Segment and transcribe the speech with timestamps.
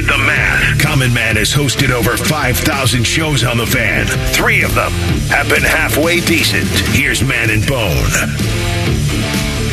[0.00, 0.80] did the math.
[0.80, 4.06] Common Man has hosted over 5,000 shows on the fan.
[4.32, 4.90] Three of them
[5.28, 6.66] have been halfway decent.
[6.94, 8.06] Here's Man and Bone.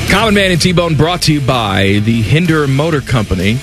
[0.09, 3.57] Common Man and T Bone brought to you by the Hinder Motor Company.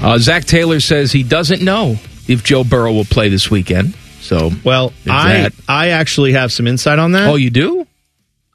[0.00, 3.94] Uh, Zac Taylor says he doesn't know if Joe Burrow will play this weekend.
[4.20, 5.52] So, Well, I that.
[5.68, 7.28] I actually have some insight on that.
[7.28, 7.86] oh, you do?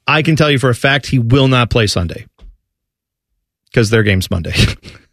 [0.06, 2.26] I can tell you for a fact he will not play Sunday
[3.66, 4.54] because their game's Monday.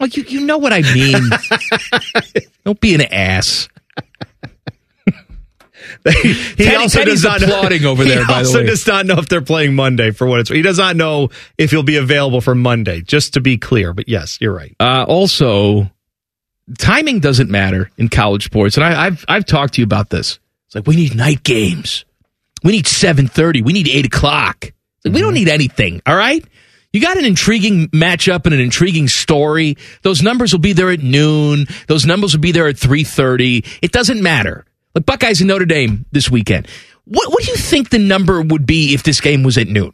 [0.00, 1.22] Well, you, you know what I mean.
[2.64, 3.68] Don't be an ass.
[6.04, 8.66] he Teddy- Teddy's applauding over there, He by the also way.
[8.66, 10.48] does not know if they're playing Monday for what it's.
[10.50, 13.02] He does not know if he'll be available for Monday.
[13.02, 14.74] Just to be clear, but yes, you're right.
[14.80, 15.90] Uh, also,
[16.78, 20.38] timing doesn't matter in college sports, and I, I've I've talked to you about this.
[20.66, 22.04] It's like we need night games,
[22.62, 24.72] we need seven thirty, we need eight o'clock.
[25.04, 26.00] Like, We don't need anything.
[26.06, 26.44] All right,
[26.92, 29.76] you got an intriguing matchup and an intriguing story.
[30.02, 31.66] Those numbers will be there at noon.
[31.86, 33.64] Those numbers will be there at three thirty.
[33.82, 34.64] It doesn't matter.
[34.94, 36.66] Like Buckeyes and Notre Dame this weekend.
[37.04, 39.92] What what do you think the number would be if this game was at noon?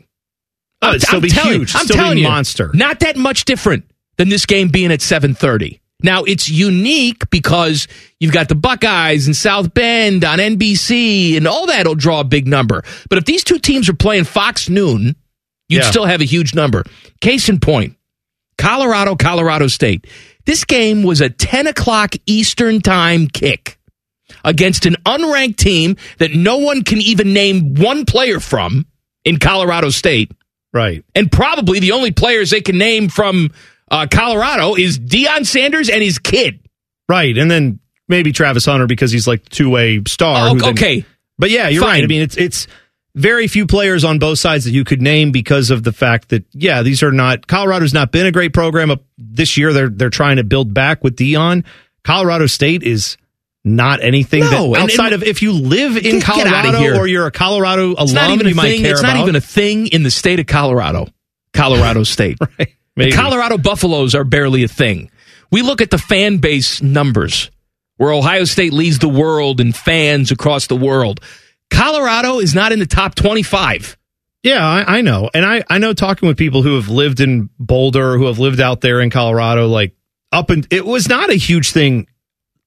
[0.83, 1.75] Oh, it'd still be telling- huge.
[1.75, 2.71] I'm Still be telling you, monster.
[2.75, 3.85] Not that much different
[4.19, 5.81] than this game being at 7:30.
[6.03, 7.89] Now it's unique because
[8.21, 12.47] you've got the Buckeyes and South Bend on NBC, and all that'll draw a big
[12.47, 12.85] number.
[13.09, 15.17] But if these two teams are playing Fox noon,
[15.69, 15.91] you'd Yeah.
[15.91, 16.85] still have a huge number.
[17.21, 17.97] Case in point,
[18.59, 20.07] Colorado, Colorado State.
[20.45, 23.79] This game was a 10 o'clock Eastern time kick
[24.45, 28.87] against an unranked team that no one can even name one player from
[29.25, 30.33] in Colorado State.
[30.73, 31.05] Right.
[31.15, 33.51] And probably the only players they can name from
[33.91, 36.61] uh, Colorado is Deion Sanders and his kid.
[37.09, 37.37] Right.
[37.39, 40.49] And then maybe Travis Hunter because he's like two way star.
[40.49, 41.05] Oh, who then- okay.
[41.39, 41.91] But yeah, you're Fine.
[41.93, 42.05] right.
[42.05, 42.67] I mean, it's it's
[43.17, 46.45] very few players on both sides that you could name because of the fact that
[46.53, 49.73] yeah, these are not Colorado's not been a great program this year.
[49.73, 51.65] They're they're trying to build back with Deion.
[52.05, 53.17] Colorado State is
[53.65, 57.33] not anything No, that outside and- of if you live in Colorado or you're a
[57.33, 58.83] Colorado alum, It's not even you a might thing.
[58.83, 59.23] care It's not about.
[59.23, 61.09] even a thing in the state of Colorado.
[61.53, 62.39] Colorado State.
[62.59, 62.69] right.
[62.97, 65.11] The Colorado Buffaloes are barely a thing.
[65.51, 67.51] We look at the fan base numbers,
[67.97, 71.21] where Ohio State leads the world in fans across the world.
[71.71, 73.97] Colorado is not in the top 25.
[74.43, 75.29] Yeah, I, I know.
[75.35, 78.61] And I, I know talking with people who have lived in Boulder, who have lived
[78.61, 79.95] out there in Colorado, like
[80.33, 82.07] up and it was not a huge thing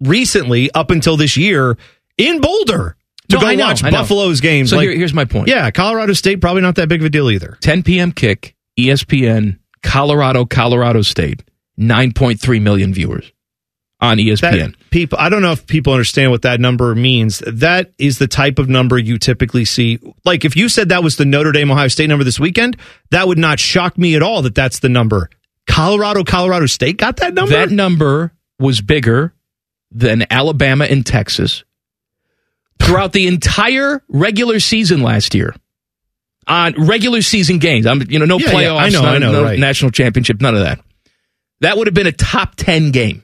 [0.01, 1.77] recently up until this year
[2.17, 2.97] in Boulder
[3.29, 3.81] to No, go know, watch.
[3.81, 4.71] Buffalo's games.
[4.71, 5.47] So like, here- here's my point.
[5.47, 7.57] Yeah, Colorado State probably not that big of a deal either.
[7.61, 8.11] 10 p.m.
[8.11, 11.43] kick, ESPN, Colorado, Colorado State,
[11.79, 13.31] 9.3 million viewers
[14.01, 14.75] on E That ESPN.
[14.91, 17.39] people, I don't know if people understand what that number means.
[17.45, 19.99] That is the type of number you typically see.
[20.25, 22.77] Like if you said that was the Notre Dame Ohio State number this weekend,
[23.11, 25.29] that would not shock me at all that that's the number.
[25.67, 27.51] Colorado, Colorado State got that number.
[27.53, 29.33] That number was bigger
[29.91, 31.63] than Alabama and Texas
[32.81, 35.55] throughout the entire regular season last year.
[36.47, 39.17] On regular season games, I'm you know no Yeah, yeah, playoffs, I know, no, I
[39.19, 39.59] know, no right.
[39.59, 40.79] national championship, none of that.
[41.61, 43.23] That would have been a top ten game.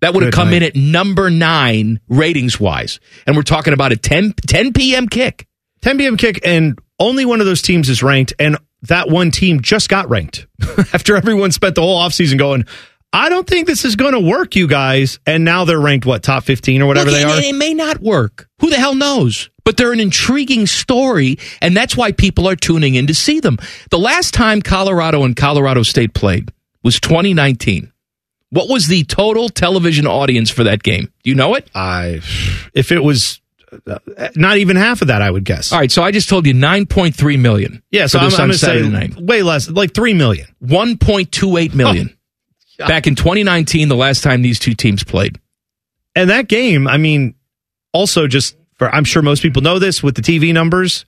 [0.00, 0.56] That would have come night.
[0.56, 5.08] in at number nine ratings wise, and we're talking about a 10, 10 p.m.
[5.08, 5.46] kick.
[5.82, 6.16] 10 p.m.
[6.16, 10.08] kick, and only one of those teams is ranked, and that one team just got
[10.08, 10.46] ranked
[10.92, 12.64] after everyone spent the whole offseason going,
[13.12, 15.18] I don't think this is going to work, you guys.
[15.26, 17.40] And now they're ranked, what, top 15 or whatever Look, they are?
[17.40, 18.48] It may not work.
[18.60, 19.48] Who the hell knows?
[19.64, 23.58] But they're an intriguing story, and that's why people are tuning in to see them.
[23.90, 26.52] The last time Colorado and Colorado State played
[26.84, 27.92] was 2019.
[28.50, 31.12] What was the total television audience for that game?
[31.22, 31.68] Do you know it?
[31.74, 32.20] I,
[32.74, 33.40] if it was
[33.86, 33.98] uh,
[34.36, 35.72] not even half of that, I would guess.
[35.72, 37.82] All right, so I just told you 9.3 million.
[37.90, 39.16] Yeah, so I'm, this I'm on going to say Saturday night.
[39.16, 40.46] way less, like 3 million.
[40.64, 42.10] 1.28 million.
[42.78, 45.40] Oh, Back in 2019, the last time these two teams played.
[46.14, 47.34] And that game, I mean,
[47.94, 51.06] also just for, I'm sure most people know this with the TV numbers,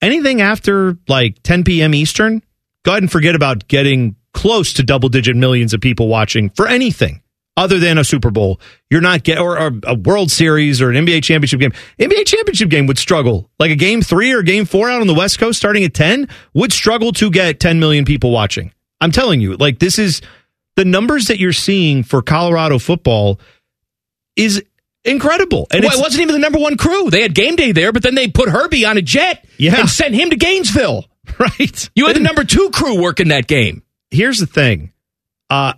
[0.00, 1.92] anything after like 10 p.m.
[1.94, 2.42] Eastern,
[2.84, 6.66] go ahead and forget about getting close to double digit millions of people watching for
[6.68, 7.22] anything
[7.56, 8.60] other than a Super Bowl.
[8.90, 11.72] You're not get or, or a World Series or an NBA championship game.
[11.98, 13.50] NBA championship game would struggle.
[13.58, 16.28] Like a game three or game four out on the West Coast starting at 10
[16.54, 18.72] would struggle to get 10 million people watching.
[19.00, 20.22] I'm telling you, like this is
[20.76, 23.40] the numbers that you're seeing for Colorado football
[24.36, 24.62] is
[25.04, 25.66] incredible.
[25.70, 27.10] And well, it wasn't even the number one crew.
[27.10, 29.78] They had game day there, but then they put Herbie on a jet Yeah.
[29.80, 31.06] and sent him to Gainesville.
[31.38, 31.90] right.
[31.94, 33.82] You had the number two crew working that game.
[34.10, 34.92] Here's the thing.
[35.48, 35.74] Uh,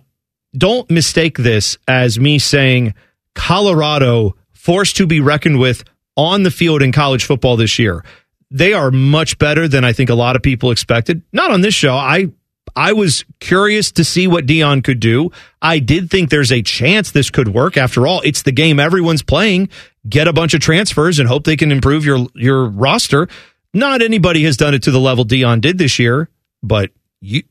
[0.55, 2.93] don't mistake this as me saying
[3.35, 5.83] Colorado forced to be reckoned with
[6.15, 8.03] on the field in college football this year.
[8.51, 11.23] They are much better than I think a lot of people expected.
[11.31, 11.95] Not on this show.
[11.95, 12.27] I
[12.75, 15.31] I was curious to see what Deion could do.
[15.61, 17.77] I did think there's a chance this could work.
[17.77, 19.69] After all, it's the game everyone's playing.
[20.07, 23.27] Get a bunch of transfers and hope they can improve your your roster.
[23.73, 26.29] Not anybody has done it to the level Deion did this year,
[26.61, 26.91] but
[27.21, 27.43] you,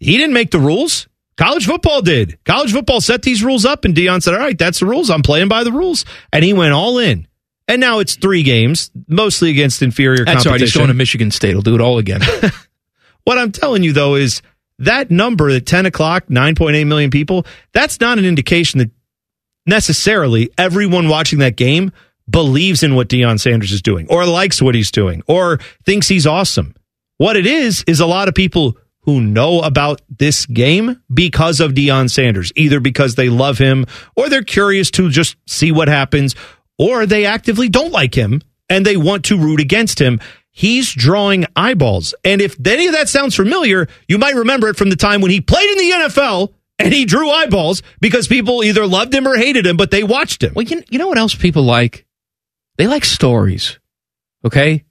[0.00, 1.06] he didn't make the rules.
[1.36, 2.38] College football did.
[2.44, 5.08] College football set these rules up, and Deion said, "All right, that's the rules.
[5.10, 7.28] I'm playing by the rules," and he went all in.
[7.68, 10.50] And now it's three games, mostly against inferior That's competition.
[10.50, 10.60] right.
[10.60, 11.50] He's going to Michigan State.
[11.50, 12.20] He'll do it all again.
[13.24, 14.42] What I'm telling you though is
[14.78, 18.90] that number at 10 o'clock, 9.8 million people, that's not an indication that
[19.66, 21.92] necessarily everyone watching that game
[22.28, 26.26] believes in what Deion Sanders is doing or likes what he's doing or thinks he's
[26.26, 26.74] awesome.
[27.18, 28.78] What it is, is a lot of people
[29.10, 34.28] who know about this game because of Deion Sanders, either because they love him or
[34.28, 36.36] they're curious to just see what happens
[36.78, 40.20] or they actively don't like him and they want to root against him.
[40.52, 42.14] He's drawing eyeballs.
[42.24, 45.32] And if any of that sounds familiar, you might remember it from the time when
[45.32, 49.36] he played in the NFL and he drew eyeballs because people either loved him or
[49.36, 50.54] hated him, but they watched him.
[50.54, 52.06] Well, you, you know what else people like?
[52.78, 53.80] They like stories.
[54.44, 54.84] Okay?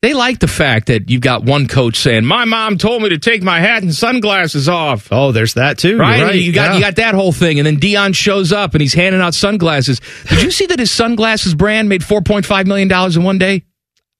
[0.00, 3.18] They like the fact that you've got one coach saying, "My mom told me to
[3.18, 5.98] take my hat and sunglasses off." Oh, there's that too.
[5.98, 6.22] Right?
[6.22, 6.34] right.
[6.40, 6.74] You got Yeah.
[6.74, 10.00] you got that whole thing, and then Deion shows up and he's handing out sunglasses.
[10.28, 13.38] Did you see that his sunglasses brand made four point five million dollars in one
[13.38, 13.64] day?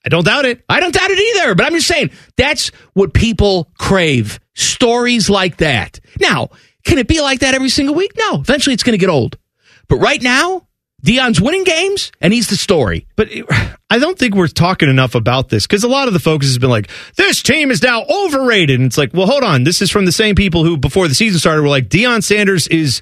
[0.04, 0.64] I don't doubt it.
[0.68, 4.40] I don't doubt it either, but I'm just saying that's what people crave.
[4.54, 6.00] Stories like that.
[6.20, 6.48] Now,
[6.84, 8.12] can it be like that every single week?
[8.16, 8.36] No.
[8.40, 9.36] Eventually it's going to get old.
[9.88, 10.67] But right now,
[11.04, 13.06] Deion's winning games and he's the story.
[13.16, 13.28] But
[13.90, 16.58] I don't think we're talking enough about this because a lot of the focus has
[16.58, 18.78] been like, this team is now overrated.
[18.78, 19.64] And it's like, well, hold on.
[19.64, 22.66] This is from the same people who, before the season started, were like, Deion Sanders
[22.68, 23.00] is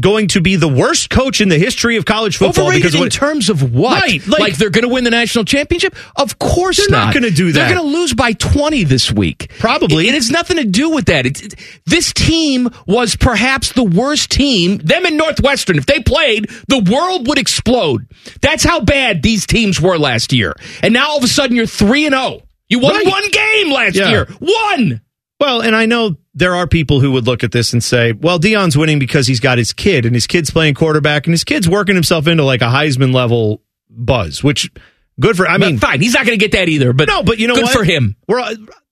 [0.00, 3.00] going to be the worst coach in the history of college football Overrated because in
[3.00, 4.02] what, terms of what?
[4.02, 5.94] Right, like, like- they're going to win the national championship?
[6.16, 7.58] Of course They're not gonna do that.
[7.68, 9.50] They're going to lose by 20 this week.
[9.58, 10.06] Probably.
[10.06, 11.26] It, it has nothing to do with that.
[11.26, 11.54] It's, it-
[11.84, 14.78] this team was perhaps the worst team.
[14.78, 18.06] Them and Northwestern, if they played, the world would explode.
[18.40, 20.54] That's how bad these teams were last year.
[20.82, 22.40] And now all of a sudden you're 3 and 0.
[22.70, 23.06] You won Right.
[23.06, 24.08] one game last Yeah.
[24.10, 24.28] year.
[24.38, 25.00] One.
[25.40, 28.38] Well, and I know there are people who would look at this and say, well,
[28.38, 31.68] Deion's winning because he's got his kid and his kid's playing quarterback and his kid's
[31.68, 34.70] working himself into like a Heisman level buzz, which
[35.18, 36.00] good for, I mean, fine.
[36.00, 37.72] He's not going to get that either, but No, but you know good what?
[37.76, 38.14] for him.
[38.28, 38.40] We're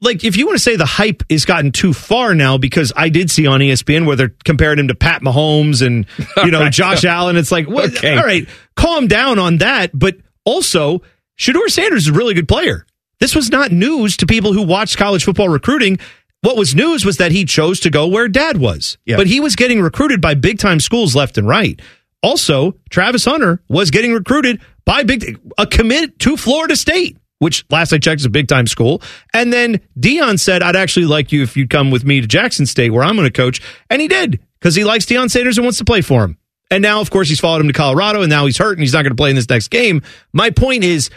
[0.01, 3.11] like, if you want to say the hype has gotten too far now, because I
[3.11, 6.07] did see on ESPN where they're comparing him to Pat Mahomes and
[6.45, 6.73] you know right.
[6.73, 7.37] Josh Allen.
[7.37, 8.17] It's like, what, Okay.
[8.17, 9.91] all right, calm down on that.
[9.95, 11.03] But also,
[11.39, 12.87] Shedeur Sanders is a really good player.
[13.21, 15.99] This was not news to people who watched college football recruiting.
[16.47, 18.99] What was news was that he chose to go where dad was.
[19.05, 19.17] Yeah.
[19.17, 21.83] But he was getting recruited by big time schools left and right.
[22.23, 27.93] Also, Travis Hunter was getting recruited by big a commit to Florida State, which last
[27.93, 29.03] I checked is a big time school.
[29.35, 32.65] And then Deion said, "I'd actually like you if you'd come with me to Jackson
[32.65, 33.61] State, where I'm going to coach."
[33.91, 36.39] And he did because he likes Deion Sanders and wants to play for him.
[36.71, 38.93] And now, of course, he's followed him to Colorado, and now he's hurt and he's
[38.93, 40.01] not going to play in this next game.
[40.33, 41.11] My point is,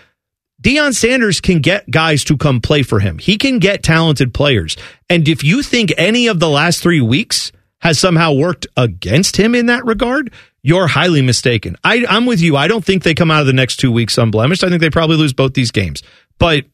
[0.61, 3.17] Deion Sanders can get guys to come play for him.
[3.17, 4.75] He can get talented players.
[5.09, 7.51] And if you think any of the last three weeks
[7.81, 11.77] has somehow worked against him in that regard, you're highly mistaken.
[11.83, 12.57] I, I'm with you.
[12.57, 14.63] I don't think they come out of the next two weeks unblemished.
[14.63, 16.03] I think they probably lose both these games.
[16.37, 16.65] But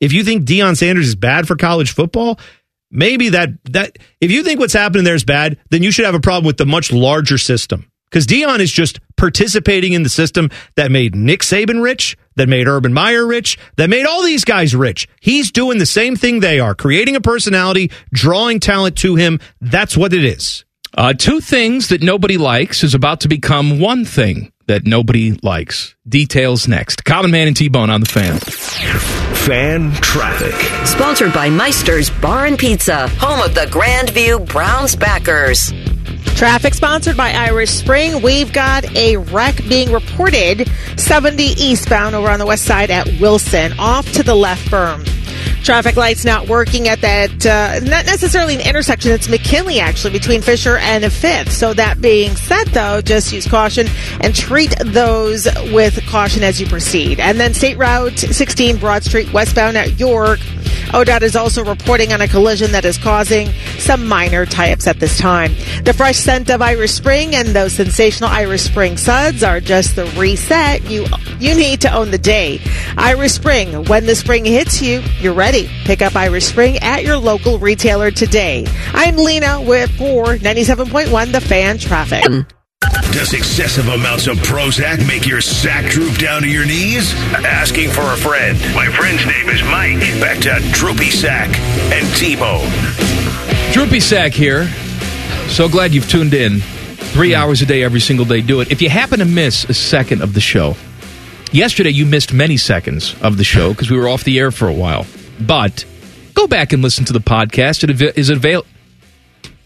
[0.00, 2.38] if you think Deion Sanders is bad for college football,
[2.90, 6.14] maybe that that if you think what's happening there is bad, then you should have
[6.14, 7.90] a problem with the much larger system.
[8.10, 12.68] Because Deion is just participating in the system that made Nick Saban rich, that made
[12.68, 15.08] Urban Meyer rich, that made all these guys rich.
[15.20, 19.40] He's doing the same thing they are, creating a personality, drawing talent to him.
[19.60, 20.64] That's what it is.
[20.96, 25.94] Uh, two things that nobody likes is about to become one thing that nobody likes.
[26.08, 27.04] Details next.
[27.04, 28.38] Common Man and T Bone on the fan.
[28.38, 30.54] Fan traffic.
[30.86, 35.72] Sponsored by Meister's Bar and Pizza, home of the Grandview Browns backers.
[36.36, 38.20] Traffic sponsored by Irish Spring.
[38.20, 43.72] We've got a wreck being reported 70 eastbound over on the west side at Wilson,
[43.78, 45.08] off to the left berm.
[45.62, 49.12] Traffic lights not working at that, uh, not necessarily an intersection.
[49.12, 51.52] It's McKinley actually between Fisher and Fifth.
[51.52, 53.86] So that being said, though, just use caution
[54.20, 57.20] and treat those with caution as you proceed.
[57.20, 60.40] And then State Route 16 Broad Street westbound at York.
[60.88, 63.48] ODOT is also reporting on a collision that is causing
[63.78, 65.52] some minor tie-ups at this time.
[65.82, 70.06] The fresh scent of Irish Spring and those sensational Irish Spring suds are just the
[70.16, 71.04] reset you
[71.38, 72.62] you need to own the day.
[72.96, 75.68] Irish Spring, when the spring hits you, you're ready.
[75.84, 78.64] Pick up Irish Spring at your local retailer today.
[78.94, 82.24] I'm Lena with for 97.1 The Fan Traffic.
[83.12, 87.12] Does excessive amounts of Prozac make your sack droop down to your knees?
[87.34, 88.58] Asking for a friend.
[88.74, 90.00] My friend's name is Mike.
[90.22, 91.54] Back to Droopy Sack
[91.92, 92.70] and T-Bone.
[93.74, 94.70] Droopy Sack here.
[95.48, 96.60] So glad you've tuned in.
[96.60, 97.36] Three hmm.
[97.36, 98.40] hours a day, every single day.
[98.40, 98.72] Do it.
[98.72, 100.74] If you happen to miss a second of the show,
[101.52, 104.68] yesterday you missed many seconds of the show because we were off the air for
[104.68, 105.06] a while.
[105.40, 105.84] But
[106.34, 107.88] go back and listen to the podcast.
[107.88, 108.68] It is available.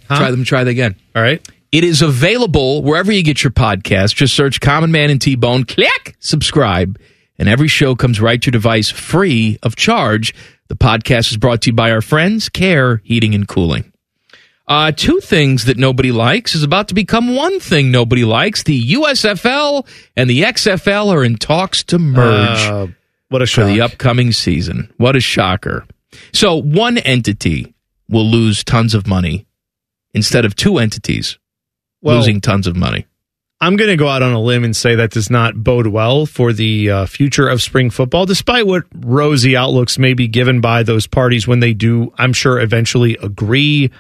[0.07, 0.45] Try them.
[0.45, 0.97] Try that again.
[1.15, 1.47] All right.
[1.71, 4.15] It is available wherever you get your podcast.
[4.15, 6.99] Just search Common Man and T Bone, click subscribe,
[7.39, 10.35] and every show comes right to your device free of charge.
[10.69, 13.93] The podcast is brought to you by our friends, Care Heating and Cooling.
[14.69, 18.63] Uh, two things that nobody likes is about to become one thing nobody likes.
[18.65, 22.87] The USFL and the XFL are in talks to merge Uh,
[23.31, 24.93] what a for the upcoming season.
[24.99, 25.87] What a shocker.
[26.35, 27.75] So one entity
[28.11, 29.47] will lose tons of money
[30.13, 31.39] instead of two entities
[32.03, 33.07] Well- losing tons of money.
[33.61, 36.27] I'm going to go out on a limb and say that does not bode well
[36.27, 40.85] for the uh, future of spring football, despite what rosy outlooks may be given by
[40.85, 43.91] those parties when they do, I'm sure, eventually agree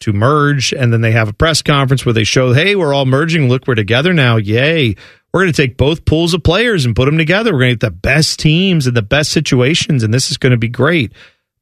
[0.00, 0.72] to merge.
[0.72, 3.48] And then they have a press conference where they show, hey, we're all merging.
[3.48, 4.36] Look, we're together now.
[4.36, 4.94] Yay.
[5.32, 7.52] We're going to take both pools of players and put them together.
[7.52, 10.52] We're going to get the best teams and the best situations, and this is going
[10.52, 11.12] to be great.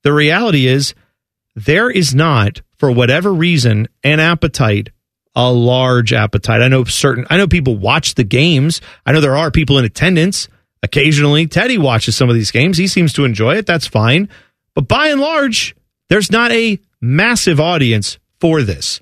[0.02, 0.94] The reality is,
[1.56, 4.90] there is not, for whatever reason, an appetite
[5.36, 6.62] a large appetite.
[6.62, 8.80] I know certain I know people watch the games.
[9.04, 10.48] I know there are people in attendance.
[10.82, 12.78] Occasionally Teddy watches some of these games.
[12.78, 13.66] He seems to enjoy it.
[13.66, 14.30] That's fine.
[14.74, 15.76] But by and large,
[16.08, 19.00] there's not a massive audience for this.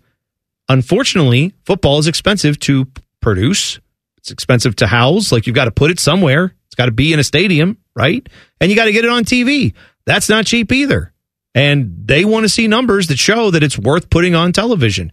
[0.68, 2.86] Unfortunately, football is expensive to
[3.20, 3.80] produce.
[4.18, 5.32] It's expensive to house.
[5.32, 6.54] Like you've got to put it somewhere.
[6.66, 8.26] It's got to be in a stadium, right?
[8.60, 9.74] And you got to get it on TV.
[10.06, 11.12] That's not cheap either.
[11.54, 15.12] And they want to see numbers that show that it's worth putting on television.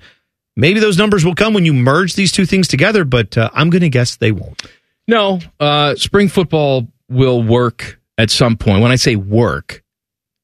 [0.56, 3.70] Maybe those numbers will come when you merge these two things together, but uh, I'm
[3.70, 4.62] going to guess they won't.
[5.08, 8.82] No, uh, spring football will work at some point.
[8.82, 9.84] When I say work,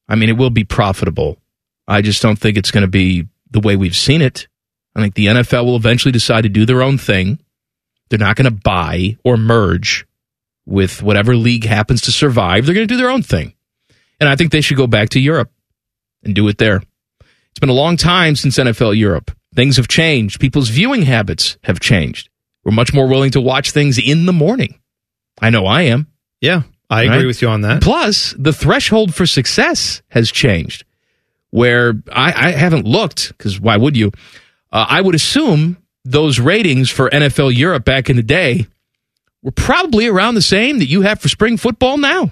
[0.08, 1.38] I mean it will be profitable.
[1.88, 4.48] I just don't think it's going to be the way we've seen it.
[4.96, 7.40] I think the NFL will eventually decide to do their own thing.
[8.10, 10.06] They're not going to buy or merge
[10.66, 12.66] with whatever league happens to survive.
[12.66, 13.54] They're going to do their own thing.
[14.20, 15.52] And I think they should go back to Europe
[16.24, 16.82] and do it there.
[17.52, 19.32] It's been a long time since NFL Europe.
[19.56, 20.40] Things have changed.
[20.40, 22.30] People's viewing habits have changed.
[22.64, 24.80] We're much more willing to watch things in the morning.
[25.42, 26.08] I know I am.
[26.42, 27.82] Yeah, I agree with you on that.
[27.82, 30.84] Plus, the threshold for success has changed.
[31.52, 34.12] Where I, I haven't looked, because why would you?
[34.72, 38.68] Uh, I would assume those ratings for NFL Europe back in the day
[39.42, 42.32] were probably around the same that you have for spring football now.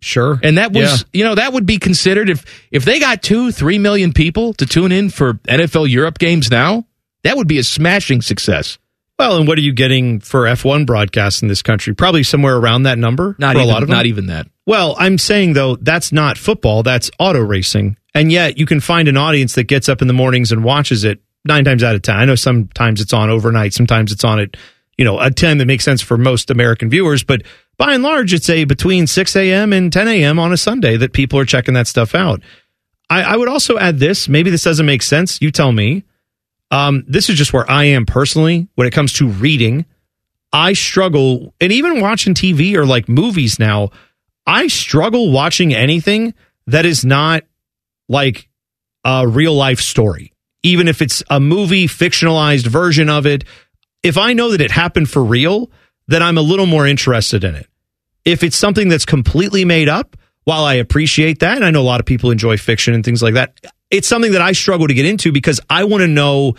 [0.00, 0.38] Sure.
[0.42, 1.18] And that was, Yeah.
[1.20, 4.66] you know, that would be considered if if they got two, three million people to
[4.66, 6.86] tune in for NFL Europe games now,
[7.24, 8.78] that would be a smashing success.
[9.18, 11.92] Well, and what are you getting for F1 broadcasts in this country?
[11.94, 13.96] Probably somewhere around that number Not even, a lot of them.
[13.96, 14.46] not even that.
[14.66, 17.96] Well, I'm saying though that's not football, that's auto racing.
[18.18, 21.04] And yet you can find an audience that gets up in the mornings and watches
[21.04, 22.16] it 9 times out of 10.
[22.16, 24.56] I know sometimes it's on overnight, sometimes it's on at,
[24.96, 27.42] you know, a 10 that makes sense for most American viewers, but
[27.76, 29.72] by and large it's a between 6 a.m.
[29.72, 30.40] and 10 a.m.
[30.40, 32.42] on a Sunday that people are checking that stuff out.
[33.08, 36.02] I, I would also add this, maybe this doesn't make sense, you tell me.
[36.72, 39.86] Um, this is just where I am personally when it comes to reading.
[40.52, 43.90] I struggle, and even watching TV or like movies now,
[44.44, 46.34] I struggle watching anything
[46.66, 47.44] that is not
[48.08, 48.48] like
[49.04, 50.32] a real life story.
[50.62, 53.44] Even if it's a movie, fictionalized version of it,
[54.02, 55.70] if I know that it happened for real,
[56.08, 57.68] then I'm a little more interested in it.
[58.24, 61.84] If it's something that's completely made up, while I appreciate that, and I know a
[61.84, 63.60] lot of people enjoy fiction and things like that,
[63.90, 66.54] it's something that I struggle to get into because I want to know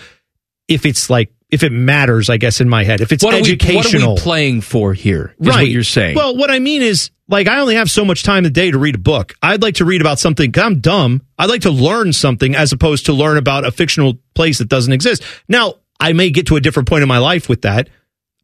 [0.67, 3.01] if it's like if it matters, I guess, in my head.
[3.01, 4.11] If it's What are, we, educational.
[4.11, 5.33] what are we playing for here?
[5.39, 6.15] Is what you're saying.
[6.15, 8.77] Well, what I mean is, like, I only have so much time a day to
[8.77, 9.35] read a book.
[9.41, 10.51] I'd like to read about something.
[10.51, 11.21] 'cause I'm dumb.
[11.37, 14.93] I'd like to learn something as opposed to learn about a fictional place that doesn't
[14.93, 15.23] exist.
[15.47, 17.89] Now, I may get to a different point in my life with that,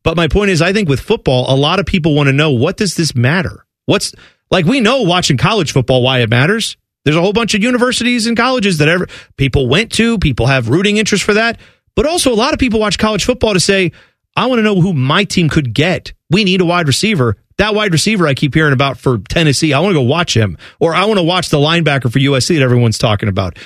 [0.03, 2.51] but my point is, I think with football, a lot of people want to know
[2.51, 3.65] what does this matter?
[3.85, 4.13] What's
[4.51, 6.75] like we know watching college football why it matters.
[7.05, 9.07] There's a whole bunch of universities and colleges that ever
[9.37, 10.17] people went to.
[10.17, 11.59] People have rooting interest for that.
[11.95, 13.91] But also, a lot of people watch college football to say,
[14.35, 16.13] I want to know who my team could get.
[16.29, 17.37] We need a wide receiver.
[17.57, 20.57] That wide receiver I keep hearing about for Tennessee, I want to go watch him.
[20.79, 23.57] Or I want to watch the linebacker for USC that everyone's talking about.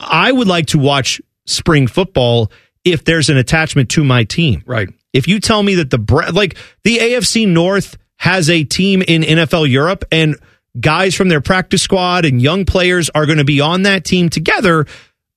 [0.00, 2.50] I would like to watch spring football
[2.84, 4.62] if there's an attachment to my team.
[4.66, 4.88] Right.
[5.12, 5.98] If you tell me that the
[6.32, 10.36] like the AFC North has a team in NFL Europe and
[10.80, 14.28] guys from their practice squad and young players are going to be on that team
[14.28, 14.86] together,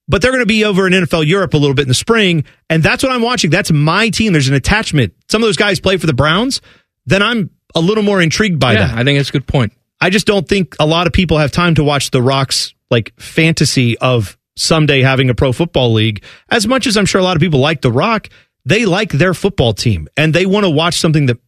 [0.08, 2.46] but they're going to be over in NFL Europe a little bit in the spring,
[2.70, 3.50] and that's what I'm watching.
[3.50, 4.34] That's my team.
[4.34, 5.14] There's an attachment.
[5.30, 6.62] Some of those guys play for the Browns.
[7.06, 8.98] Then I'm a little more intrigued by yeah, that.
[8.98, 9.74] I think that's a good point.
[10.00, 13.14] I just don't think a lot of people have time to watch the Rock's like
[13.20, 16.24] fantasy of someday having a pro football league.
[16.50, 18.30] As much as I'm sure a lot of people like The Rock,
[18.66, 21.40] they like their football team and they want to watch something that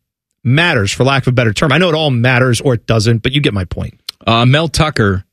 [0.43, 1.71] matters, for lack of a better term.
[1.71, 3.99] I know it all matters or it doesn't, but you get my point.
[4.25, 5.25] Uh, Mel Tucker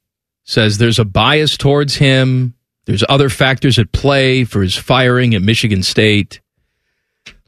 [0.44, 2.54] says there's a bias towards him.
[2.86, 6.40] There's other factors at play for his firing at Michigan State.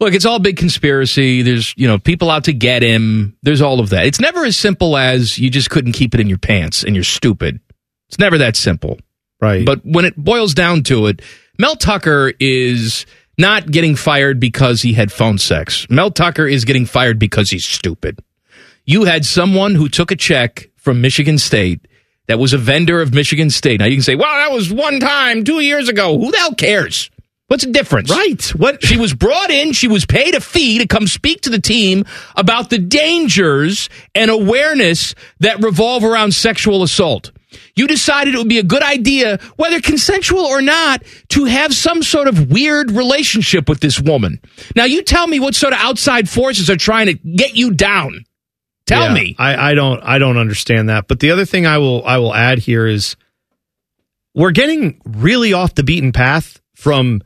[0.01, 1.43] Look, it's all big conspiracy.
[1.43, 3.37] There's, you know, people out to get him.
[3.43, 4.07] There's all of that.
[4.07, 7.05] It's never as simple as you just couldn't keep it in your pants and you're
[7.05, 7.61] stupid.
[8.09, 8.99] It's never that simple.
[9.41, 9.65] Right.
[9.65, 11.23] But when it boils down to it,
[11.59, 15.87] Mel Tucker is not getting fired because he had phone sex.
[15.89, 18.21] Mel Tucker is getting fired because he's stupid.
[18.85, 21.87] You had someone who took a check from Michigan State
[22.29, 23.81] that was a vendor of Michigan State.
[23.81, 26.19] Now you can say, well, that was one time, two years ago.
[26.19, 27.11] Who the hell cares?
[27.49, 28.11] What's the difference?
[28.11, 28.43] Right.
[28.55, 31.61] What she was brought in, she was paid a fee to come speak to the
[31.61, 32.05] team
[32.37, 37.33] about the dangers and awareness that revolve around sexual assault.
[37.75, 42.03] You decided it would be a good idea, whether consensual or not, to have some
[42.03, 44.41] sort of weird relationship with this woman.
[44.77, 48.27] Now you tell me what sort of outside forces are trying to get you down.
[48.89, 49.37] Tell Yeah, me.
[49.39, 51.07] I, I don't I don't understand that.
[51.07, 53.17] But the other thing I will I will add here is
[54.35, 57.23] we're getting really off the beaten path from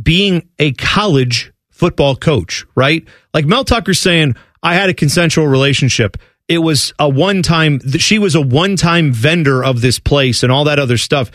[0.00, 3.06] being a college football coach, right?
[3.34, 6.16] Like Mel Tucker's saying, I had a consensual relationship.
[6.48, 10.50] It was a one time, she was a one time vendor of this place and
[10.50, 11.30] all that other stuff.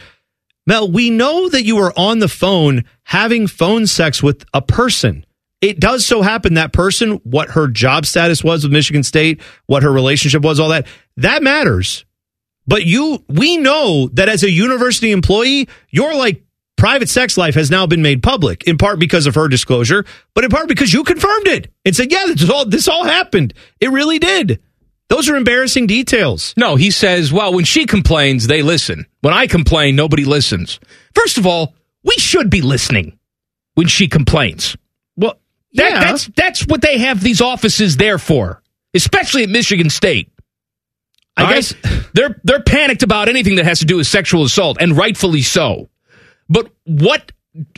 [0.68, 5.26] Mel, we know that you were on the phone having phone sex with a person.
[5.62, 9.84] It does so happen that person, what her job status was with Michigan State, what
[9.84, 12.06] her relationship was, all that, that matters.
[12.68, 16.44] But you, we know that as a university employee, your like
[16.78, 20.44] private sex life has now been made public, in part because of her disclosure, but
[20.44, 23.54] in part because you confirmed it and said, yeah, this all, this all happened.
[23.80, 24.62] It really did.
[25.08, 26.54] Those are embarrassing details.
[26.58, 29.06] No, he says, well, when she complains, they listen.
[29.22, 30.80] When I complain, nobody listens.
[31.14, 33.18] First of all, we should be listening
[33.76, 34.76] when she complains.
[35.76, 36.00] That, yeah.
[36.00, 38.62] That's that's what they have these offices there for,
[38.94, 40.30] especially at Michigan State.
[41.38, 41.74] I All guess-
[42.14, 45.90] they're they're panicked about anything that has to do with sexual assault, and rightfully so.
[46.50, 47.32] But what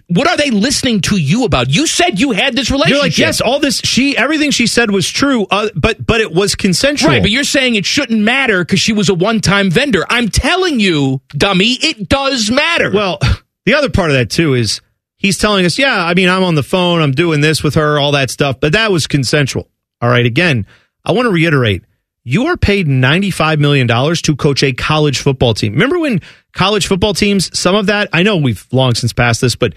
[0.08, 1.70] what are they listening to you about?
[1.70, 2.96] You said you had this relationship.
[2.96, 6.32] You're like, yes, all this, she, everything she said was true, uh, but, but it
[6.32, 7.12] was consensual.
[7.12, 10.04] Right, but you're saying it shouldn't matter because she was a one-time vendor.
[10.10, 12.92] I'm telling you, dummy, it does matter.
[12.92, 13.20] Well,
[13.66, 14.82] the other part of that too is
[15.28, 18.00] he's telling us, yeah, I mean, I'm on the phone, I'm doing this with her,
[18.00, 19.70] all that stuff, but that was consensual.
[20.02, 20.66] All right, again,
[21.06, 21.84] I want to reiterate
[22.24, 25.72] you are paid $95 million to coach a college football team.
[25.72, 26.20] Remember when
[26.52, 29.74] college football teams, some of that, I know we've long since passed this, but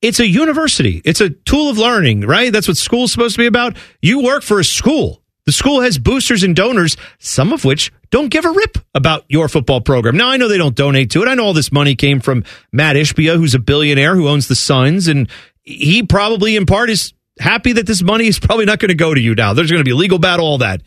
[0.00, 1.02] it's a university.
[1.04, 2.50] It's a tool of learning, right?
[2.50, 3.76] That's what school's supposed to be about.
[4.00, 5.22] You work for a school.
[5.46, 9.48] The school has boosters and donors, some of which don't give a rip about your
[9.48, 10.16] football program.
[10.16, 11.28] Now, I know they don't donate to it.
[11.28, 14.54] I know all this money came from Matt Ishbia, who's a billionaire who owns the
[14.54, 15.28] Suns, and
[15.62, 19.12] he probably, in part, is happy that this money is probably not going to go
[19.12, 19.52] to you now.
[19.52, 20.82] There's going to be a legal battle, all that.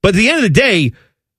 [0.00, 0.92] But at the end of the day,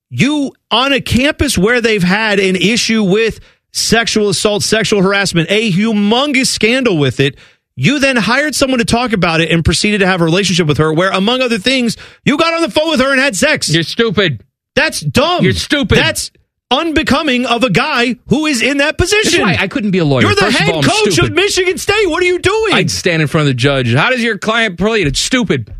[0.10, 3.40] you on a campus where they've had an issue with
[3.72, 7.38] sexual assault, sexual harassment, a humongous scandal with it.
[7.82, 10.78] You then hired someone to talk about it and proceeded to have a relationship with
[10.80, 13.74] her where, among other things, you got on the phone with her and had sex.
[13.74, 14.44] you're stupid.
[14.76, 15.44] That's dumb.
[15.44, 15.98] You're stupid.
[15.98, 16.32] That's
[16.72, 19.42] unbecoming of a guy who is in that That's position.
[19.42, 20.24] why I couldn't be a lawyer.
[20.24, 21.32] You're the First head of all, coach of.
[21.32, 22.08] Michigan State.
[22.10, 22.74] What are you doing?
[22.74, 23.94] I'd stand in front of the judge.
[23.94, 25.08] How does your client plead?
[25.08, 25.74] It's stupid.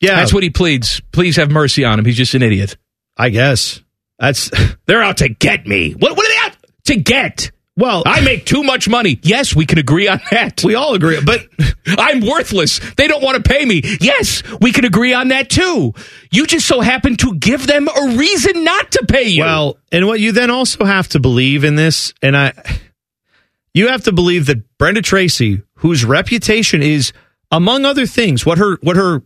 [0.00, 1.00] yeah, That's what he pleads.
[1.12, 2.04] Please have mercy on him.
[2.04, 2.76] He's just an idiot.
[3.16, 3.82] I guess.
[4.18, 4.50] That's
[4.86, 5.92] They're out to get me.
[5.92, 7.50] What, what are they out to get?
[7.76, 8.02] Well.
[8.06, 9.18] I make too much money.
[9.22, 10.62] Yes, we can agree on that.
[10.64, 11.46] we all agree, but
[11.86, 12.80] I'm worthless.
[12.96, 13.82] They don't want to pay me.
[14.00, 15.92] Yes, we can agree on that too.
[16.30, 19.42] You just so happen to give them a reason not to pay you.
[19.44, 22.52] Well, and what you then also have to believe in this, and I,
[23.74, 27.12] you have to believe that Brenda Tracy, whose reputation is,
[27.50, 29.22] among other things, what her what her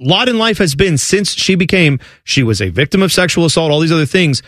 [0.00, 3.70] lot in life has been since she became, she was a victim of sexual assault,
[3.70, 4.42] all these other things.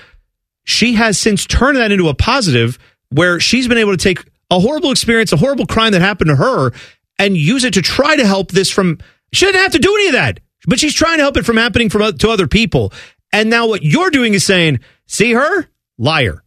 [0.66, 4.60] She has since turned that into a positive, where she's been able to take a
[4.60, 6.72] horrible experience, a horrible crime that happened to her,
[7.18, 8.98] and use it to try to help this from.
[9.32, 11.56] She didn't have to do any of that, but she's trying to help it from
[11.56, 12.92] happening from to other people.
[13.32, 16.42] And now what you're doing is saying, "See her, liar."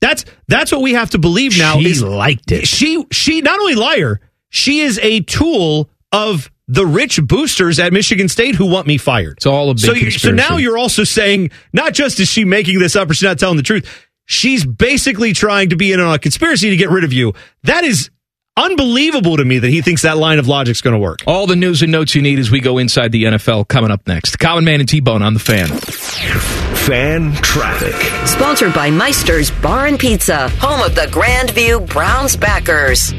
[0.00, 1.78] That's that's what we have to believe now.
[1.78, 2.66] She is liked it.
[2.66, 4.20] She she not only liar,
[4.50, 9.36] she is a tool of the rich boosters at Michigan State who want me fired.
[9.36, 12.46] It's all a big so, you, so now you're also saying not just is she
[12.46, 14.08] making this up or she's not telling the truth.
[14.24, 17.34] She's basically trying to be in on a conspiracy to get rid of you.
[17.64, 18.10] That is
[18.56, 21.20] unbelievable to me that he thinks that line of logic's going to work.
[21.26, 24.06] All the news and notes you need as we go inside the NFL coming up
[24.06, 24.38] next.
[24.38, 25.68] Common Man and T Bone on the fan.
[25.68, 27.94] Fan Traffic.
[28.26, 33.12] Sponsored by Meister's Bar and Pizza, home of the Grandview Browns backers.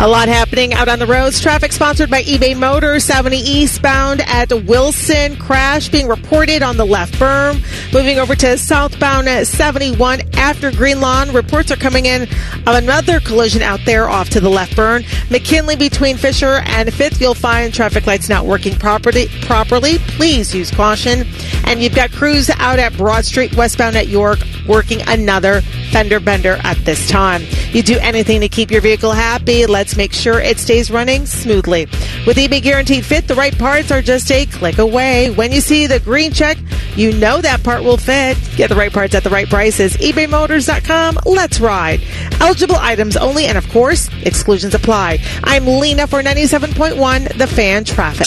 [0.00, 1.40] A lot happening out on the roads.
[1.40, 5.34] Traffic sponsored by eBay Motors, 70 eastbound at Wilson.
[5.34, 7.60] Crash being reported on the left berm.
[7.92, 11.32] Moving over to southbound at 71 after Green Lawn.
[11.32, 15.04] Reports are coming in of another collision out there off to the left berm.
[15.32, 17.20] McKinley between Fisher and Fifth.
[17.20, 19.26] You'll find traffic lights not working properly.
[19.42, 21.26] Properly, please use caution.
[21.64, 26.58] And you've got crews out at Broad Street westbound at York working another fender bender
[26.62, 27.42] at this time.
[27.72, 29.66] You do anything to keep your vehicle happy.
[29.66, 31.86] Let's make sure it stays running smoothly.
[32.26, 35.30] With eBay Guaranteed Fit, the right parts are just a click away.
[35.30, 36.58] When you see the green check,
[36.96, 38.36] you know that part will fit.
[38.56, 39.96] Get the right parts at the right prices.
[39.96, 41.18] ebaymotors.com.
[41.24, 42.00] Let's ride.
[42.40, 45.18] Eligible items only, and of course, exclusions apply.
[45.44, 48.26] I'm Lena for 97.1 The Fan Traffic.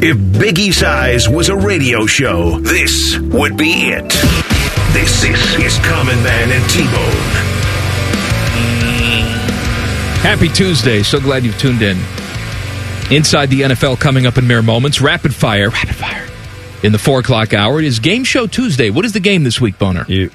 [0.00, 4.08] If Biggie Size was a radio show, this would be it.
[4.92, 7.47] This, this is Common Man and T-Bone.
[10.22, 11.02] Happy Tuesday.
[11.02, 11.96] So glad you've tuned in.
[13.10, 15.00] Inside the NFL coming up in mere moments.
[15.00, 15.70] Rapid fire.
[15.70, 16.26] Rapid fire.
[16.82, 18.90] In the four o'clock hour, it is Game Show Tuesday.
[18.90, 20.04] What is the game this week, Boner?
[20.06, 20.30] You,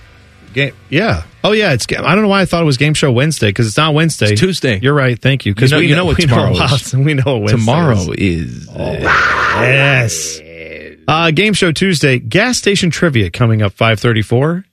[0.53, 1.23] game, yeah.
[1.43, 1.73] Oh, yeah.
[1.73, 1.85] It's.
[1.91, 4.31] I don't know why I thought it was Game Show Wednesday because it's not Wednesday.
[4.31, 4.79] It's Tuesday.
[4.81, 5.17] You're right.
[5.19, 5.53] Thank you.
[5.53, 6.93] Because You know- we you know what we tomorrow know, is.
[6.95, 8.67] We know what Wednesday Tomorrow is.
[8.67, 8.69] is.
[8.75, 10.39] Yes.
[11.07, 12.19] Uh, Game Show Tuesday.
[12.19, 14.65] Gas station trivia coming up 534.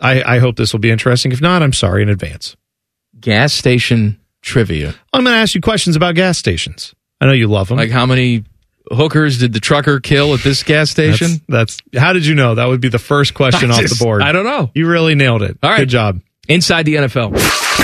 [0.00, 1.32] I, I hope this will be interesting.
[1.32, 2.56] If not, I'm sorry in advance.
[3.18, 4.94] gas station trivia.
[5.12, 6.94] I'm going to ask you questions about gas stations.
[7.20, 7.78] I know you love them.
[7.78, 8.44] Like how many
[8.90, 11.40] hookers did the trucker kill at this gas station?
[11.48, 12.56] That's, that's how did you know?
[12.56, 14.22] That would be the first question I off just- the board.
[14.22, 14.70] I don't know.
[14.74, 15.56] You really nailed it.
[15.62, 15.78] All right.
[15.78, 16.20] Good job.
[16.48, 17.32] Inside the NFL.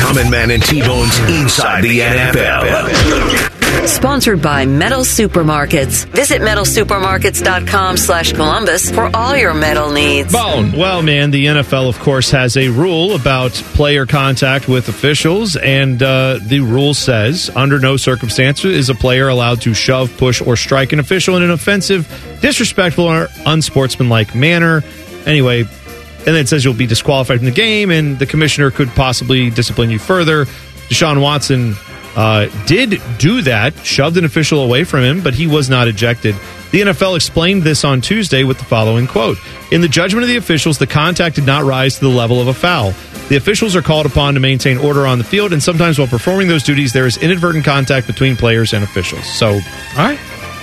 [0.01, 3.58] Common Man and T-Bone's Inside the NFL.
[3.87, 6.07] Sponsored by Metal Supermarkets.
[6.09, 10.33] Visit metalsupermarkets.com slash Columbus for all your metal needs.
[10.33, 10.73] Bone.
[10.73, 16.03] Well, man, the NFL, of course, has a rule about player contact with officials, and
[16.03, 20.57] uh, the rule says under no circumstances is a player allowed to shove, push, or
[20.57, 22.07] strike an official in an offensive,
[22.41, 24.83] disrespectful, or unsportsmanlike manner.
[25.27, 28.89] Anyway, and then it says you'll be disqualified from the game, and the commissioner could
[28.91, 30.45] possibly discipline you further.
[30.89, 31.75] Deshaun Watson
[32.19, 36.35] uh, did do that, shoved an official away from him, but he was not ejected.
[36.73, 39.39] The NFL explained this on Tuesday with the following quote
[39.71, 42.49] In the judgment of the officials, the contact did not rise to the level of
[42.49, 42.93] a foul.
[43.29, 46.49] The officials are called upon to maintain order on the field, and sometimes while performing
[46.49, 49.25] those duties, there is inadvertent contact between players and officials.
[49.25, 49.61] So, all
[49.97, 50.19] right,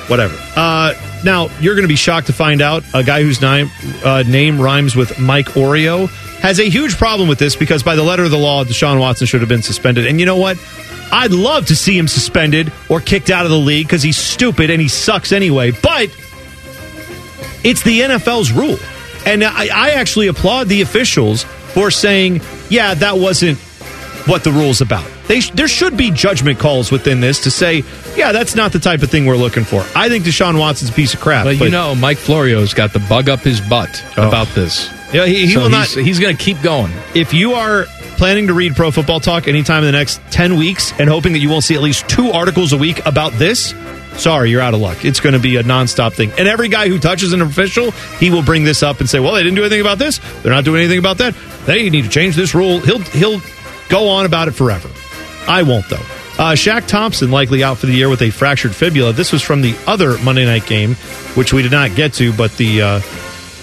[0.07, 0.35] whatever.
[0.57, 3.71] Uh, now, you're going to be shocked to find out a guy whose name,
[4.03, 8.03] uh, name rhymes with Mike Oreo has a huge problem with this because, by the
[8.03, 10.05] letter of the law, Deshaun Watson should have been suspended.
[10.05, 10.57] And you know what?
[11.11, 14.69] I'd love to see him suspended or kicked out of the league because he's stupid
[14.69, 15.71] and he sucks anyway.
[15.71, 16.09] But
[17.63, 18.77] it's the NFL's rule.
[19.25, 23.57] And I, I actually applaud the officials for saying, yeah, that wasn't
[24.27, 25.09] what the rule's about.
[25.27, 27.83] They sh- there should be judgment calls within this to say,
[28.15, 29.83] yeah, that's not the type of thing we're looking for.
[29.95, 31.45] I think Deshaun Watson's a piece of crap.
[31.45, 34.27] But you know, Mike Florio's got the bug up his butt Oh.
[34.27, 34.87] about this.
[35.11, 35.87] yeah, he, he So will not.
[35.87, 36.91] he's, he's going to keep going.
[37.15, 37.85] if you are
[38.17, 41.39] planning to read Pro Football Talk anytime in the next 10 weeks and hoping that
[41.39, 43.73] you won't see at least two articles a week about this,
[44.17, 45.03] sorry, you're out of luck.
[45.05, 46.31] It's going to be a nonstop thing.
[46.37, 49.33] And every guy who touches an official, he will bring this up and say, well,
[49.33, 50.19] they didn't do anything about this.
[50.41, 51.35] They're not doing anything about that.
[51.65, 52.79] They need to change this rule.
[52.79, 53.41] He'll, he'll
[53.89, 54.89] go on about it forever.
[55.47, 55.97] I won't, though.
[56.37, 59.13] Uh, Shaq Thompson likely out for the year with a fractured fibula.
[59.13, 60.95] This was from the other Monday night game,
[61.35, 63.01] which we did not get to, but the uh,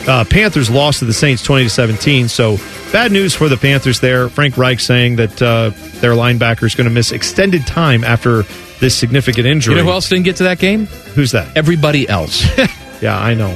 [0.07, 2.29] uh, Panthers lost to the Saints 20 to 17.
[2.29, 2.57] So
[2.93, 4.29] bad news for the Panthers there.
[4.29, 8.43] Frank Reich saying that uh, their linebacker is going to miss extended time after
[8.81, 9.75] this significant injury.
[9.75, 10.87] You know who else didn't get to that game?
[10.87, 11.57] Who's that?
[11.57, 12.45] Everybody else.
[13.03, 13.53] Yeah, I know.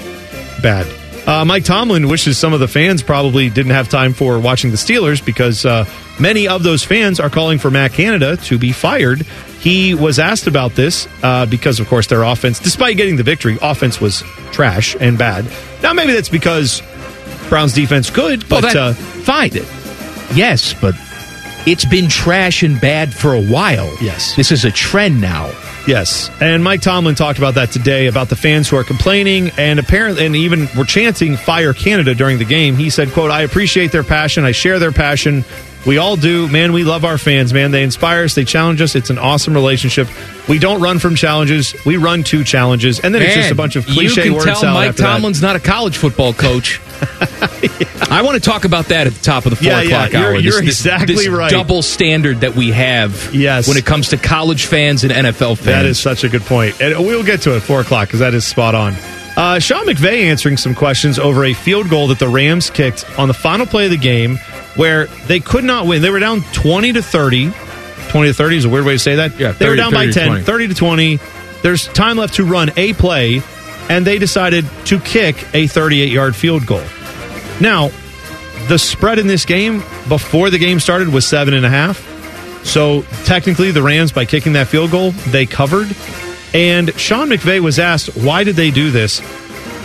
[0.61, 0.88] Bad.
[1.28, 4.76] Uh, Mike Tomlin wishes some of the fans probably didn't have time for watching the
[4.76, 5.85] Steelers because uh,
[6.20, 9.22] many of those fans are calling for Matt Canada to be fired.
[9.61, 13.56] He was asked about this uh, because, of course, their offense, despite getting the victory,
[13.62, 15.46] offense was trash and bad.
[15.87, 16.83] Now, maybe that's because
[17.49, 19.53] Brown's defense good, well, but that, uh, fine.
[20.35, 20.96] Yes, but
[21.64, 23.88] it's been trash and bad for a while.
[24.03, 24.35] Yes.
[24.35, 25.46] This is a trend now.
[25.87, 29.79] Yes, and Mike Tomlin talked about that today about the fans who are complaining and
[29.79, 32.75] apparently and even were chanting "Fire Canada" during the game.
[32.75, 34.44] He said, "quote I appreciate their passion.
[34.44, 35.44] I share their passion.
[35.87, 36.72] We all do, man.
[36.72, 37.70] We love our fans, man.
[37.70, 38.35] They inspire us.
[38.35, 38.96] They challenge us.
[38.96, 40.09] It's an awesome relationship.
[40.49, 41.75] We don't run from challenges.
[41.87, 44.44] We run to challenges, and then it's just a bunch of cliche words.
[44.46, 45.12] You can tell Mike after that.
[45.12, 46.81] Tomlin's not a college football coach.
[48.11, 50.12] I want to talk about that at the top of the four Yeah, yeah, o'clock
[50.12, 50.35] you're- hour.
[50.40, 51.51] you're this, exactly this right.
[51.51, 53.35] Double standard that we have.
[53.35, 53.68] Yes.
[53.68, 55.64] when it comes to college fans and NFL fans.
[55.66, 56.77] That is such a good point.
[56.79, 58.94] point, and we'll get to it at four o'clock because that is spot on.
[59.37, 63.29] Uh, Sean McVay answering some questions over a field goal that the Rams kicked on
[63.29, 64.38] the final play of the game
[64.76, 66.02] where they could not win.
[66.02, 67.52] They were down 20 to 30.
[68.08, 69.38] 20 to 30 is a weird way to say that.
[69.38, 70.42] Yeah, they were down by 30 to 10, 20.
[70.44, 71.18] 30 to 20.
[71.62, 73.42] There's time left to run a play,
[73.88, 76.84] and they decided to kick a 38 yard field goal.
[77.60, 77.90] Now,
[78.68, 82.12] the spread in this game before the game started was seven and a half.
[82.64, 85.94] So technically, the Rams, by kicking that field goal, they covered.
[86.52, 89.20] And Sean McVay was asked, why did they do this?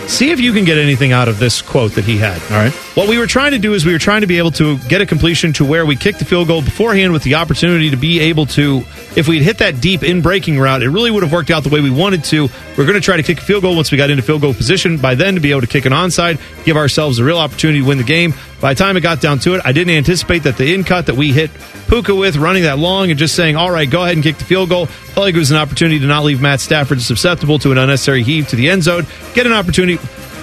[0.08, 2.40] See if you can get anything out of this quote that he had.
[2.52, 2.72] All right.
[2.94, 5.00] What we were trying to do is we were trying to be able to get
[5.00, 8.20] a completion to where we kicked the field goal beforehand with the opportunity to be
[8.20, 8.82] able to,
[9.16, 11.70] if we'd hit that deep in breaking route, it really would have worked out the
[11.70, 12.48] way we wanted to.
[12.76, 14.52] We're going to try to kick a field goal once we got into field goal
[14.52, 14.98] position.
[14.98, 17.86] By then, to be able to kick an onside, give ourselves a real opportunity to
[17.86, 18.34] win the game.
[18.60, 21.06] By the time it got down to it, I didn't anticipate that the in cut
[21.06, 21.50] that we hit
[21.88, 24.44] Puka with, running that long and just saying, all right, go ahead and kick the
[24.44, 27.72] field goal, felt like it was an opportunity to not leave Matt Stafford susceptible to
[27.72, 29.91] an unnecessary heave to the end zone, get an opportunity.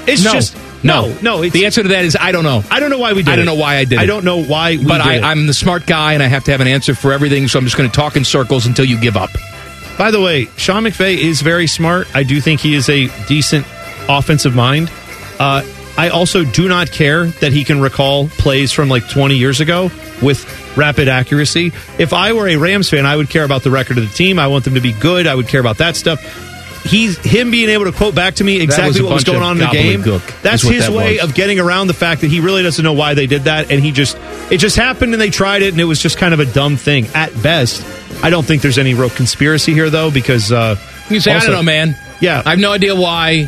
[0.07, 0.31] It's No.
[0.33, 1.07] just, No.
[1.21, 1.49] no, no.
[1.49, 2.63] The answer to that is I don't know.
[2.71, 4.07] I don't know why we did I don't know why I did I it.
[4.07, 5.31] don't know why we but did I.
[5.31, 7.47] I'm the smart guy, and I have to have an answer for everything.
[7.47, 9.29] So I'm just going to talk in circles until you give up.
[9.97, 12.07] By the way, Sean McVay is very smart.
[12.15, 13.65] I do think he is a decent
[14.07, 14.89] offensive mind.
[15.39, 15.63] Uh,
[15.97, 19.91] I also do not care that he can recall plays from like 20 years ago
[20.21, 20.45] with
[20.77, 21.73] rapid accuracy.
[21.97, 24.39] If I were a Rams fan, I would care about the record of the team.
[24.39, 25.27] I want them to be good.
[25.27, 26.21] I would care about that stuff.
[26.89, 29.57] He's him being able to quote back to me exactly a what was going on
[29.61, 30.01] in the game.
[30.01, 31.23] gobbledygook, That's his that way was.
[31.29, 33.79] of getting around the fact that he really doesn't know why they did that, and
[33.81, 34.17] he just
[34.51, 36.77] it just happened and they tried it, and it was just kind of a dumb
[36.77, 37.85] thing at best.
[38.23, 40.75] I don't think there's any real conspiracy here though, because uh,
[41.09, 41.95] You say, also- I don't know, man.
[42.21, 42.41] Yeah.
[42.45, 43.45] I have no idea why.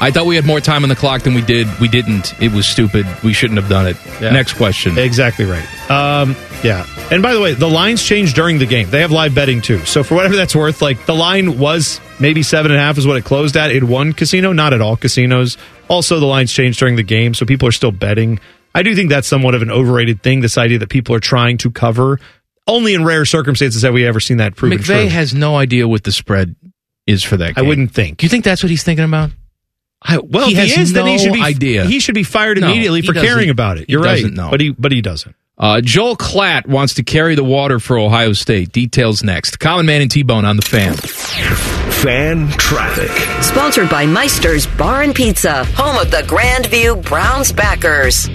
[0.00, 1.68] I thought we had more time on the clock than we did.
[1.80, 2.34] We didn't.
[2.42, 3.06] It was stupid.
[3.22, 3.96] We shouldn't have done it.
[4.20, 4.30] Yeah.
[4.30, 4.98] Next question.
[4.98, 5.64] Exactly right.
[5.90, 6.84] Um, yeah.
[7.12, 8.90] And by the way, the lines changed during the game.
[8.90, 9.84] They have live betting too.
[9.84, 13.06] So for whatever that's worth, like the line was maybe seven and a half is
[13.06, 15.56] what it closed at in one casino, not at all casinos.
[15.88, 18.40] Also, the lines changed during the game, so people are still betting.
[18.74, 20.40] I do think that's somewhat of an overrated thing.
[20.40, 22.18] This idea that people are trying to cover.
[22.66, 25.08] Only in rare circumstances have we ever seen that proven McVay true.
[25.08, 26.56] has no idea what the spread
[27.06, 28.18] is for that I wouldn't think.
[28.18, 29.30] Do you think that's what he's thinking about?
[30.00, 31.84] I, well, He he is, then he no should be idea.
[31.84, 33.88] He should be fired immediately he for caring about it.
[33.90, 34.50] You're right, doesn't know.
[34.50, 35.34] but he but he doesn't.
[35.56, 38.72] Uh, Joel Klatt wants to carry the water for Ohio State.
[38.72, 39.60] Details next.
[39.60, 41.83] Common Man and T-Bone on the fan.
[42.04, 43.10] Fan traffic.
[43.42, 48.28] Sponsored by Meister's Bar and Pizza, home of the Grandview Browns backers.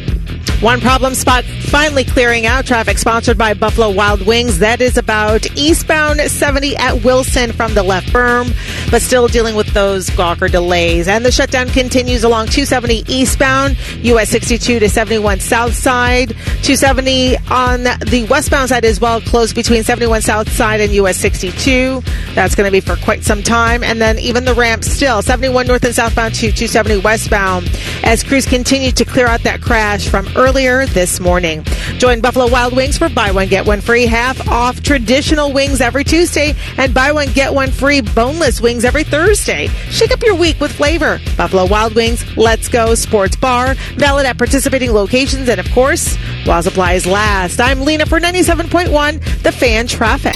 [0.62, 2.66] One problem spot finally clearing out.
[2.66, 4.60] Traffic sponsored by Buffalo Wild Wings.
[4.60, 8.54] That is about eastbound 70 at Wilson from the left berm,
[8.92, 11.08] but still dealing with those Gawker delays.
[11.08, 16.30] And the shutdown continues along 270 eastbound, US 62 to 71 south side.
[16.64, 22.02] 270 on the westbound side as well, closed between 71 south side and US 62.
[22.36, 23.84] That's going to be for quite some time.
[23.84, 27.72] And then even the ramp still 71 north and southbound to 270 westbound
[28.04, 31.64] as crews continue to clear out that crash from earlier this morning.
[31.98, 36.04] Join Buffalo Wild Wings for buy one, get one free, half off traditional wings every
[36.04, 39.68] Tuesday, and buy one, get one free boneless wings every Thursday.
[39.90, 41.20] Shake up your week with flavor.
[41.38, 46.16] Buffalo Wild Wings, Let's Go Sports Bar, valid at participating locations, and of course,
[46.46, 47.60] while supplies last.
[47.60, 50.36] I'm Lena for 97.1, The Fan Traffic.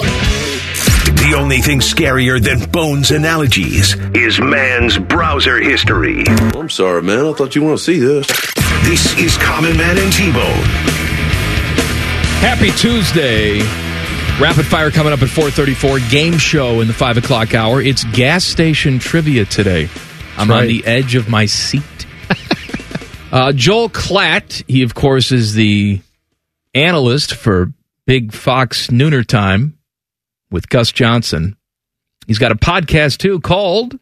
[1.24, 6.24] The only thing scarier than Bones analogies is man's browser history.
[6.54, 7.26] I'm sorry, man.
[7.26, 8.26] I thought you want to see this.
[8.84, 10.64] This is Common Man and T-Bone.
[12.40, 13.60] Happy Tuesday.
[14.40, 16.00] Rapid fire coming up at 434.
[16.10, 17.80] Game show in the 5 o'clock hour.
[17.80, 19.88] It's gas station trivia today.
[20.36, 21.82] I'm on the edge of my seat.
[23.32, 26.00] uh, Joel Klatt, he of course is the
[26.74, 27.72] analyst for
[28.06, 29.78] Big Fox Nooner Time
[30.50, 31.56] with Gus Johnson.
[32.26, 33.98] He's got a podcast too called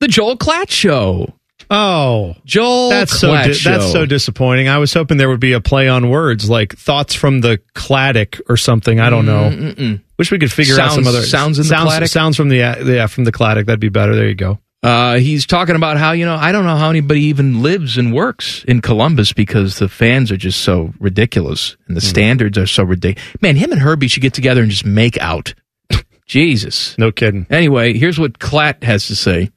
[0.00, 1.34] The Joel Klatt Show.
[1.76, 4.68] Oh, Joel That's so di- that's so disappointing.
[4.68, 8.40] I was hoping there would be a play on words like thoughts from the Claddick
[8.48, 9.00] or something.
[9.00, 9.98] I don't know.
[10.18, 12.08] Wish we could figure out some other sounds in the sounds, Claddick?
[12.10, 13.66] sounds from the yeah from the Claddick.
[13.66, 14.14] That'd be better.
[14.14, 14.60] There you go.
[14.84, 18.12] Uh, he's talking about how, you know, I don't know how anybody even lives and
[18.12, 22.84] works in Columbus because the fans are just so ridiculous and the standards are so
[22.84, 23.26] ridiculous.
[23.40, 25.54] Man, him and Herbie should get together and just make out.
[26.26, 26.98] Jesus.
[26.98, 27.46] No kidding.
[27.48, 29.50] Anyway, here's what Klatt has to say.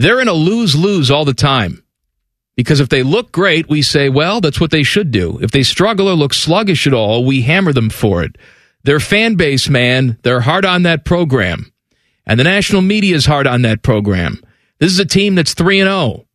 [0.00, 1.84] They're in a lose lose all the time.
[2.56, 5.38] Because if they look great, we say, well, that's what they should do.
[5.42, 8.36] If they struggle or look sluggish at all, we hammer them for it.
[8.82, 11.70] Their fan base, man, they're hard on that program.
[12.24, 14.42] And the national media is hard on that program.
[14.78, 16.26] This is a team that's 3 and 0.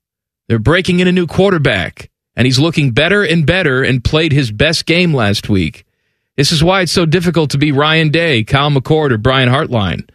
[0.48, 4.52] They're breaking in a new quarterback, and he's looking better and better and played his
[4.52, 5.88] best game last week.
[6.38, 10.08] This is why it's so difficult to be Ryan Day, Kyle McCord, or Brian Hartline.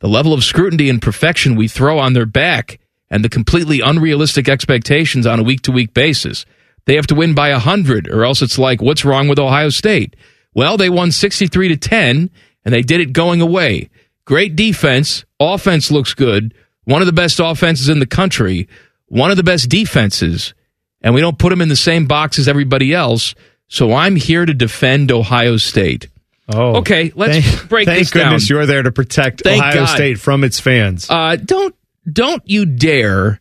[0.00, 4.48] The level of scrutiny and perfection we throw on their back and the completely unrealistic
[4.48, 6.44] expectations on a week to week basis.
[6.86, 10.16] They have to win by 100 or else it's like what's wrong with Ohio State?
[10.54, 12.30] Well, they won 63 to 10
[12.64, 13.90] and they did it going away.
[14.24, 16.54] Great defense, offense looks good.
[16.84, 18.68] One of the best offenses in the country,
[19.06, 20.54] one of the best defenses,
[21.00, 23.34] and we don't put them in the same box as everybody else.
[23.68, 26.08] So I'm here to defend Ohio State.
[26.52, 28.20] Oh, Okay, let's thank, break Thank this down.
[28.20, 29.94] Thank goodness you're there to protect Thank Ohio God.
[29.94, 31.08] State from its fans.
[31.10, 31.74] Uh, don't
[32.10, 33.40] don't you dare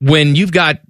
[0.00, 0.80] when you've got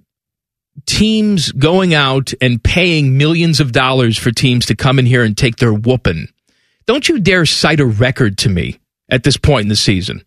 [0.85, 5.37] teams going out and paying millions of dollars for teams to come in here and
[5.37, 6.27] take their whooping.
[6.85, 10.23] Don't you dare cite a record to me at this point in the season.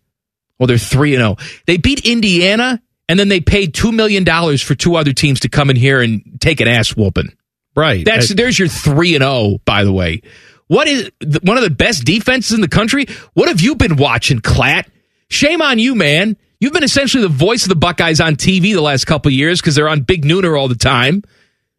[0.57, 1.35] Well, they're three and zero.
[1.67, 5.49] They beat Indiana, and then they paid two million dollars for two other teams to
[5.49, 7.33] come in here and take an ass whooping.
[7.75, 8.03] right.
[8.03, 9.59] That's Uh, there's your three and zero.
[9.65, 10.21] By the way,
[10.67, 11.11] what is
[11.43, 13.05] one of the best defenses in the country?
[13.33, 14.85] What have you been watching, Klatt?
[15.29, 16.37] Shame on you, man.
[16.59, 19.75] You've been essentially the voice of the Buckeyes on TV the last couple years because
[19.75, 21.23] they're on Big Nooner all the time.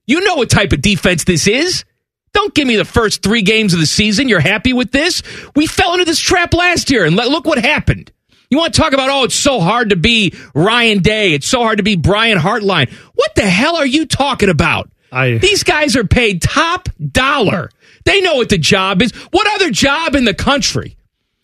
[0.06, 1.84] You know what type of defense this is.
[2.32, 4.28] Don't give me the first three games of the season.
[4.28, 5.22] You're happy with this?
[5.56, 8.12] We fell into this trap last year, and let, look what happened.
[8.50, 11.32] You want to talk about, oh, it's so hard to be Ryan Day.
[11.32, 12.90] It's so hard to be Brian Hartline.
[13.14, 14.90] What the hell are you talking about?
[15.10, 17.70] I- These guys are paid top dollar.
[18.04, 19.10] They know what the job is.
[19.32, 20.96] What other job in the country?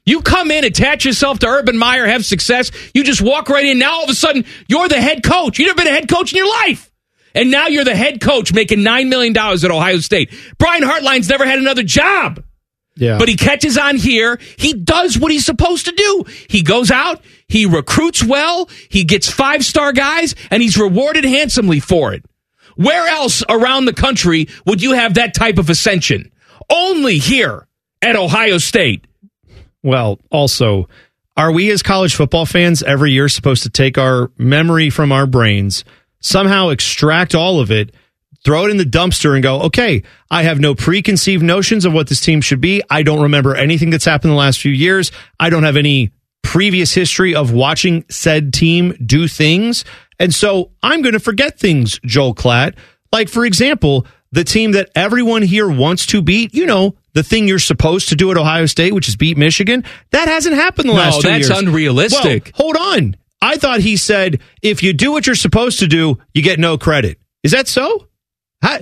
[0.06, 2.70] You come in, attach yourself to Urban Meyer, have success.
[2.92, 3.78] You just walk right in.
[3.78, 5.58] Now all of a sudden, you're the head coach.
[5.58, 6.90] You've never been a head coach in your life.
[7.34, 10.32] And now you're the head coach making $9 million at Ohio State.
[10.58, 12.44] Brian Hartline's never had another job.
[12.96, 13.18] yeah.
[13.18, 14.38] But he catches on here.
[14.56, 16.24] He does what he's supposed to do.
[16.48, 21.80] He goes out, he recruits well, he gets five star guys, and he's rewarded handsomely
[21.80, 22.24] for it.
[22.76, 26.30] Where else around the country would you have that type of ascension?
[26.70, 27.66] Only here
[28.02, 29.06] at Ohio State.
[29.84, 30.88] Well, also,
[31.36, 35.26] are we as college football fans every year supposed to take our memory from our
[35.26, 35.84] brains,
[36.20, 37.94] somehow extract all of it,
[38.44, 42.08] throw it in the dumpster, and go, okay, I have no preconceived notions of what
[42.08, 42.82] this team should be.
[42.88, 45.12] I don't remember anything that's happened in the last few years.
[45.38, 49.84] I don't have any previous history of watching said team do things.
[50.18, 52.74] And so I'm going to forget things, Joel Klatt.
[53.12, 57.48] Like, for example, the team that everyone here wants to beat, you know, the thing
[57.48, 60.94] you're supposed to do at Ohio State, which is beat Michigan, that hasn't happened the
[60.94, 61.48] No, last two years.
[61.48, 62.52] No, that's unrealistic.
[62.58, 63.16] Well, hold on.
[63.40, 66.78] I thought he said if you do what you're supposed to do, you get no
[66.78, 67.18] credit.
[67.42, 68.08] Is that so?
[68.62, 68.78] How,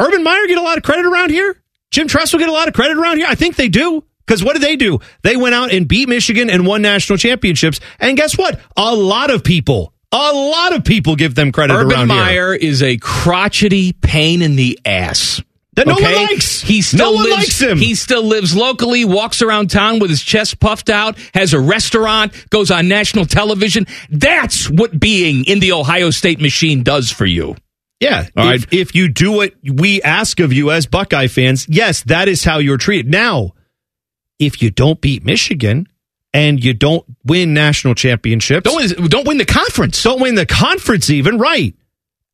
[0.00, 1.62] Urban Meyer get a lot of credit around here?
[1.90, 3.26] Jim Tressel get a lot of credit around here?
[3.28, 4.04] I think they do.
[4.26, 4.98] Because what did they do?
[5.22, 7.78] They went out and beat Michigan and won national championships.
[8.00, 8.60] And guess what?
[8.76, 12.18] A lot of people, a lot of people give them credit Urban around here.
[12.18, 15.40] Meyer is a crotchety pain in the ass.
[15.76, 16.62] That no one likes.
[16.62, 17.78] He still No one lives, likes him.
[17.78, 22.32] He still lives locally, walks around town with his chest puffed out, has a restaurant,
[22.50, 23.86] goes on national television.
[24.10, 27.56] That's what being in the Ohio State machine does for you.
[28.00, 28.26] Yeah.
[28.36, 32.28] All if, if you do what we ask of you as Buckeye fans, yes, that
[32.28, 33.10] is how you're treated.
[33.10, 33.52] Now,
[34.38, 35.86] if you don't beat Michigan
[36.34, 40.02] and you don't win national championships, Don't don't win the conference.
[40.02, 41.74] don't win the conference even, right?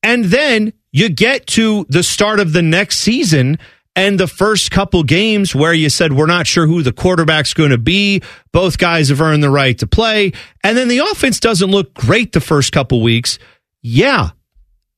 [0.02, 3.59] And then you get to the start of the next season
[3.96, 7.70] and the first couple games where you said we're not sure who the quarterback's going
[7.70, 8.22] to be.
[8.52, 10.33] Both guys have earned the right to play.
[10.62, 13.38] And then the offense doesn't look great the first couple weeks.
[13.83, 14.31] Yeah.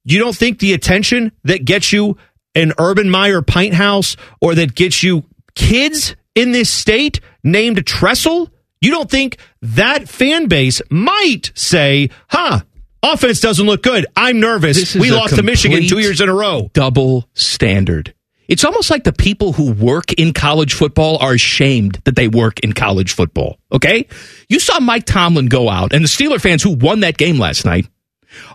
[0.05, 2.19] You don't think the attention that gets you
[2.55, 8.51] an Urban Meyer pint house or that gets you kids in this state named Tressel?
[8.81, 12.61] You don't think that fan base might say, huh,
[13.13, 14.07] offense doesn't look good.
[14.17, 14.95] I'm nervous.
[14.95, 16.71] We lost to Michigan two years in a row.
[16.73, 18.15] double standard.
[18.47, 22.61] It's almost like the people who work in college football are ashamed that they work
[22.61, 23.59] in college football.
[23.73, 24.07] Okay?
[24.49, 27.65] You saw Mike Tomlin go out, and the Steeler fans who won that game last
[27.65, 27.87] night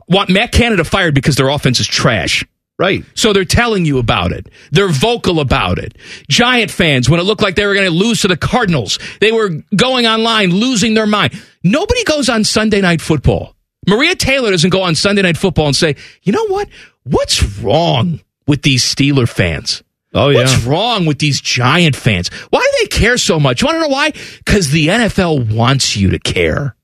[0.08, 2.46] want Matt Canada fired because their offense is trash.
[2.78, 3.04] Right.
[3.14, 4.48] So they're telling you about it.
[4.72, 5.98] They're vocal about it.
[6.30, 9.34] Giant fans, when it looked like they were going to lose to the Cardinals, they
[9.34, 11.34] were going online, losing their mind.
[11.62, 13.54] Nobody goes on Sunday Night Football.
[13.90, 16.70] Maria Taylor doesn't go on Sunday Night Football and say, you know what?
[17.04, 19.84] What's wrong with these Steeler fans?
[20.14, 20.40] Oh, yeah.
[20.40, 22.30] What's wrong with these Giant fans?
[22.50, 23.62] Why do they care so much?
[23.62, 24.12] You want to know why?
[24.38, 26.76] Because the NFL wants you to care.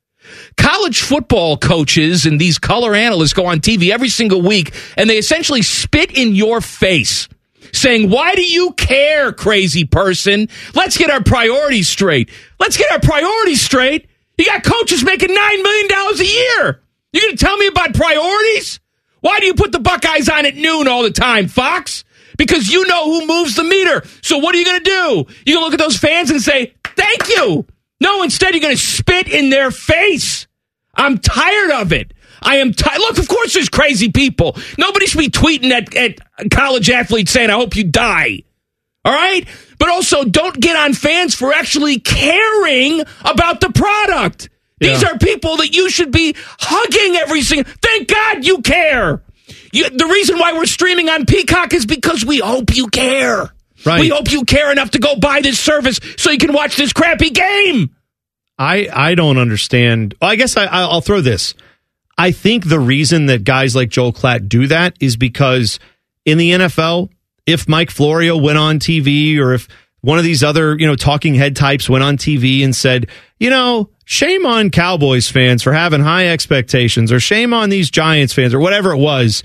[0.58, 5.18] College football coaches and these color analysts go on TV every single week and they
[5.18, 7.28] essentially spit in your face
[7.72, 10.50] saying, Why do you care, crazy person?
[10.74, 12.30] Let's get our priorities straight.
[12.60, 14.08] Let's get our priorities straight.
[14.38, 16.82] You got coaches making $9 million a year.
[17.16, 18.82] You going to tell me about priorities?
[19.22, 22.04] Why do you put the Buckeyes on at noon all the time, Fox?
[22.38, 24.04] Because you know who moves the meter.
[24.22, 25.26] So what are you going to do?
[25.46, 27.66] You're going to look at those fans and say, Thank you.
[28.02, 30.48] No, instead, you're going to spit in their face.
[30.94, 32.14] I'm tired of it.
[32.42, 33.00] I am tired.
[33.00, 34.58] Look, of course, there's crazy people.
[34.78, 38.44] Nobody should be tweeting at, at college athletes saying, I hope you die.
[39.06, 39.48] All right?
[39.80, 44.50] But also, don't get on fans for actually caring about the product.
[44.80, 45.12] These Yeah.
[45.12, 47.72] are people that you should be hugging every single.
[47.82, 49.22] Thank God you care.
[49.72, 53.54] You, the reason why we're streaming on Peacock is because we hope you care.
[53.86, 54.00] Right.
[54.02, 56.92] We hope you care enough to go buy this service so you can watch this
[56.94, 57.96] crappy game.
[58.58, 60.16] I I don't understand.
[60.22, 61.54] I guess I I'll throw this.
[62.18, 65.80] I think the reason that guys like Joel Klatt do that is because
[66.24, 67.10] in the NFL,
[67.46, 69.68] if Mike Florio went on TV or if
[70.00, 73.08] one of these other, you know, talking head types went on TV and said,
[73.40, 78.34] you know, shame on Cowboys fans for having high expectations or shame on these Giants
[78.34, 79.44] fans or whatever it was,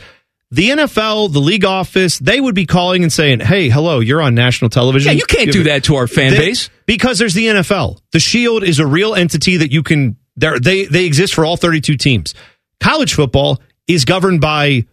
[0.53, 4.35] the NFL, the league office, they would be calling and saying, "Hey, hello, you're on
[4.35, 6.71] national television." Yeah, you can't do that to our fan They- base.
[6.87, 7.99] because there's the NFL.
[8.13, 10.17] The Shield is a real entity that you can.
[10.37, 12.35] They they exist for all 32 teams.
[12.81, 14.87] College football is governed by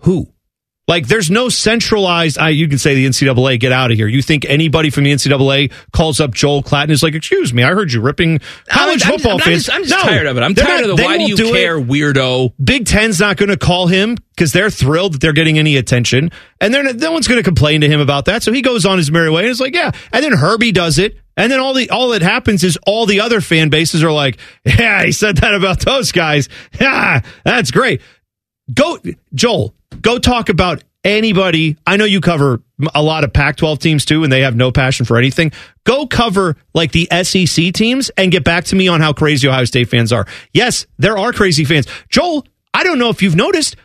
[0.00, 0.28] who?
[0.92, 2.36] Like, there's no centralized.
[2.36, 4.06] I you can say the NCAA get out of here.
[4.06, 7.62] You think anybody from the NCAA calls up Joel Klatt and is like, "Excuse me,
[7.62, 10.26] I heard you ripping college I'm, football I'm, fans." I'm just, I'm just No, tired
[10.26, 10.42] of it.
[10.42, 11.52] I'm tired not- of the why do you do it.
[11.54, 12.52] care, weirdo.
[12.62, 16.30] Big Ten's not going to call him because they're thrilled that they're getting any attention,
[16.60, 18.42] and they're, no one's going to complain to him about that.
[18.42, 19.92] So he goes on his merry way, and it's like, yeah.
[20.12, 23.20] And then Herbie does it, and then all the all that happens is all the
[23.22, 24.36] other fan bases are like,
[24.66, 26.50] yeah, he said that about those guys.
[26.78, 28.02] Yeah, that's great.
[28.72, 28.98] Go,
[29.34, 29.74] Joel.
[30.00, 31.76] Go talk about anybody.
[31.86, 32.62] I know you cover
[32.94, 35.52] a lot of Pac-12 teams too, and they have no passion for anything.
[35.84, 39.64] Go cover like the SEC teams and get back to me on how crazy Ohio
[39.64, 40.26] State fans are.
[40.52, 41.86] Yes, there are crazy fans.
[42.08, 43.76] Joel, I don't know if you've noticed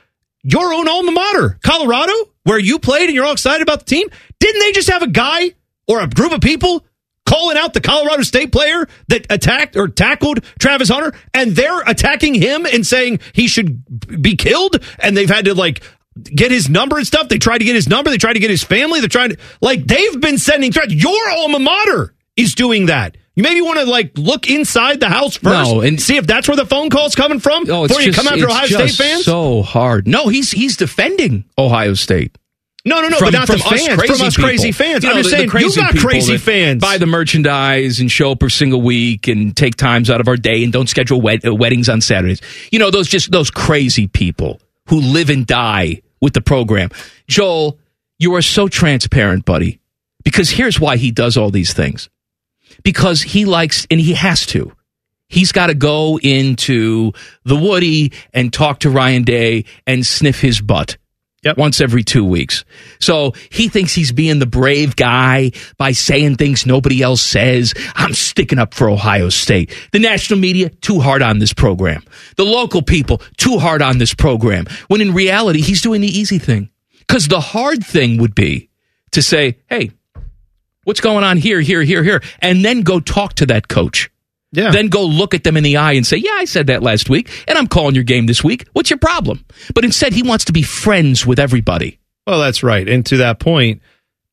[0.43, 2.13] your own alma mater, Colorado,
[2.43, 4.07] where you played and you're all excited about the team.
[4.39, 5.53] Didn't they just have a guy
[5.87, 6.85] or a group of people
[7.27, 12.33] calling out the Colorado State player that attacked or tackled Travis Hunter and they're attacking
[12.33, 13.83] him and saying he should
[14.21, 15.83] be killed and they've had to like
[16.23, 17.27] get his number and stuff.
[17.27, 19.37] They tried to get his number, they tried to get his family, they're trying to
[19.61, 20.93] like they've been sending threats.
[20.93, 23.17] Your alma mater is doing that.
[23.35, 26.47] You maybe want to like look inside the house first No, and- see if that's
[26.47, 29.25] where the phone call's coming from Oh, before you come after Ohio State fans.
[29.25, 30.07] So hard.
[30.07, 32.35] No, he's he's defending Ohio State.
[32.87, 33.97] No, no, no, from, but not from us fans.
[33.99, 34.49] crazy from us people.
[34.49, 35.03] crazy fans.
[35.03, 36.81] You I'm just the- the saying, you got crazy fans.
[36.81, 40.37] Buy the merchandise and show up every single week and take times out of our
[40.37, 42.41] day and don't schedule wed- uh, weddings on Saturdays.
[42.71, 46.89] You know, those just those crazy people who live and die with the program.
[47.27, 47.77] Joel,
[48.19, 49.79] you are so transparent, buddy.
[50.23, 52.09] Because here's why he does all these things.
[52.83, 54.73] Because he likes, and he has to.
[55.29, 57.11] He's got to go into
[57.43, 60.97] the Woody and talk to Ryan Day and sniff his butt
[61.47, 61.57] Yep.
[61.57, 62.65] once every two weeks.
[62.99, 67.73] So he thinks he's being the brave guy by saying things nobody else says.
[67.95, 69.73] I'm sticking up for Ohio State.
[69.93, 72.03] The national media, too hard on this program.
[72.35, 74.65] The local people, too hard on this program.
[74.89, 76.69] When in reality, he's doing the easy thing.
[76.99, 78.69] Because the hard thing would be
[79.11, 79.91] to say, hey,
[80.83, 82.21] what's going on here, here, here, here?
[82.39, 84.09] And then go talk to that coach.
[84.51, 84.71] Yeah.
[84.71, 87.09] Then go look at them in the eye and say, Yeah, I said that last
[87.09, 88.67] week, and I'm calling your game this week.
[88.73, 89.45] What's your problem?
[89.73, 91.99] But instead, he wants to be friends with everybody.
[92.25, 92.87] Well, that's right.
[92.87, 93.81] And to that point,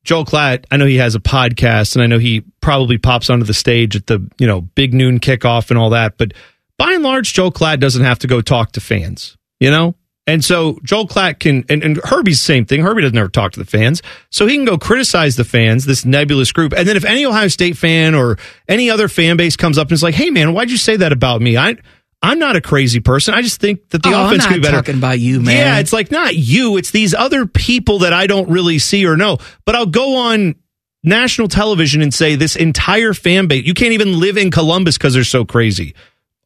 [0.05, 3.45] Joel Klatt, I know he has a podcast and I know he probably pops onto
[3.45, 6.19] the stage at the, you know, big noon kickoff and all that.
[6.19, 6.33] But
[6.79, 9.95] by and large, Joel Klatt doesn't have to go talk to fans, you know?
[10.27, 12.81] And so Joel Klatt can, and, and Herbie's the same thing.
[12.81, 14.01] Herbie doesn't ever talk to the fans.
[14.31, 16.73] So he can go criticize the fans, this nebulous group.
[16.73, 19.93] And then if any Ohio State fan or any other fan base comes up and
[19.93, 21.59] is like, hey, man, why'd you say that about me?
[21.59, 21.77] I,
[22.23, 23.35] I'm not a crazy person.
[23.35, 24.77] I just think that the Oh, offense could be better.
[24.79, 25.57] talking about you, man.
[25.59, 26.79] Yeah, it's like not you.
[26.79, 29.37] It's these other people that I don't really see or know.
[29.67, 30.55] But I'll go on
[31.03, 33.67] national television and say this entire fan base.
[33.67, 35.95] You can't even live in Columbus because they're so crazy.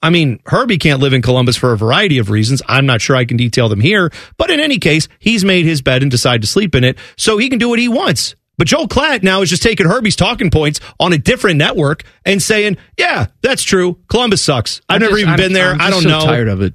[0.03, 2.63] I mean, Herbie can't live in Columbus for a variety of reasons.
[2.69, 4.13] I'm not sure I can detail them here.
[4.37, 7.37] But in any case, he's made his bed and decided to sleep in it, so
[7.39, 8.37] he can do what he wants.
[8.59, 12.43] But Joel Klatt now is just taking Herbie's talking points on a different network and
[12.43, 13.99] saying, "Yeah, that's true.
[14.09, 14.81] Columbus sucks.
[14.89, 15.73] I've I'm never just- even I'm- been there.
[15.73, 16.75] I'm I don't so know." tired of it.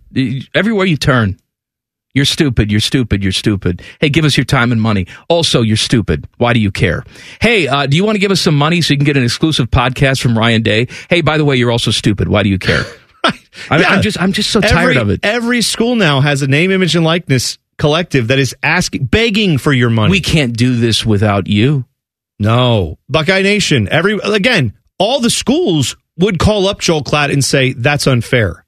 [0.55, 1.37] Everywhere you turn,
[2.13, 2.71] you're stupid.
[2.71, 3.21] You're stupid.
[3.23, 3.81] You're stupid.
[3.99, 5.07] Hey, give us your time and money.
[5.29, 6.25] Also, you're stupid.
[6.37, 7.03] Why do you care?
[7.41, 9.23] Hey, uh, do you want to give us some money so you can get an
[9.23, 10.87] exclusive podcast from Ryan Day?
[11.09, 12.27] Hey, by the way, you're also stupid.
[12.29, 12.85] Why do you care?
[13.69, 13.87] I, Yeah.
[13.89, 15.19] I'm just, I'm just so tired every, of it.
[15.23, 19.73] Every school now has a name, image, and likeness collective that is asking, begging for
[19.73, 20.11] your money.
[20.11, 21.85] We can't do this without you.
[22.39, 23.87] no, Buckeye Nation.
[23.89, 28.65] Every again, all the schools would call up Joel Klatt and say that's unfair,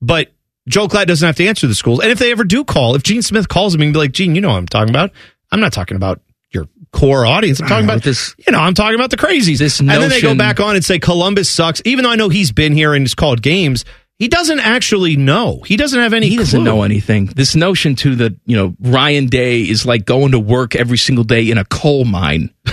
[0.00, 0.32] but
[0.68, 2.00] Joel Klatt doesn't have to answer the schools.
[2.00, 4.34] And if they ever do call, if Gene Smith calls him and be like, Gene,
[4.34, 5.12] you know what I'm talking about.
[5.50, 6.20] I'm not talking about
[6.50, 7.60] your core audience.
[7.62, 9.58] I'm talking know, about this- You know, I'm talking about the crazies.
[9.58, 11.80] This notion, and then they go back on and say Columbus sucks.
[11.86, 13.84] Even though I know he's been here and has called games,
[14.18, 15.60] He doesn't actually know.
[15.64, 16.28] He doesn't have any.
[16.28, 16.64] He doesn't clue.
[16.64, 17.26] know anything.
[17.26, 21.24] This notion to the you know Ryan Day is like going to work every single
[21.24, 22.50] day in a coal mine.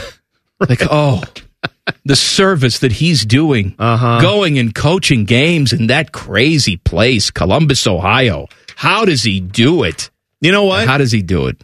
[0.58, 1.22] Like oh,
[2.06, 4.22] the service that he's doing, Uh-huh.
[4.22, 8.48] going and coaching games in that crazy place, Columbus, Ohio.
[8.78, 10.10] How does he do it?
[10.39, 10.88] You know what?
[10.88, 11.62] How does he do it?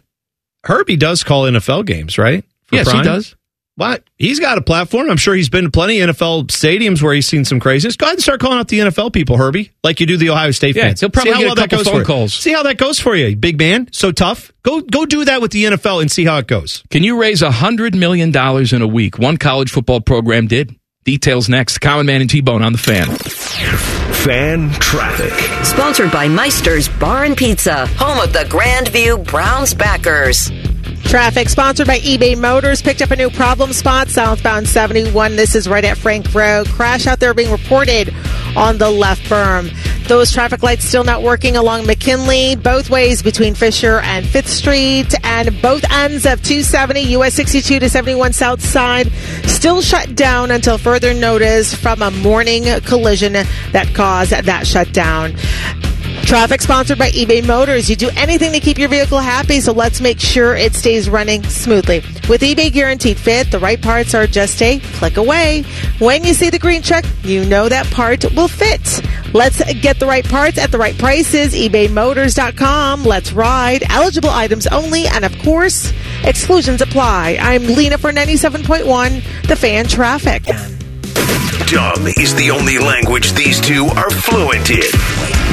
[0.64, 2.44] Herbie does call NFL games, right?
[2.66, 2.98] For yes, Prime?
[2.98, 3.34] he does.
[3.76, 4.04] What?
[4.18, 5.08] He's got a platform.
[5.10, 7.96] I'm sure he's been to plenty of NFL stadiums where he's seen some craziness.
[7.96, 10.50] Go ahead and start calling out the NFL people, Herbie, like you do the Ohio
[10.50, 11.00] State Yeah, fans.
[11.00, 12.04] he'll probably see how get a well that couple goes phone for you.
[12.04, 12.34] calls.
[12.34, 13.88] See how that goes for you, big man.
[13.90, 14.52] So tough.
[14.62, 16.82] Go go do that with the NFL and see how it goes.
[16.90, 19.18] Can you raise a hundred million dollars in a week?
[19.18, 20.76] One college football program did.
[21.04, 21.78] Details next.
[21.78, 23.08] Common Man and T Bone on the fan.
[24.22, 25.32] Fan traffic.
[25.64, 30.50] Sponsored by Meister's Bar and Pizza, home of the Grandview Browns backers.
[31.12, 35.36] Traffic sponsored by eBay Motors picked up a new problem spot southbound 71.
[35.36, 36.66] This is right at Frank Road.
[36.68, 38.14] Crash out there being reported
[38.56, 39.70] on the left berm.
[40.08, 45.14] Those traffic lights still not working along McKinley, both ways between Fisher and Fifth Street,
[45.22, 49.12] and both ends of 270 US 62 to 71 South Side
[49.44, 55.34] still shut down until further notice from a morning collision that caused that shutdown.
[56.32, 57.90] Traffic sponsored by eBay Motors.
[57.90, 61.42] You do anything to keep your vehicle happy, so let's make sure it stays running
[61.42, 61.98] smoothly.
[62.26, 65.64] With eBay Guaranteed Fit, the right parts are just a click away.
[65.98, 69.02] When you see the green check, you know that part will fit.
[69.34, 71.52] Let's get the right parts at the right prices.
[71.52, 73.04] ebaymotors.com.
[73.04, 73.84] Let's ride.
[73.90, 75.92] Eligible items only, and of course,
[76.24, 77.36] exclusions apply.
[77.42, 80.44] I'm Lena for 97.1, the fan traffic.
[81.72, 84.82] Dumb is the only language these two are fluent in.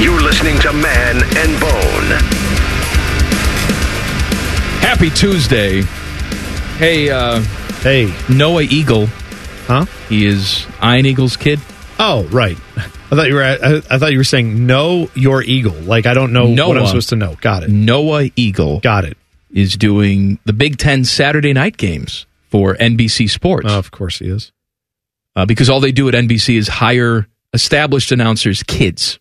[0.02, 2.10] You're listening to Man and Bone.
[4.82, 5.82] Happy Tuesday.
[6.76, 7.40] Hey, uh,
[7.80, 9.06] Hey, Noah Eagle.
[9.66, 9.86] huh?
[10.10, 11.58] He is Iron Eagle's kid.
[11.98, 12.58] Oh, right.
[12.76, 13.42] I thought you were.
[13.42, 15.72] I, I thought you were saying know your eagle.
[15.74, 16.80] Like I don't know what Noah.
[16.80, 17.36] I'm supposed to know.
[17.40, 17.70] Got it.
[17.70, 19.16] Noah Eagle Got it.
[19.50, 24.28] is doing the Big Ten Saturday night games for NBC Sports Oh, of course he
[24.28, 24.52] is.
[25.36, 29.18] Uh, because all they do at NBC is hire established announcers' kids.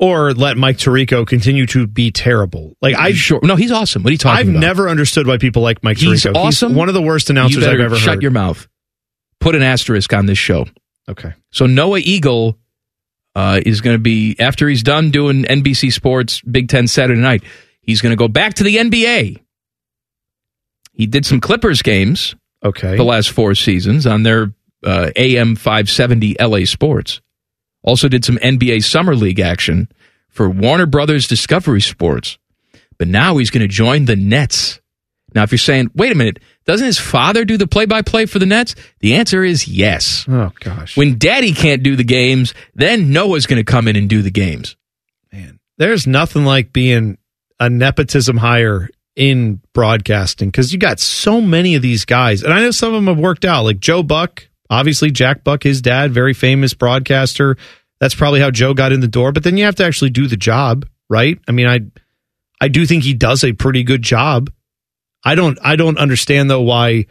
[0.00, 2.76] Or let Mike Tirico continue to be terrible.
[2.80, 3.40] Like I sure.
[3.42, 4.04] No, he's awesome.
[4.04, 4.40] What are you talking about?
[4.40, 4.60] I've about?
[4.60, 6.36] never understood why people like Mike He's Tirico.
[6.36, 6.74] awesome.
[6.76, 8.22] one of the worst announcers I've ever shut heard.
[8.22, 8.68] your mouth.
[9.40, 10.66] Put an asterisk on this show.
[11.08, 11.32] okay.
[11.50, 12.56] So Noah Eagle
[13.34, 17.42] uh, is going to be after he's done doing NBC Sports Big Ten Saturday Night.
[17.82, 19.38] He's going to go back to the NBA.
[20.92, 22.96] He did some Clippers games Okay.
[22.96, 24.52] the last four seasons on their
[24.84, 27.20] uh, AM 570 LA Sports.
[27.82, 29.88] Also did some NBA Summer League action
[30.28, 32.38] for Warner Brothers Discovery Sports.
[32.98, 34.80] But now he's going to join the Nets.
[35.34, 38.26] Now, if you're saying, wait a minute, doesn't his father do the play by play
[38.26, 38.74] for the Nets?
[39.00, 40.24] The answer is yes.
[40.28, 40.96] Oh gosh.
[40.96, 44.30] When daddy can't do the games, then Noah's going to come in and do the
[44.30, 44.76] games.
[45.32, 47.18] Man, there's nothing like being
[47.60, 52.60] a nepotism hire in broadcasting because you got so many of these guys, and I
[52.60, 53.64] know some of them have worked out.
[53.64, 57.56] Like Joe Buck, obviously Jack Buck, his dad, very famous broadcaster.
[58.00, 59.32] That's probably how Joe got in the door.
[59.32, 61.38] But then you have to actually do the job, right?
[61.48, 61.80] I mean, I
[62.60, 64.50] I do think he does a pretty good job.
[65.24, 67.06] I don't I don't understand though why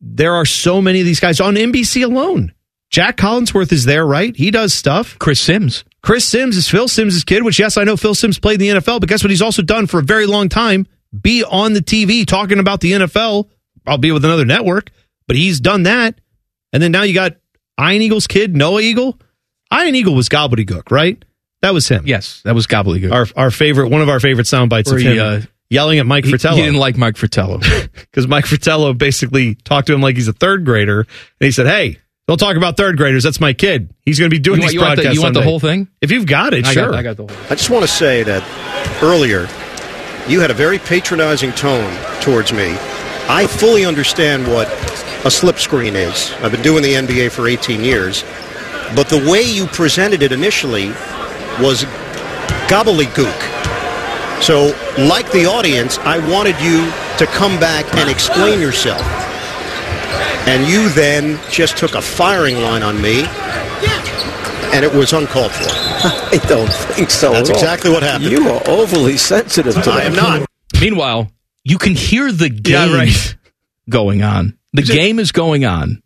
[0.00, 2.52] there are so many of these guys on NBC alone.
[2.90, 4.34] Jac Collinsworth is there, right?
[4.36, 5.18] He does stuff.
[5.18, 5.84] Chris Simms.
[6.02, 8.80] Chris Simms is Phil Simms' kid, which yes, I know Phil Simms played in the
[8.80, 10.86] NFL, but guess what he's also done for a very long time?
[11.20, 13.48] Be on the TV talking about the NFL,
[13.88, 14.90] albeit with another network,
[15.26, 16.20] but he's done that.
[16.76, 17.36] And then now you got
[17.78, 19.18] Iron Eagle's kid, Noah Eagle.
[19.70, 21.24] Iron Eagle was gobbledygook, right?
[21.62, 22.02] That was him.
[22.06, 23.10] Yes, that was gobbledygook.
[23.10, 25.98] Our our favorite one of our favorite sound bites Where of he, him uh, yelling
[26.00, 26.56] at Mike He, Fratello.
[26.56, 27.58] he didn't like Mike Fratello.
[27.94, 31.08] because Mike Fratello basically talked to him like he's a third grader, and
[31.40, 31.98] he said, "Hey,
[32.28, 33.24] don't talk about third graders.
[33.24, 33.88] That's my kid.
[34.02, 35.60] He's going to be doing You want- these you want the- you want the whole
[35.60, 35.88] thing?
[36.02, 36.90] If you've got it, I sure.
[36.90, 37.36] got, I got the whole.
[37.50, 38.42] I just want to say that
[39.02, 39.48] earlier
[40.28, 42.76] you had a very patronizing tone towards me.
[43.28, 44.68] I fully understand what
[45.26, 46.32] a slip screen is.
[46.40, 48.22] I've been doing the NBA for 18 years.
[48.94, 50.88] But the way you presented it initially
[51.60, 51.84] was
[52.68, 53.42] gobbledygook.
[54.42, 54.66] So,
[54.98, 56.86] like the audience, I wanted you
[57.18, 59.00] to come back and explain yourself.
[60.46, 63.24] And you then just took a firing line on me,
[64.72, 65.64] and it was uncalled for.
[65.68, 67.32] I don't think so.
[67.32, 67.62] That's at all.
[67.62, 68.30] exactly what happened.
[68.30, 70.06] You are overly sensitive to I that.
[70.06, 70.48] am not.
[70.80, 71.32] Meanwhile,
[71.64, 73.36] you can hear the game Yeah, right.
[73.88, 74.55] going on.
[74.76, 76.02] The game is going on.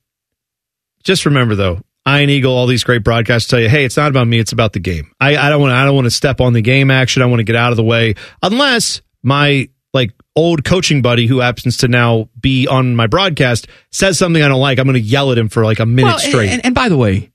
[1.02, 4.26] Just remember though, Iron Eagle, all these great broadcasts tell you, hey, it's not about
[4.26, 5.12] me, it's about the game.
[5.20, 7.22] I, I don't want I don't want to step on the game action.
[7.22, 8.14] I want to get out of the way.
[8.42, 14.18] Unless my like old coaching buddy who happens to now be on my broadcast says
[14.18, 16.50] something I don't like, I'm gonna yell at him for like a minute Well, straight.
[16.50, 17.30] And, and by the way,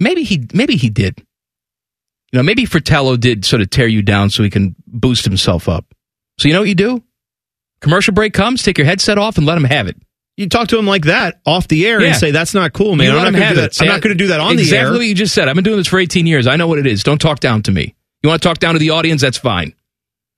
[0.00, 1.18] maybe he maybe he did.
[2.32, 5.68] You know, maybe Fratello did sort of tear you down so he can boost himself
[5.68, 5.86] up.
[6.38, 7.02] So you know what you do?
[7.80, 9.96] Commercial break comes, take your headset off and let him have it.
[10.38, 12.08] You talk to him like that off the air Yeah.
[12.08, 13.10] and say, "That's not cool, man.
[13.10, 13.80] I'm not going to do that.
[13.82, 14.66] I'm not going to do that on the air.
[14.66, 15.48] exactly what you just said.
[15.48, 16.46] I've been doing this for 18 years.
[16.46, 17.02] I know what it is.
[17.02, 17.94] Don't talk down to me.
[18.22, 19.20] You want to talk down to the audience?
[19.20, 19.74] That's fine.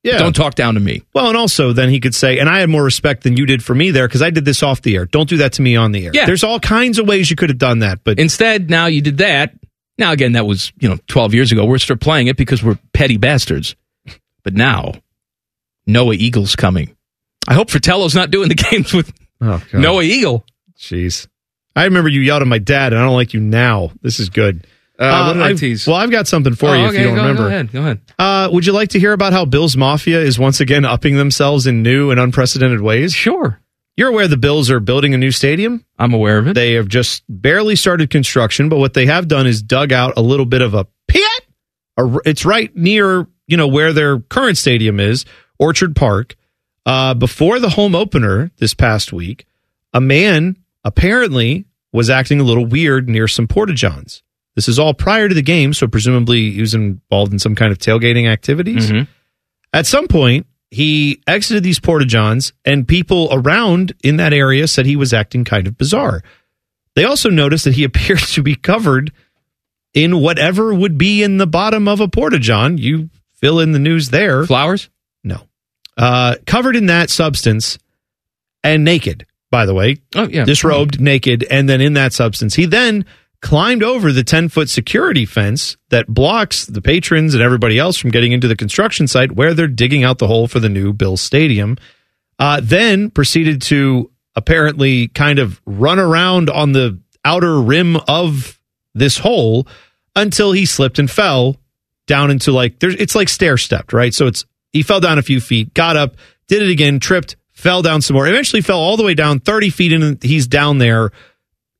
[0.02, 0.16] Yeah.
[0.16, 1.02] Don't talk down to me.
[1.12, 3.62] Well, and also then he could say, and I had more respect than you did
[3.62, 5.04] for me there because I did this off the air.
[5.04, 6.12] Don't do that to me on the air.
[6.14, 6.24] Yeah.
[6.24, 9.18] There's all kinds of ways you could have done that, but Instead, now you did
[9.18, 9.54] that.
[9.98, 11.66] Now, again, that was, you know, 12 years ago.
[11.66, 13.76] We're still playing it because we're petty bastards.
[14.42, 14.94] But now,
[15.86, 16.96] Noah Eagle's coming.
[17.46, 19.80] I hope Fratello's not doing the games with oh, God.
[19.80, 20.44] Noah Eagle.
[20.78, 21.26] Jeez.
[21.76, 23.92] I remember you yelled at my dad, and I don't like you now.
[24.02, 24.66] This is good.
[24.98, 25.86] Uh, what did I I've- tease?
[25.86, 27.42] Well, I've got something for Oh, you if okay, you don't go, remember.
[27.42, 27.72] Go ahead.
[27.72, 28.00] Go ahead.
[28.18, 31.66] Uh, would you like to hear about how Bills Mafia is once again upping themselves
[31.66, 33.14] in new and unprecedented ways?
[33.14, 33.58] Sure.
[33.96, 35.84] You're aware the Bills are building a new stadium?
[35.98, 36.54] I'm aware of it.
[36.54, 40.22] They have just barely started construction, but what they have done is dug out a
[40.22, 41.22] little bit of a pit.
[41.98, 45.24] A- It's right near, you know, where their current stadium is,
[45.58, 46.36] Orchard Park.
[46.86, 49.46] Uh, before the home opener this past week,
[49.92, 54.22] a man apparently was acting a little weird near some porta johns.
[54.56, 57.70] This is all prior to the game, so presumably he was involved in some kind
[57.72, 58.90] of tailgating activities.
[58.90, 59.06] Mhm.
[59.72, 64.86] At some point, he exited these porta johns, and people around in that area said
[64.86, 66.22] he was acting kind of bizarre.
[66.96, 69.12] They also noticed that he appeared to be covered
[69.94, 72.78] in whatever would be in the bottom of a porta john.
[72.78, 74.44] You fill in the news there.
[74.46, 74.88] Flowers?
[76.00, 77.78] Uh, covered in that substance
[78.64, 79.98] and naked, by the way.
[80.14, 80.44] Oh, yeah.
[80.44, 82.54] Disrobed, naked, and then in that substance.
[82.54, 83.04] He then
[83.42, 88.10] climbed over the 10 foot security fence that blocks the patrons and everybody else from
[88.10, 91.18] getting into the construction site where they're digging out the hole for the new Bill
[91.18, 91.76] Stadium.
[92.38, 98.58] Uh, then proceeded to apparently kind of run around on the outer rim of
[98.94, 99.68] this hole
[100.16, 101.56] until he slipped and fell
[102.06, 104.14] down into like there's it's like stair stepped, right?
[104.14, 106.16] So it's he fell down a few feet, got up,
[106.48, 109.70] did it again, tripped, fell down some more, eventually fell all the way down 30
[109.70, 111.10] feet and he's down there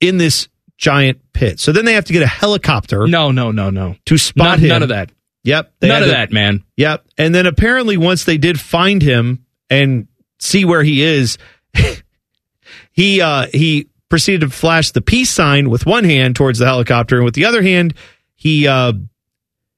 [0.01, 1.61] in this giant pit.
[1.61, 3.97] So then they have to get a helicopter No, no, no, no.
[4.07, 4.69] to spot None, him.
[4.69, 5.13] none of that.
[5.45, 5.73] Yep.
[5.83, 6.65] None of to- that, man.
[6.77, 7.05] Yep.
[7.19, 10.07] And then apparently once they did find him and
[10.39, 11.39] see where he is,
[12.93, 17.17] he uh he proceeded to flash the peace sign with one hand towards the helicopter
[17.17, 17.95] and with the other hand
[18.35, 18.93] he uh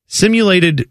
[0.07, 0.91] simulated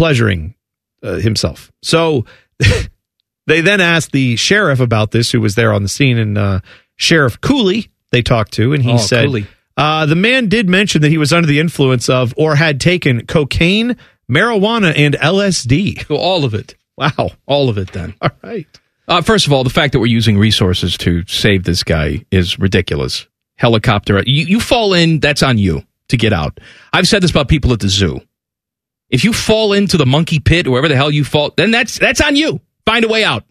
[0.00, 0.54] pleasuring
[1.02, 1.70] uh, himself.
[1.82, 2.24] So
[3.46, 6.60] they then asked the sheriff about this who was there on the scene and uh
[6.96, 9.28] Sheriff Cooley they talked to and he Oh, said
[9.76, 13.26] uh, the man did mention that he was under the influence of or had taken
[13.26, 13.96] cocaine,
[14.30, 16.06] marijuana, and LSD.
[16.06, 16.76] So all of it.
[16.96, 17.30] Wow.
[17.46, 18.14] All of it then.
[18.22, 18.66] All right.
[19.06, 22.58] Uh, first of all, the fact that we're using resources to save this guy is
[22.58, 23.26] ridiculous.
[23.56, 26.58] Helicopter, you, you fall in, that's on you to get out.
[26.92, 28.20] I've said this about people at the zoo.
[29.10, 31.98] If you fall into the monkey pit or wherever the hell you fall, then that's
[31.98, 32.60] that's on you.
[32.86, 33.44] Find a way out.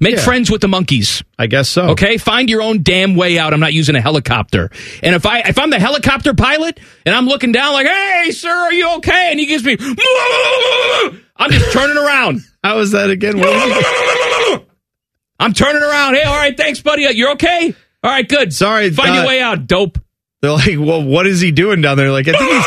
[0.00, 0.22] Make Yeah.
[0.22, 1.22] friends with the monkeys.
[1.38, 1.90] I guess so.
[1.90, 3.52] Okay, find your own damn way out.
[3.52, 4.70] I'm not using a helicopter.
[5.02, 8.48] And if I if I'm the helicopter pilot and I'm looking down like, "Hey, sir,
[8.50, 9.76] are you okay?" and he gives me,
[11.36, 12.40] I'm just turning around.
[12.64, 13.38] How was that again?
[13.38, 13.62] What was
[14.58, 14.64] he-
[15.38, 16.14] I'm turning around.
[16.14, 17.02] Hey, all right, thanks, buddy.
[17.02, 17.74] You're okay?
[18.04, 18.52] All right, good.
[18.52, 19.98] Sorry, Find uh, your way out, dope.
[20.40, 22.10] They're like, well, what is he doing down there?
[22.12, 22.64] Like, I think he's,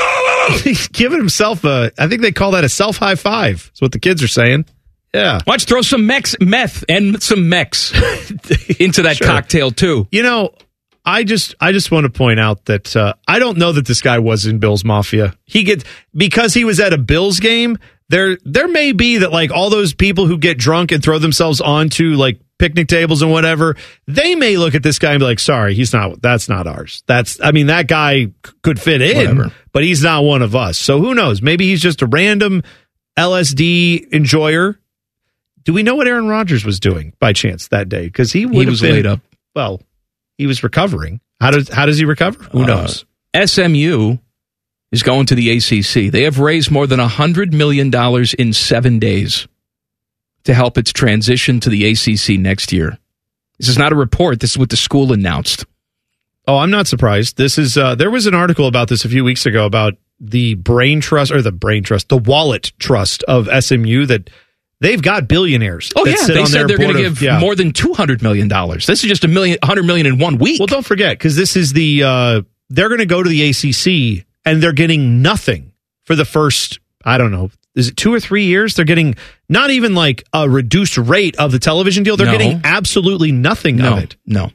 [0.63, 3.65] he's giving himself a, I think they call that a self high five.
[3.65, 4.65] That's what the kids are saying.
[5.13, 5.39] Yeah.
[5.47, 7.91] Watch throw some mex, meth and some mex
[8.79, 9.27] into that Sure.
[9.27, 10.07] cocktail, too?
[10.11, 10.53] You know,
[11.05, 14.01] I just I just want to point out that uh, I don't know that this
[14.01, 15.35] guy was in Bills Mafia.
[15.45, 17.77] He gets because he was at a Bills game.
[18.09, 21.61] There there may be that like all those people who get drunk and throw themselves
[21.61, 23.75] onto like picnic tables and whatever,
[24.07, 26.21] they may look at this guy and be like, "Sorry, he's not.
[26.21, 27.03] That's not ours.
[27.07, 28.31] That's I mean that guy
[28.61, 29.51] could fit in, Whatever.
[29.73, 30.77] but he's not one of us.
[30.77, 31.41] So who knows?
[31.41, 32.63] Maybe he's just a random
[33.17, 34.79] LSD enjoyer."
[35.63, 38.05] Do we know what Aaron Rodgers was doing by chance that day?
[38.05, 39.19] Because he He was been- laid up.
[39.55, 39.81] well,
[40.37, 41.21] he was recovering.
[41.41, 42.43] How does how does he recover?
[42.51, 43.05] Who Uh, knows?
[43.35, 44.17] SMU
[44.91, 46.09] is going to the ACC.
[46.11, 47.91] They have raised more than $100 million
[48.37, 49.47] in seven days
[50.45, 52.97] to help its transition to the ACC next year.
[53.59, 54.39] This is not a report.
[54.39, 55.65] This is what the school announced.
[56.47, 57.37] Oh, I'm not surprised.
[57.37, 60.53] This is uh, there was an article about this a few weeks ago about the
[60.55, 64.29] brain trust or the brain trust, the wallet trust of SMU that
[64.79, 65.91] they've got billionaires.
[65.95, 66.15] Oh, yeah.
[66.27, 67.39] They said they're going to give yeah.
[67.39, 68.47] more than $200 million.
[68.47, 70.59] This is just a million, 100 million in one week.
[70.59, 74.25] Well, don't forget because this is the uh, they're going to go to the ACC
[74.45, 75.73] and they're getting nothing
[76.03, 78.75] for the first I don't know is it two or three years?
[78.75, 79.15] They're getting
[79.49, 82.17] not even like a reduced rate of the television deal.
[82.17, 82.31] They're No.
[82.31, 84.15] getting absolutely nothing no, of it.
[84.25, 84.51] no.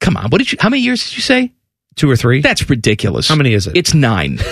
[0.00, 0.30] Come on.
[0.30, 1.52] What did you, how many years did you say?
[1.96, 2.40] Two or three.
[2.40, 3.28] That's ridiculous.
[3.28, 3.76] How many is it?
[3.76, 4.38] It's nine.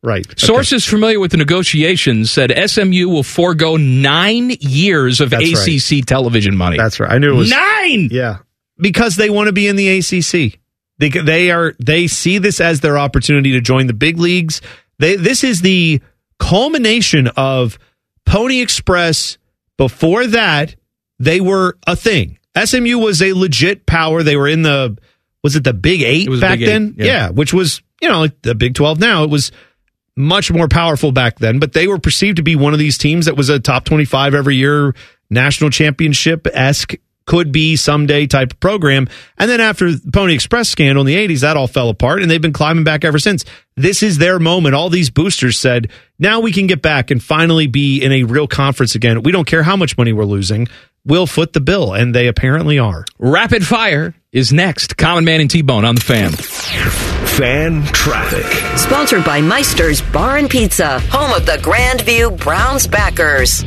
[0.00, 0.24] Right.
[0.38, 5.98] Sources familiar with the negotiations said SMU will forego nine years of That's right.
[6.00, 6.76] ACC television money.
[6.76, 7.10] That's right.
[7.10, 8.08] I knew it was nine.
[8.12, 8.38] Yeah,
[8.78, 10.60] because they want to be in the ACC.
[10.98, 14.60] They they are they see this as their opportunity to join the big leagues.
[15.00, 16.00] They this is the
[16.38, 17.78] culmination of
[18.24, 19.38] Pony Express.
[19.76, 20.74] Before that,
[21.18, 22.38] they were a thing.
[22.62, 24.22] SMU was a legit power.
[24.22, 24.98] They were in the
[25.42, 26.94] was it the Big Eight back Big Eight, then?
[26.96, 27.30] yeah.
[27.30, 29.22] which was you know like the Big Twelve now.
[29.22, 29.52] It was
[30.16, 33.26] much more powerful back then, but they were perceived to be one of these teams
[33.26, 34.92] that was a top 25 every year,
[35.30, 36.94] national championship esque,
[37.28, 39.06] could be someday type of program.
[39.36, 42.30] And then after the Pony Express scandal in the 80s, that all fell apart and
[42.30, 43.44] they've been climbing back ever since.
[43.76, 44.74] This is their moment.
[44.74, 48.48] All these boosters said, now we can get back and finally be in a real
[48.48, 49.22] conference again.
[49.22, 50.68] We don't care how much money we're losing.
[51.04, 51.92] We'll foot the bill.
[51.92, 53.04] And they apparently are.
[53.18, 54.96] Rapid fire is next.
[54.96, 56.32] Common Man and T Bone on the fan.
[56.32, 58.78] Fan traffic.
[58.78, 63.62] Sponsored by Meister's Bar and Pizza, home of the Grandview Browns backers.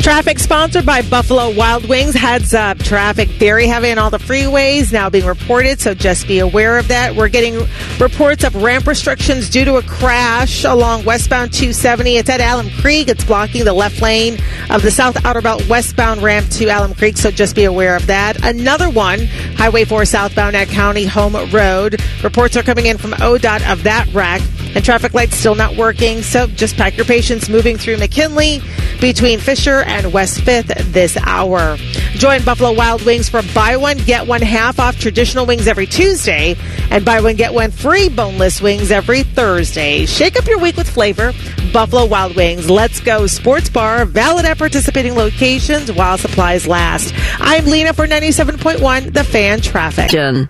[0.00, 2.14] Traffic sponsored by Buffalo Wild Wings.
[2.14, 2.78] Heads up.
[2.78, 6.88] Traffic very heavy on all the freeways now being reported, so just be aware of
[6.88, 7.14] that.
[7.14, 7.66] We're getting
[8.00, 12.16] reports of ramp restrictions due to a crash along westbound 270.
[12.16, 13.08] It's at Alum Creek.
[13.08, 14.38] It's blocking the left lane
[14.70, 18.06] of the South Outer Belt westbound ramp to Alum Creek, so just be aware of
[18.06, 18.42] that.
[18.42, 22.00] Another one, Highway 4 southbound at County Home Road.
[22.24, 24.40] Reports are coming in from ODOT of that wreck,
[24.74, 28.62] and traffic lights still not working, so just pack your patience moving through McKinley
[29.00, 31.76] between Fisher and West 5th this hour.
[32.12, 36.54] Join Buffalo Wild Wings for buy one, get one half off traditional wings every Tuesday
[36.88, 40.06] and buy one, get one free boneless wings every Thursday.
[40.06, 41.32] Shake up your week with flavor.
[41.72, 42.70] Buffalo Wild Wings.
[42.70, 44.04] Let's go sports bar.
[44.04, 47.12] Valid at participating locations while supplies last.
[47.40, 50.10] I'm Lena for 97.1 The Fan Traffic.
[50.10, 50.48] Jen.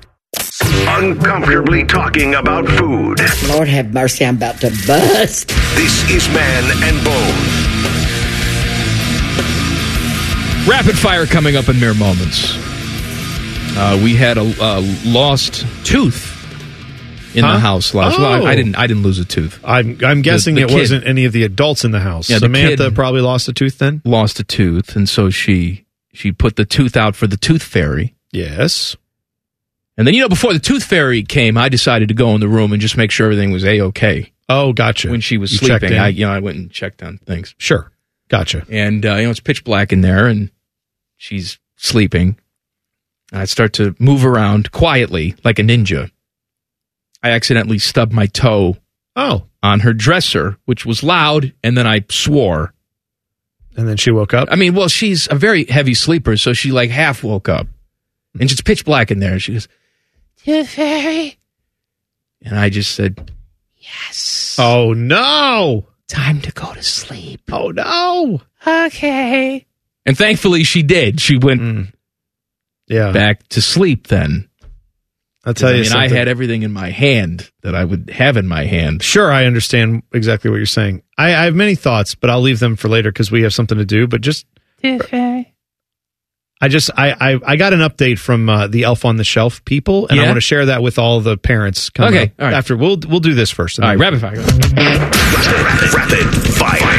[0.61, 3.18] Uncomfortably talking about food.
[3.48, 5.48] Lord have mercy, I'm about to bust.
[5.74, 7.59] This is Man and Bone.
[10.70, 12.54] Rapid fire coming up in mere moments.
[13.76, 16.36] Uh, we had a uh, lost tooth
[17.36, 17.54] in Huh?
[17.54, 18.18] the house last.
[18.18, 18.46] Well, I, Oh.
[18.46, 18.76] I didn't.
[18.76, 19.58] I didn't lose a tooth.
[19.64, 20.74] I'm, I'm guessing the it kid.
[20.78, 22.30] wasn't any of the adults in the house.
[22.30, 24.00] Yeah, the Samantha kid- probably lost a tooth then?
[24.04, 28.14] Lost a tooth, and so she she put the tooth out for the tooth fairy.
[28.32, 28.96] Yes.
[29.98, 32.48] And then you know, before the tooth fairy came, I decided to go in the
[32.48, 34.32] room and just make sure everything was a okay.
[34.48, 35.10] Oh, gotcha.
[35.10, 35.94] When she was You sleeping.
[35.98, 37.54] I you know I went and checked on things.
[37.58, 37.90] Sure.
[38.28, 38.64] Gotcha.
[38.70, 40.50] and uh, you know it's pitch black in there, and
[41.20, 42.38] she's sleeping.
[43.32, 46.10] I start to move around quietly like a ninja.
[47.22, 48.78] I accidentally stubbed my toe
[49.14, 49.44] Oh.
[49.62, 52.72] on her dresser, which was loud, and then I swore.
[53.76, 54.48] And then she woke up.
[54.50, 57.66] I mean, well, she's a very heavy sleeper, so she like half woke up,
[58.40, 59.38] and it's pitch black in there.
[59.38, 59.68] She goes,
[60.44, 61.38] "Tooth fairy,"
[62.42, 63.30] and I just said,
[63.76, 65.86] "Yes, Oh, no.
[66.08, 68.40] time to go to sleep." Oh, no.
[68.66, 69.66] Okay.
[70.07, 71.20] And thankfully, she did.
[71.20, 71.88] She went
[72.88, 73.12] Yeah.
[73.12, 74.48] back to sleep then.
[75.44, 75.76] I'll tell you.
[75.76, 76.12] I you mean, something.
[76.12, 79.03] I had everything in my hand that I would have in my hand.
[79.03, 81.03] Sure, I understand exactly what you're saying.
[81.16, 83.78] I, I have many thoughts, but I'll leave them for later because we have something
[83.78, 84.07] to do.
[84.07, 84.44] But just,
[84.84, 89.64] I just, I, I, I got an update from uh, the Elf on the Shelf
[89.64, 91.88] people, and I want to share that with all the parents.
[91.88, 92.55] Coming Okay, up all right.
[92.55, 93.78] after we'll we'll do this first.
[93.78, 95.11] and All right, then rapid we- fire.
[95.96, 96.89] Rapid fire.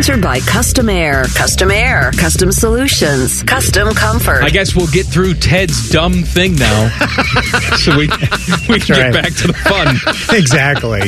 [0.00, 1.24] Sponsored by Custom Air.
[1.34, 2.10] Custom Air.
[2.12, 3.42] Custom Solutions.
[3.42, 4.42] Custom Comfort.
[4.42, 6.88] I guess we'll get through Ted's dumb thing now,
[7.76, 8.08] so we
[8.66, 9.12] we can right.
[9.12, 9.96] get back to the fun.
[10.38, 11.00] exactly.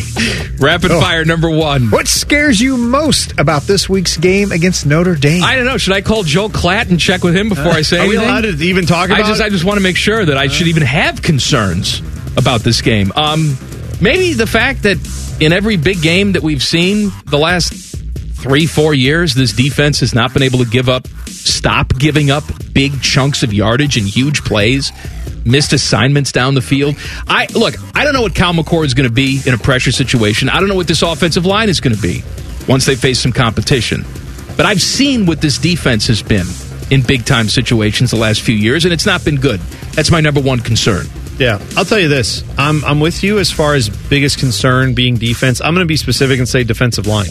[0.59, 1.88] Rapid fire number one.
[1.88, 5.43] What scares you most about this week's game against Notre Dame?
[5.43, 5.78] I don't know.
[5.78, 8.28] Should I call Joe Klatt and check with him before I say Are we anything?
[8.28, 9.22] allowed to even talk about?
[9.22, 12.03] I just I just want to make sure that I should even have concerns
[12.36, 13.11] about this game.
[13.16, 13.57] Um,
[14.03, 14.99] maybe the fact that
[15.40, 17.91] in every big game that we've seen the last
[18.43, 22.43] three four years, this defense has not been able to give up, stop giving up
[22.72, 24.93] big chunks of yardage and huge plays.
[25.45, 26.95] Missed assignments down the field.
[27.26, 27.74] I look.
[27.97, 30.49] I don't know what Kyle McCord is going to be in a pressure situation.
[30.49, 32.22] I don't know what this offensive line is going to be
[32.68, 34.05] once they face some competition.
[34.57, 36.47] But I've seen what this defense has been
[36.93, 39.59] in big time situations the last few years, and it's not been good.
[39.95, 41.07] That's my number one concern.
[41.38, 42.45] Yeah, I'll tell you this.
[42.57, 45.61] I'm I'm with you as far as biggest concern being defense.
[45.61, 47.30] I'm going to be specific and say defensive line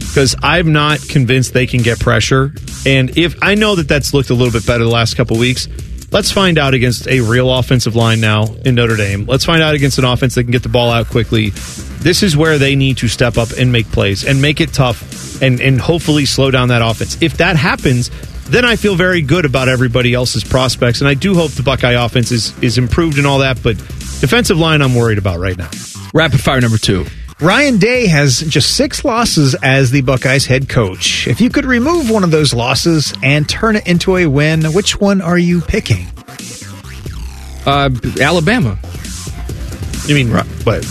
[0.00, 2.52] because I'm not convinced they can get pressure.
[2.84, 5.68] And if I know that that's looked a little bit better the last couple weeks,
[6.10, 9.26] let's find out against a real offensive line now in Notre Dame.
[9.26, 11.50] Let's find out against an offense that can get the ball out quickly.
[12.00, 15.42] This is where they need to step up and make plays and make it tough
[15.42, 17.20] and and hopefully slow down that offense.
[17.22, 18.10] If that happens,
[18.48, 21.92] then I feel very good about everybody else's prospects, and I do hope the Buckeye
[21.92, 23.62] offense is is improved and all that.
[23.62, 25.70] But defensive line, I'm worried about right now.
[26.12, 27.06] Rapid fire number two.
[27.40, 31.26] Ryan Day has just six losses as the Buckeyes head coach.
[31.26, 35.00] If you could remove one of those losses and turn it into a win, which
[35.00, 36.06] one are you picking?
[37.64, 37.88] Uh,
[38.20, 38.78] Alabama.
[40.06, 40.46] You mean what?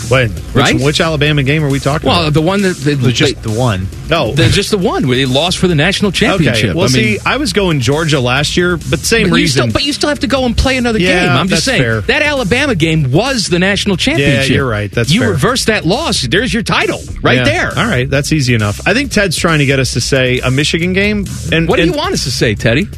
[0.08, 0.32] When?
[0.54, 0.74] Right?
[0.74, 2.34] Which, which Alabama game are we talking Well, about?
[2.34, 3.86] the one that they, just the one.
[4.08, 6.70] No, they're just the one where they lost for the national championship.
[6.70, 6.74] Okay.
[6.74, 9.62] Well, I mean, see, I was going Georgia last year, but same but you, reason.
[9.62, 11.36] still, but you still have to go and play another Yeah, game.
[11.36, 12.00] I'm just saying fair.
[12.02, 14.48] that Alabama game was the national championship.
[14.50, 14.90] Yeah, you're right.
[14.90, 15.30] That's you fair.
[15.30, 16.22] reversed that loss.
[16.22, 17.44] There's your title right Yeah.
[17.44, 17.68] there.
[17.78, 18.80] All right, that's easy enough.
[18.86, 21.26] I think Ted's trying to get us to say a Michigan game.
[21.52, 22.88] And What do and- you want us to say, Teddy?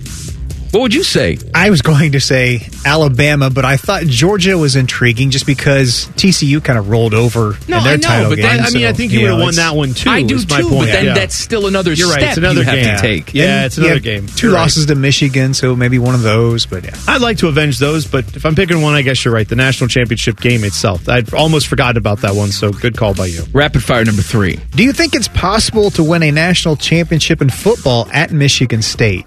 [0.73, 1.37] What would you say?
[1.55, 6.65] I was going to say Alabama, but I thought Georgia was intriguing just because TCU
[6.65, 8.45] kind of rolled over No, in their I know, title but game.
[8.57, 10.09] that- I mean, I think you know, would have won that one too.
[10.09, 10.87] I do is my too, point.
[10.87, 11.15] but then Yeah.
[11.15, 12.21] that's still another You're right.
[12.21, 12.97] step It's another you have game.
[12.97, 13.35] to take.
[13.35, 14.27] Yeah, And it's another game.
[14.35, 14.63] Two You're right.
[14.63, 16.65] losses to Michigan, so maybe one of those.
[16.65, 19.35] But yeah, I'd like to avenge those, but if I'm picking one, I guess you're
[19.35, 19.47] right.
[19.47, 21.07] The national championship game itself.
[21.07, 23.45] I'd almost forgotten about that one, so good call by you.
[23.53, 24.59] Rapid fire number three.
[24.75, 29.27] do you think it's possible to win a national championship in football at Michigan State?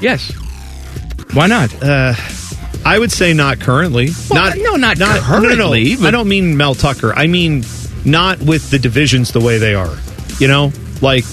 [0.00, 0.32] Yes.
[1.32, 1.82] Why not?
[1.82, 2.14] Uh,
[2.84, 4.10] I would say not currently.
[4.30, 5.20] Well, not no, not no, no, no.
[5.22, 7.12] currently, but- I don't mean Mel Tucker.
[7.14, 7.64] I mean
[8.04, 9.94] not with the divisions the way they are.
[10.38, 10.72] You know,
[11.02, 11.24] like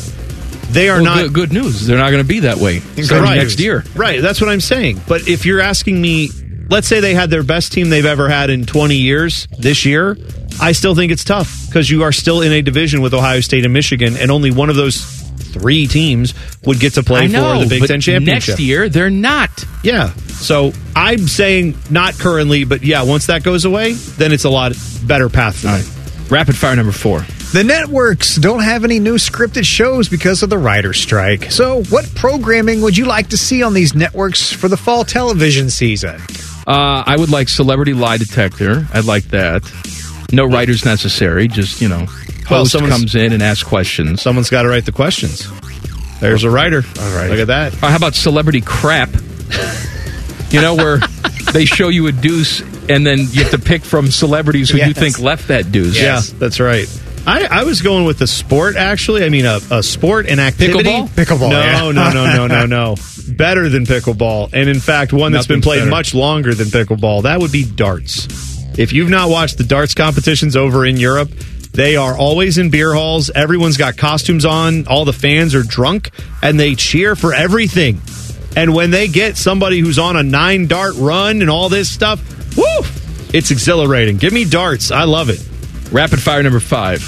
[0.71, 1.85] they are Well, not good, good news.
[1.85, 2.81] They're not going to be that way
[3.11, 3.37] Right.
[3.37, 3.83] next year.
[3.95, 5.01] Right, that's what I'm saying.
[5.07, 6.29] But if you're asking me,
[6.69, 10.17] let's say they had their best team they've ever had in 20 years this year,
[10.59, 13.65] I still think it's tough because you are still in a division with Ohio State
[13.65, 14.95] and Michigan, and only one of those
[15.37, 16.33] three teams
[16.65, 18.49] would get to play know, for the Big but Ten championship.
[18.53, 19.49] next year they're not.
[19.83, 20.13] Yeah.
[20.13, 24.73] So I'm saying not currently, but yeah, once that goes away, then it's a lot
[25.05, 25.83] better path for All them.
[25.85, 26.31] right.
[26.31, 27.25] Rapid fire number four.
[27.53, 31.51] The networks don't have any new scripted shows because of the writer's strike.
[31.51, 35.69] So, what programming would you like to see on these networks for the fall television
[35.69, 36.19] season?
[36.65, 38.87] Uh, I would like Celebrity Lie Detector.
[38.93, 39.61] I'd like that.
[40.33, 41.47] No writers necessary.
[41.47, 42.05] Just you know,
[42.49, 44.21] Well, host someone's- comes in and asks questions.
[44.21, 45.47] Someone's got to write the questions.
[46.19, 46.83] There's a writer.
[46.99, 47.29] All right.
[47.29, 47.73] Look at that.
[47.83, 49.09] Or how about Celebrity Crap?
[50.49, 50.97] you know, where
[51.53, 54.93] they show you a deuce and then you have to pick from celebrities who you
[54.93, 55.99] think left that deuce.
[55.99, 56.87] Yeah, that's right.
[57.25, 59.23] I, I was going with the sport actually.
[59.23, 60.83] I mean, a, a sport and activity.
[60.89, 61.07] Pickleball?
[61.09, 61.91] Pickleball, No, yeah.
[61.91, 62.95] no, no, no, no, no.
[63.29, 65.89] Better than pickleball, and in fact, one that's been played better.
[65.91, 67.23] much longer than pickleball.
[67.23, 68.27] That would be darts.
[68.77, 71.29] If you've not watched the darts competitions over in Europe,
[71.73, 73.29] they are always in beer halls.
[73.29, 74.87] Everyone's got costumes on.
[74.87, 76.09] All the fans are drunk,
[76.41, 78.01] and they cheer for everything.
[78.55, 82.19] And when they get somebody who's on a nine dart run and all this stuff,
[82.57, 82.63] woo!
[83.33, 84.17] It's exhilarating.
[84.17, 84.91] Give me darts.
[84.91, 85.43] I love it.
[85.91, 87.01] Rapid fire number five.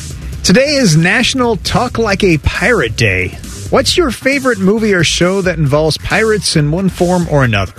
[0.43, 3.30] Today is National Talk Like a Pirate Day.
[3.70, 7.74] What's your favorite movie or show that involves pirates in one form or another?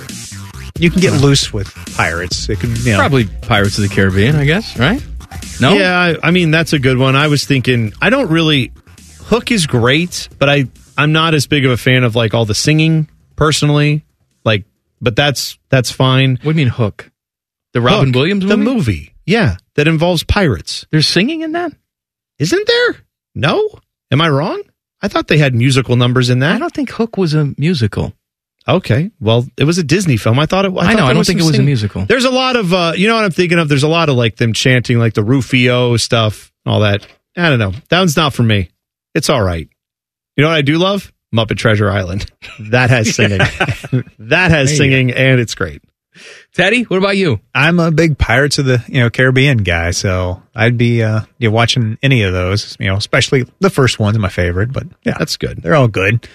[0.79, 2.49] You can get loose with pirates.
[2.49, 5.03] It could, you know, Probably Pirates of the Caribbean, I guess, right?
[5.61, 5.75] No?
[5.75, 7.17] Yeah, I, I mean that's a good one.
[7.17, 8.73] I was thinking I don't really
[9.21, 12.45] Hook is great, but I I'm not as big of a fan of like all
[12.45, 14.05] the singing personally.
[14.45, 14.65] Like,
[15.01, 16.33] but that's that's fine.
[16.37, 17.11] What do you mean Hook?
[17.73, 18.71] The Robin Hook, Williams the movie?
[18.71, 20.87] movie, yeah, that involves pirates.
[20.91, 21.73] There's singing in that?
[22.39, 22.97] Isn't there?
[23.35, 23.69] No,
[24.11, 24.63] am I wrong?
[25.03, 26.55] I thought they had musical numbers in that.
[26.55, 28.13] I don't think Hook was a musical.
[28.69, 30.39] Okay, well, it was a Disney film.
[30.41, 30.73] I thought it.
[30.73, 32.05] I, I thought know, I don't think it was a musical.
[32.05, 33.69] There's a lot of, uh, you know what I'm thinking of?
[33.69, 37.07] There's a lot of like them chanting like the Rufio stuff, all that.
[37.37, 37.73] I don't know.
[37.91, 38.71] That one's not for me.
[39.15, 39.69] It's all right.
[40.37, 41.13] You know what I do love?
[41.35, 42.31] Muppet Treasure Island.
[42.71, 43.39] That has singing.
[44.19, 44.77] that has Hey.
[44.77, 45.83] singing, and it's great.
[46.55, 47.39] Teddy, what about you?
[47.55, 51.49] I'm a big Pirates of the you know Caribbean guy, so I'd be uh, you
[51.51, 52.77] know, watching any of those.
[52.81, 55.61] You know, especially the first one's my favorite, but yeah, That's good.
[55.63, 56.27] they're all good.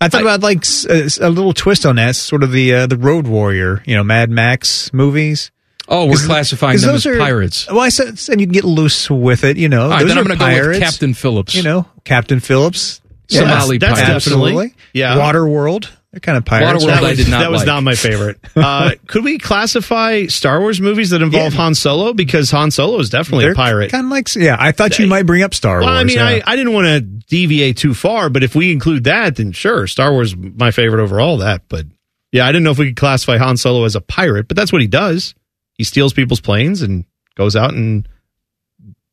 [0.00, 3.26] I thought about like a little twist on that, sort of the uh, the Road
[3.26, 5.50] Warrior, you know, Mad Max movies.
[5.88, 7.66] Oh, we're classifying them those as are- pirates.
[7.68, 9.84] Well, I said, and you can get loose with it, you know.
[9.84, 11.54] All right, Those then I'm are going to go with pirates, Captain Phillips.
[11.54, 14.24] You know, Captain Phillips, Somali that's pirates.
[14.24, 14.74] definitely- absolutely.
[14.92, 15.16] Yeah.
[15.16, 16.84] Waterworld, they're kind of pirates.
[16.84, 17.66] Waterworld That I was, did not that was like.
[17.66, 18.38] not my favorite.
[18.56, 21.60] Uh, could we classify Star Wars movies that involve Yeah.
[21.60, 22.12] Han Solo?
[22.12, 23.90] Because Han Solo is definitely They're a pirate.
[23.92, 24.56] Kind of like, yeah.
[24.58, 26.00] I thought you might bring up Star Well, Wars.
[26.00, 26.26] I mean, yeah.
[26.26, 29.86] I, I didn't want to deviate too far, but if we include that, then sure,
[29.86, 31.62] Star Wars my favorite over all that.
[31.68, 31.86] But
[32.32, 34.72] yeah, I didn't know if we could classify Han Solo as a pirate, but that's
[34.72, 35.34] what he does.
[35.74, 37.04] He steals people's planes and
[37.36, 38.06] goes out and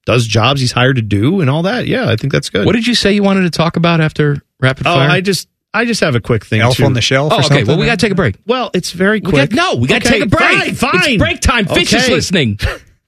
[0.06, 1.86] does jobs he's hired to do and all that.
[1.88, 2.66] Yeah, I think that's good.
[2.66, 4.94] What did you say you wanted to talk about after rapid fire?
[4.94, 5.10] oh, fire?
[5.10, 6.62] I just I just have a quick thing.
[6.62, 6.86] Elf too.
[6.86, 7.32] on the Shelf.
[7.32, 7.48] oh, or okay.
[7.50, 7.68] something?
[7.68, 8.36] Well, we got to take a break.
[8.46, 9.50] Well, it's very We quick.
[9.52, 10.42] got, no, we got to Okay, take a break.
[10.42, 11.02] Fine, fine.
[11.14, 11.66] It's break time.
[11.66, 12.60] Fish is listening.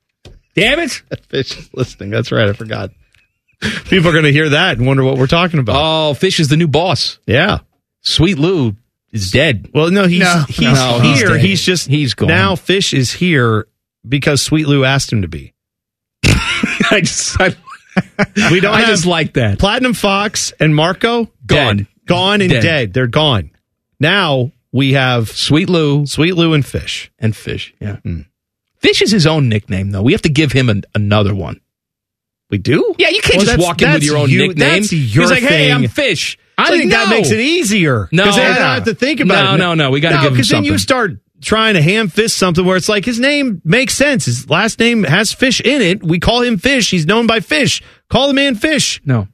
[0.56, 0.92] Damn it.
[1.30, 2.10] Fish is listening.
[2.10, 2.50] That's right.
[2.50, 2.92] I forgot.
[3.86, 5.76] People are going to hear that and wonder what we're talking about.
[5.78, 7.20] Oh, Fish is the new boss.
[7.26, 7.60] yeah.
[8.02, 8.76] Sweet Lou
[9.12, 9.70] is dead.
[9.74, 11.28] Well, no, he's No, he's no, here.
[11.30, 11.42] dead.
[11.42, 12.30] He's, just He's gone.
[12.30, 12.56] now.
[12.56, 13.68] Fish is here
[14.08, 15.54] because Sweet Lou asked him to be.
[16.26, 17.54] I just, I,
[18.52, 19.60] We don't I have just like that.
[19.60, 21.88] Platinum Fox and Marco Dead.
[22.10, 22.62] Gone, and Dead.
[22.64, 22.94] dead.
[22.94, 23.52] They're gone.
[24.00, 27.12] Now we have Sweet Lou Sweet Lou and Fish.
[27.20, 27.74] and Fish.
[27.80, 27.98] Yeah.
[27.98, 28.22] Hmm.
[28.78, 30.02] Fish is his own nickname, though.
[30.02, 31.60] We have to give him an, another one.
[32.50, 32.96] We do.
[32.98, 34.82] Yeah, you can't Well, just walk in with your own you- nickname.
[34.82, 35.72] that's your He's like, "Hey.
[35.72, 38.10] I'm Fish." I It's think like, that makes it easier.
[38.12, 38.24] No.
[38.24, 39.58] because I don't have to think about No, it.
[39.58, 40.38] no, no, we gotta give him something.
[40.38, 43.94] because then you start trying to ham fist something where it's like his name makes
[43.94, 44.26] sense.
[44.26, 46.04] His last name has fish in it.
[46.04, 46.90] We call him Fish.
[46.92, 47.82] He's known by Fish.
[48.10, 49.00] Call the man Fish.
[49.06, 49.28] No.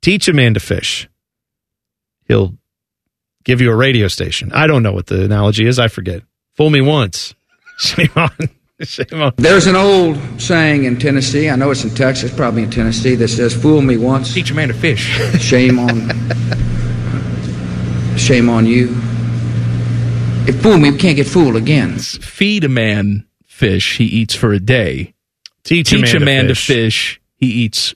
[0.00, 1.07] Teach a man to fish.
[2.28, 2.56] He'll
[3.42, 4.52] give you a radio station.
[4.52, 5.78] I don't know what the analogy is.
[5.78, 6.22] I forget.
[6.54, 7.34] Fool me once.
[7.78, 8.30] Shame on.
[8.82, 9.32] Shame on.
[9.36, 13.28] There's an old saying in Tennessee, I know it's in Texas, probably in Tennessee, that
[13.28, 15.00] says, Fool me once, Teach a man to fish.
[15.40, 16.08] shame on
[18.18, 18.88] shame on you.
[20.46, 21.98] If fool me, we can't get fooled again.
[21.98, 25.14] Feed a man fish he eats for a day.
[25.64, 26.66] Teach, Teach a man, to, to fish.
[26.66, 27.94] fish he eats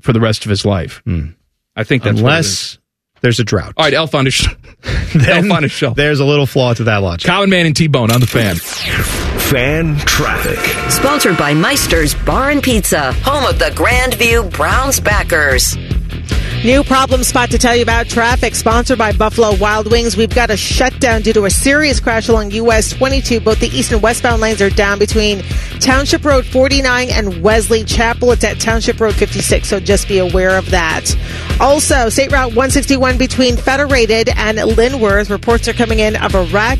[0.00, 1.02] for the rest of his life.
[1.04, 1.28] Hmm.
[1.76, 2.46] I think that's what it is.
[2.46, 2.78] Unless
[3.22, 3.72] there's a drought.
[3.76, 4.48] All right, Elf on a sh-
[5.26, 5.96] Elf on a shelf.
[5.96, 7.26] There's a little flaw to that logic.
[7.26, 8.56] Common Man and T Bone on the fan.
[8.56, 10.58] Fan traffic.
[10.90, 15.76] Sponsored by Meister's Bar and Pizza, home of the Grandview Browns backers.
[16.64, 20.16] New problem spot to tell you about traffic, sponsored by Buffalo Wild Wings.
[20.16, 23.40] We've got a shutdown due to a serious crash along US 22.
[23.40, 25.42] Both the east and westbound lanes are down between
[25.80, 28.30] Township Road 49 and Wesley Chapel.
[28.30, 31.16] It's at Township Road 56, so just be aware of that.
[31.58, 35.30] Also, State Route 161 between Federated and Linworth.
[35.30, 36.78] Reports are coming in of a wreck.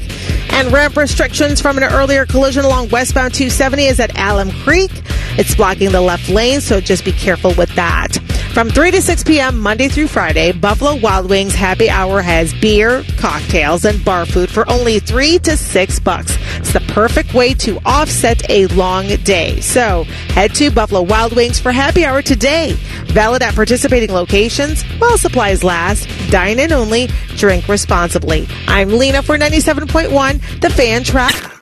[0.53, 4.93] And ramp restrictions from an earlier collision along westbound 270 is at Alum Creek.
[5.37, 8.19] It's blocking the left lane, so just be careful with that.
[8.53, 9.59] From 3 to 6 p.m.
[9.59, 14.69] Monday through Friday, Buffalo Wild Wings Happy Hour has beer, cocktails, and bar food for
[14.71, 16.37] only 3 to 6 bucks.
[16.59, 19.61] It's the perfect way to offset a long day.
[19.61, 22.73] So, head to Buffalo Wild Wings for Happy Hour today.
[23.07, 26.07] Valid at participating locations while supplies last.
[26.31, 27.07] Dine in only.
[27.37, 28.47] Drink responsibly.
[28.69, 31.62] I'm Lena for 97.1, The Fan Track.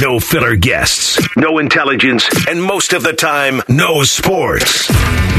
[0.00, 4.88] No filler guests, no intelligence, and most of the time, no sports.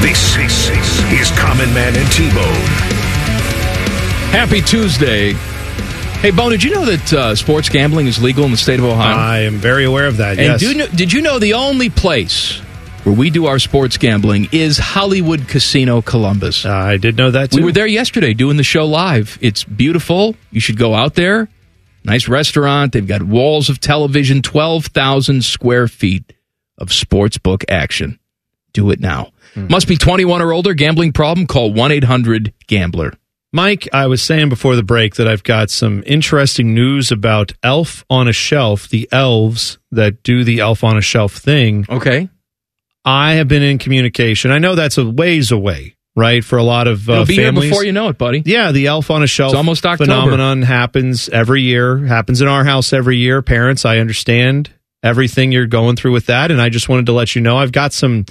[0.01, 3.01] This is Common Man and T-Bone.
[4.31, 5.33] Happy Tuesday.
[6.21, 8.85] Hey, Bone, did you know that uh, sports gambling is legal in the state of
[8.85, 9.15] Ohio?
[9.15, 10.37] I am very aware of that.
[10.37, 10.59] and yes.
[10.59, 12.59] do you know, did you know the only place
[13.03, 16.65] where we do our sports gambling is Hollywood Casino Columbus?
[16.65, 17.57] I did know that too.
[17.57, 19.37] We were there yesterday doing the show live.
[19.41, 20.35] It's beautiful.
[20.51, 21.49] You should go out there.
[22.03, 22.93] Nice restaurant.
[22.93, 26.33] They've got walls of television, 12,000 square feet
[26.77, 28.19] of sports book action.
[28.73, 29.31] Do it now.
[29.53, 29.67] Hmm.
[29.67, 30.73] Must be 21 or older.
[30.73, 31.45] Gambling problem?
[31.47, 33.13] Call 1 800 Gambler.
[33.53, 38.05] Mike, I was saying before the break that I've got some interesting news about Elf
[38.09, 41.85] on a Shelf, the elves that do the Elf on a Shelf thing.
[41.89, 42.29] Okay.
[43.03, 44.51] I have been in communication.
[44.51, 46.43] I know that's a ways away, right?
[46.43, 47.63] For a lot of uh, It'll be families.
[47.65, 48.43] here before you know it, buddy.
[48.45, 50.05] Yeah, the Elf on a Shelf It's almost October.
[50.11, 51.97] phenomenon happens every year.
[51.97, 53.41] Happens in our house every year.
[53.41, 54.71] Parents, I understand
[55.03, 57.71] everything you're going through with that, and I just wanted to let you know I've
[57.71, 58.25] got some.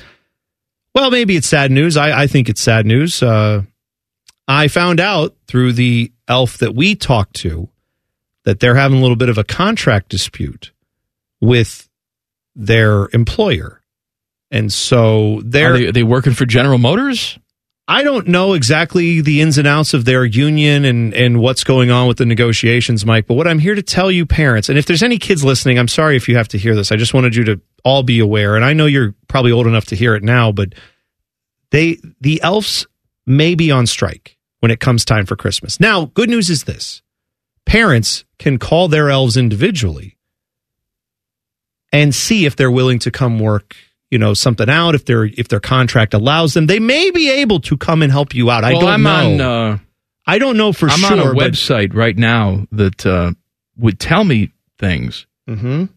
[0.95, 1.97] Well, maybe it's sad news.
[1.97, 3.23] I, I think it's sad news.
[3.23, 3.63] Uh,
[4.49, 7.69] I found out through the elf that we talked to
[8.45, 10.73] that they're having a little bit of a contract dispute
[11.41, 11.89] with
[12.57, 13.81] their employer,
[14.51, 17.39] and so they're Are they, are they working for General Motors?
[17.91, 21.91] I don't know exactly the ins and outs of their union and, and what's going
[21.91, 23.27] on with the negotiations, Mike.
[23.27, 25.89] But what I'm here to tell you, parents, and if there's any kids listening, I'm
[25.89, 26.93] sorry if you have to hear this.
[26.93, 28.55] I just wanted you to all be aware.
[28.55, 30.77] And I know you're probably old enough to hear it now, but
[31.73, 32.87] they the elves
[33.27, 35.81] may be on strike when it comes time for Christmas.
[35.81, 37.03] Now, good news is this:
[37.67, 40.17] parents can call their elves individually
[41.93, 43.75] and see if they're willing to come work
[44.11, 44.95] you know something out.
[44.95, 48.35] If their if their contract allows them they may be able to come and help
[48.35, 48.65] you out.
[48.65, 49.11] I don't I'm know.
[49.35, 49.41] on.
[49.41, 49.79] Uh,
[50.27, 53.33] i don't know for sure I'm on a website right now that uh,
[53.79, 55.89] would tell me things, Mhm.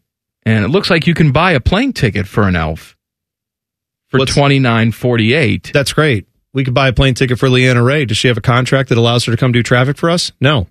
[0.44, 2.96] and it looks like you can buy a plane ticket for an elf
[4.10, 5.72] for twenty nine forty eight.
[5.74, 6.28] that's great.
[6.54, 8.06] We could buy a plane ticket for leanna ray.
[8.06, 10.32] Does she have a contract that allows her to come do traffic for us?
[10.40, 10.68] No.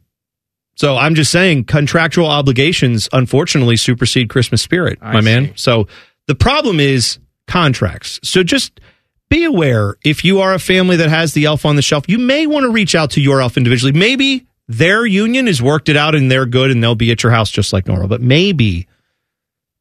[0.76, 5.52] So i'm just saying contractual obligations unfortunately supersede christmas spirit I my man.
[5.54, 5.86] so
[6.28, 7.18] the problem is
[7.52, 8.18] contracts.
[8.22, 8.80] So just
[9.28, 12.18] be aware if you are a family that has the elf on the shelf you
[12.18, 13.92] may want to reach out to your elf individually.
[13.92, 17.30] Maybe their union has worked it out and they're good and they'll be at your
[17.30, 18.88] house just like normal but maybe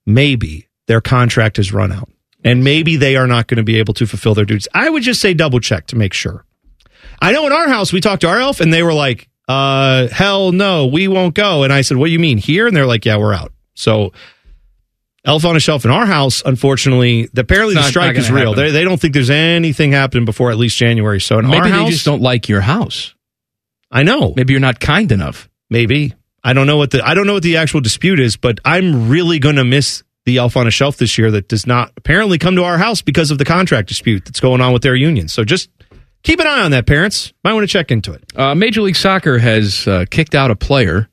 [0.05, 2.09] maybe their contract has run out
[2.43, 4.67] and maybe they are not going to be able to fulfill their duties.
[4.73, 6.43] I would just say double check to make sure.
[7.21, 10.09] I know in our house we talked to our elf and they were like uh
[10.09, 11.63] hell no we won't go.
[11.63, 12.67] And i said what do you mean here?
[12.67, 13.53] And they're like yeah we're out.
[13.75, 14.11] So
[15.23, 18.53] Elf on a shelf in our house, unfortunately, apparently It's the strike is real.
[18.53, 18.65] happen.
[18.65, 21.21] They, they don't think there's anything happening before at least January.
[21.21, 23.13] So in Maybe our they just don't like your house.
[23.91, 24.33] I know.
[24.35, 25.47] Maybe you're not kind enough.
[25.69, 26.13] Maybe.
[26.43, 29.09] I don't know what the I don't know what the actual dispute is, but I'm
[29.09, 32.39] really going to miss the elf on a shelf this year that does not apparently
[32.39, 35.27] come to our house because of the contract dispute that's going on with their union.
[35.27, 35.69] So just
[36.23, 37.31] keep an eye on that, parents.
[37.43, 38.23] Might want to check into it.
[38.35, 41.09] Uh, Major League Soccer has uh, kicked out a player.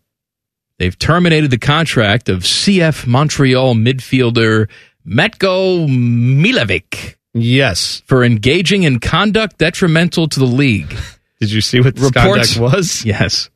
[0.79, 4.69] They've terminated the contract of CF Montreal midfielder
[5.07, 7.17] Matko Miljevic.
[7.35, 8.03] Yes.
[8.07, 10.97] For engaging in conduct detrimental to the league.
[11.41, 13.05] Did you see what this conduct was?
[13.05, 13.51] Yes.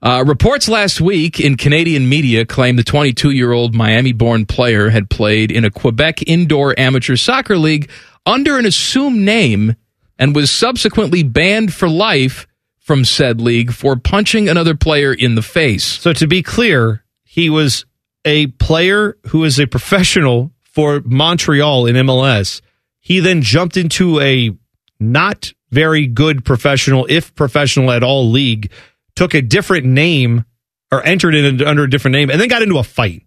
[0.00, 4.90] Uh, reports last week in Canadian media claim the 22 year old Miami born player
[4.90, 7.90] had played in a Quebec indoor amateur soccer league
[8.24, 9.74] under an assumed name
[10.18, 12.46] and was subsequently banned for life
[12.88, 15.84] from said league for punching another player in the face.
[15.84, 17.84] So to be clear, he was
[18.24, 22.62] a player who is a professional for Montreal in MLS.
[22.98, 24.56] He then jumped into a
[24.98, 28.72] not very good professional, if professional at all, league,
[29.14, 30.46] took a different name
[30.90, 33.22] or entered it under a different name, and then got into a fight.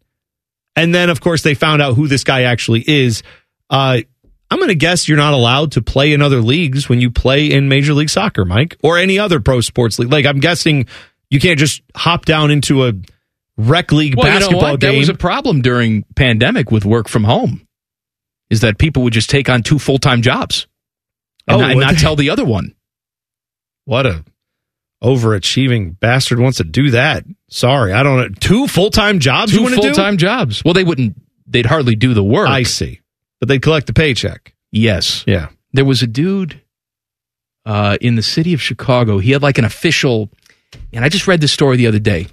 [0.76, 3.22] And then, of course, they found out who this guy actually is.
[3.70, 4.02] Uh,
[4.52, 7.50] I'm going to guess you're not allowed to play in other leagues when you play
[7.52, 10.12] in Major League Soccer, Mike, or any other pro sports league.
[10.12, 10.86] Like, I'm guessing
[11.30, 12.94] you can't just hop down into a
[13.58, 14.92] rec league Well, you know basketball game.
[14.94, 17.66] That was a problem during pandemic with work from home.
[18.50, 20.68] Is that people would just take on two full time jobs
[21.48, 22.76] and, Oh, not, and not tell the other one.
[23.86, 24.26] what a
[25.04, 27.26] overachieving bastard wants to do that.
[27.50, 28.28] Sorry, I don't know.
[28.40, 29.88] Two full time jobs Two want to do?
[29.88, 30.64] full time jobs.
[30.64, 31.16] Well, they wouldn't.
[31.48, 32.48] They'd hardly do the work.
[32.48, 33.01] I see,
[33.42, 34.54] but they collect the paycheck.
[34.72, 35.26] Yes.
[35.28, 35.50] Yeah.
[35.74, 36.62] There was a dude
[37.66, 39.18] uh, in the city of Chicago.
[39.18, 40.30] He had like an official,
[40.94, 42.28] and I just read this story the other day.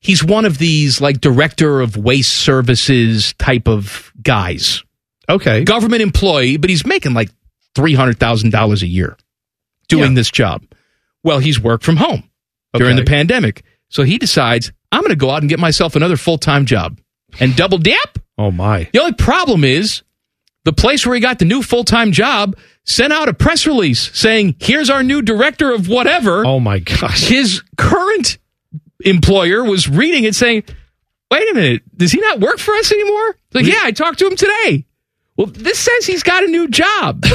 [0.00, 4.82] He's one of these like director of waste services type of guys.
[5.28, 5.62] Okay.
[5.64, 7.30] Government employee, but he's making like
[7.76, 9.16] $300,000 a year
[9.88, 10.64] doing this job.
[11.22, 12.24] Well, he's worked from home
[12.74, 13.62] during the pandemic.
[13.88, 16.98] So he decides, I'm going to go out and get myself another full time job
[17.40, 18.18] and double dip.
[18.38, 18.88] Oh my!
[18.92, 20.02] The only problem is
[20.66, 24.10] the place where he got the new full time job sent out a press release
[24.12, 27.22] saying, "Here's our new director of whatever." Oh my gosh!
[27.28, 28.36] His current
[29.04, 30.64] employer was reading it, saying,
[31.30, 34.18] "Wait a minute, does he not work for us anymore?" It's like, yeah, I talked
[34.18, 34.84] to him today.
[35.36, 37.24] Well, this says he's got a new job.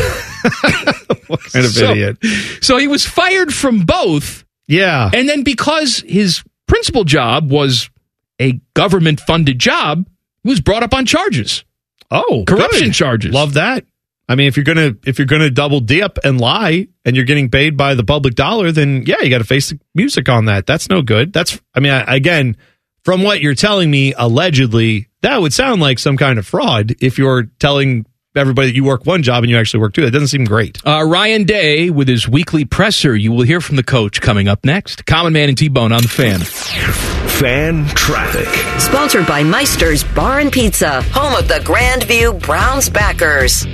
[1.28, 2.18] What kind of So- idiot?
[2.62, 4.44] So he was fired from both.
[4.68, 5.10] Yeah.
[5.14, 7.90] And then because his principal job was
[8.40, 10.06] a government funded job,
[10.44, 11.64] he was brought up on charges.
[12.12, 12.94] Oh, Corruption good.
[12.94, 13.34] charges.
[13.34, 13.86] Love that.
[14.30, 17.50] I mean, if you're gonna if you're gonna double dip and lie, and you're getting
[17.50, 20.66] paid by the public dollar, then yeah, you got to face the music on that.
[20.66, 21.34] That's no good.
[21.34, 22.56] That's I mean, I, again,
[23.04, 26.96] from what you're telling me, allegedly, that would sound like some kind of fraud.
[27.02, 28.06] If you're telling
[28.36, 30.78] everybody that you work one job and you actually work two, that doesn't seem great.
[30.88, 33.14] Uh, Ryan Day with his weekly presser.
[33.16, 35.06] You will hear from the coach coming up next.
[35.06, 37.21] Common Man and T Bone on the fan.
[37.42, 38.48] Fan traffic.
[38.80, 43.66] Sponsored by Meister's Bar and Pizza, home of the Grandview Browns backers.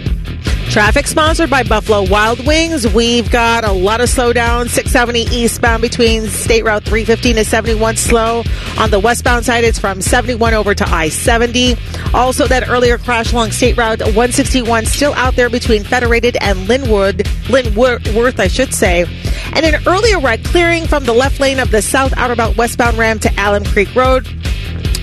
[0.70, 2.86] Traffic sponsored by Buffalo Wild Wings.
[2.94, 4.68] We've got a lot of slowdown.
[4.68, 8.44] 670 eastbound between State Route 315 to 71 slow.
[8.78, 12.14] On the westbound side, it's from 71 over to I-70.
[12.14, 17.20] Also, that earlier crash along State Route 161 still out there between Federated and Linwood,
[17.48, 19.06] Linworth, I should say.
[19.54, 22.98] And an earlier wreck clearing from the left lane of the South Outer Belt westbound
[22.98, 24.28] ramp to Alum Creek Road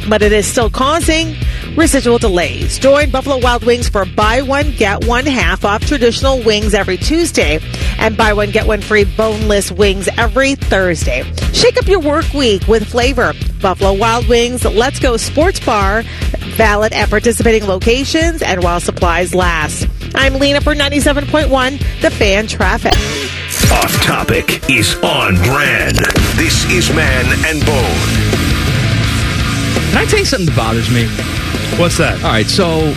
[0.08, 1.34] but it is still causing
[1.76, 2.78] residual delays.
[2.78, 7.60] Join Buffalo Wild Wings for buy one, get one half off traditional wings every Tuesday
[7.98, 11.22] and buy one, get one free boneless wings every Thursday.
[11.52, 13.32] Shake up your work week with flavor.
[13.60, 16.02] Buffalo Wild Wings, Let's Go Sports Bar,
[16.56, 19.88] valid at participating locations and while supplies last.
[20.14, 22.94] I'm Lena for 97.1, The Fan Traffic.
[23.72, 25.96] Off topic is on brand.
[26.36, 28.23] This is Man and Bone.
[29.94, 31.06] Can I tell you something that bothers me?
[31.78, 32.20] What's that?
[32.24, 32.92] All right, so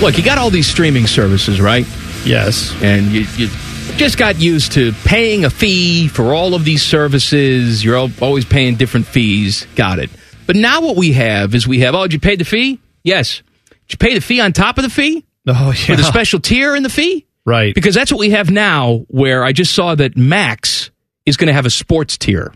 [0.00, 1.84] look, you got all these streaming services, right?
[2.24, 2.72] Yes.
[2.80, 3.48] And you, you
[3.96, 7.84] just got used to paying a fee for all of these services.
[7.84, 9.66] You're al- always paying different fees.
[9.74, 10.10] Got it.
[10.46, 12.78] But now what we have is we have, oh, did you pay the fee?
[13.02, 13.42] Yes.
[13.88, 15.26] Did you pay the fee on top of the fee?
[15.48, 15.72] Oh yeah.
[15.72, 17.26] For the special tier in the fee?
[17.44, 17.74] Right.
[17.74, 20.92] Because that's what we have now, where I just saw that Max
[21.26, 22.54] is going to have a sports tier.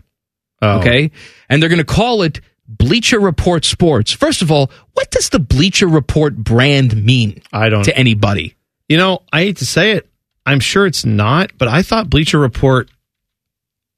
[0.61, 0.79] Oh.
[0.79, 1.11] Okay.
[1.49, 4.11] And they're going to call it Bleacher Report Sports.
[4.11, 8.55] First of all, what does the Bleacher Report brand mean I don't to anybody?
[8.89, 10.09] You know, I hate to say it.
[10.45, 12.89] I'm sure it's not, but I thought Bleacher Report.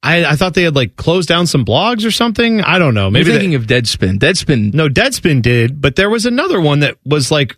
[0.03, 2.61] I, I thought they had like closed down some blogs or something.
[2.61, 3.09] I don't know.
[3.09, 4.19] Maybe they- thinking of Deadspin.
[4.19, 4.73] Deadspin.
[4.73, 7.57] no, Deadspin did, but there was another one that was like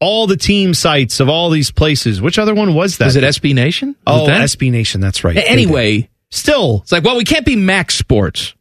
[0.00, 2.20] all the team sites of all these places.
[2.20, 3.06] Which other one was that?
[3.06, 3.96] Was it SB Nation?
[4.06, 4.30] Was Oh?
[4.32, 5.00] SB Nation.
[5.00, 5.36] That's right.
[5.36, 8.53] Anyway, still, it's like, well, we can't be Max Sports.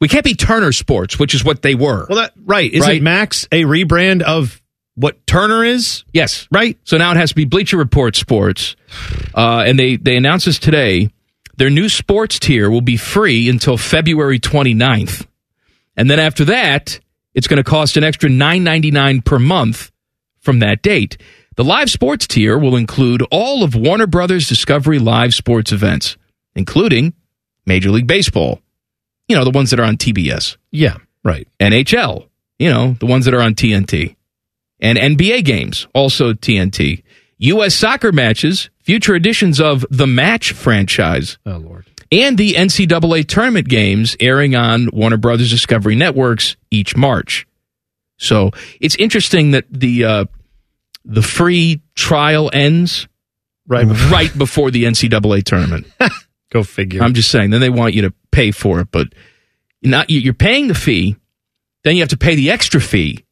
[0.00, 2.06] We can't be Turner Sports, which is what they were.
[2.08, 2.70] well, that right.
[2.72, 3.02] Isn't Right.
[3.02, 4.62] Max a rebrand of
[4.94, 6.04] what Turner is?
[6.12, 6.46] yes.
[6.50, 6.76] Right.
[6.84, 8.76] So now it has to be Bleacher Report Sports.
[9.34, 11.10] Uh, and they, they announced this today.
[11.56, 15.26] Their new sports tier will be free until February 29th.
[15.96, 17.00] And then after that,
[17.34, 19.90] it's going to cost an extra $9.99 per month
[20.40, 21.16] from that date.
[21.56, 26.16] The live sports tier will include all of Warner Brothers Discovery live sports events,
[26.54, 27.14] including
[27.66, 28.60] Major League Baseball.
[29.28, 30.56] You know, the ones that are on TBS.
[30.70, 30.96] Yeah.
[31.24, 31.46] Right.
[31.60, 32.28] NHL,
[32.58, 34.16] you know, the ones that are on TNT.
[34.80, 37.02] And NBA games, also TNT.
[37.38, 37.74] U.S.
[37.74, 41.38] soccer matches, future editions of the Match franchise.
[41.44, 41.84] Oh Lord.
[42.10, 47.46] And the NCAA tournament games airing on Warner Brothers Discovery Networks each March.
[48.16, 48.50] So
[48.80, 50.24] it's interesting that the uh,
[51.04, 53.06] the free trial ends
[53.66, 53.86] Right.
[54.10, 55.86] right before the NCAA tournament.
[56.50, 57.02] Go figure.
[57.02, 57.50] I'm just saying.
[57.50, 59.08] Then they want you to pay for it, but
[59.82, 61.16] not you- you're paying the fee.
[61.84, 63.24] Then you have to pay the extra fee.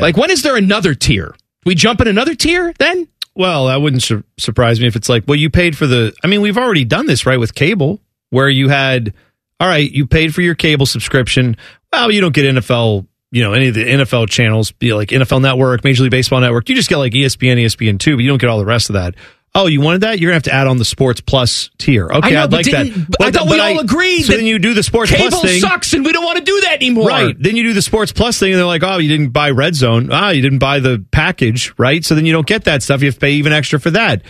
[0.00, 1.34] Like when is there another tier?
[1.64, 3.08] We jump in another tier then?
[3.34, 6.12] Well, that wouldn't sur- surprise me if it's like, well, you paid for the.
[6.22, 8.00] I mean, we've already done this, right, with cable,
[8.30, 9.12] where you had,
[9.58, 11.56] all right, you paid for your cable subscription.
[11.92, 15.42] Well, you don't get NFL, you know, any of the NFL channels, be like NFL
[15.42, 16.68] Network, Major League Baseball Network.
[16.68, 18.94] You just get like ESPN, ESPN two, but you don't get all the rest of
[18.94, 19.14] that.
[19.56, 20.18] Oh, you wanted that?
[20.18, 22.06] You're gonna have to add on the Sports Plus tier.
[22.10, 23.06] Okay, I know, I'd like that.
[23.08, 25.42] but I thought we all agreed So that then you do the Sports Cable Plus
[25.42, 25.60] thing.
[25.60, 27.06] Cable sucks and we don't want to do that anymore.
[27.08, 27.36] Right.
[27.38, 29.76] Then you do the Sports Plus thing, and they're like, oh, you didn't buy Red
[29.76, 30.08] Zone.
[30.10, 32.04] Ah, you didn't buy the package, right?
[32.04, 33.00] So then you don't get that stuff.
[33.00, 34.22] You have to pay even extra for that.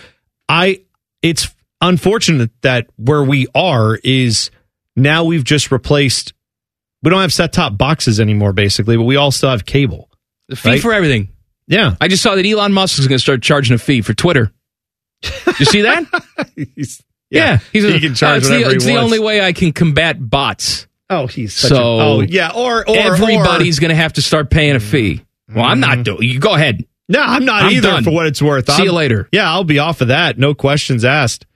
[0.47, 0.83] I,
[1.23, 1.49] it's
[1.81, 4.51] unfortunate that where we are is
[4.95, 6.35] now we've just replaced,
[7.03, 10.11] we don't have set top boxes anymore, basically, but we all still have cable.
[10.49, 10.81] The fee Right?
[10.83, 11.31] for everything.
[11.67, 11.95] Yeah.
[11.99, 14.53] I just saw that Elon Musk is going to start charging a fee for Twitter.
[15.59, 16.05] You see that?
[17.31, 19.53] yeah, He a- can charge uh, it's whatever the, he it's the only way I
[19.53, 20.87] can combat bots.
[21.11, 24.51] Oh, he's such so a- oh, yeah, or- or- everybody's going to have to start
[24.51, 25.23] paying a fee.
[25.55, 26.23] Well, I'm not doing.
[26.23, 26.87] You go ahead.
[27.09, 28.05] No, I'm not I'm either done.
[28.05, 28.71] for what it's worth.
[28.71, 29.29] See you I'm- later.
[29.33, 30.39] Yeah, I'll be off of that.
[30.39, 31.47] No questions asked.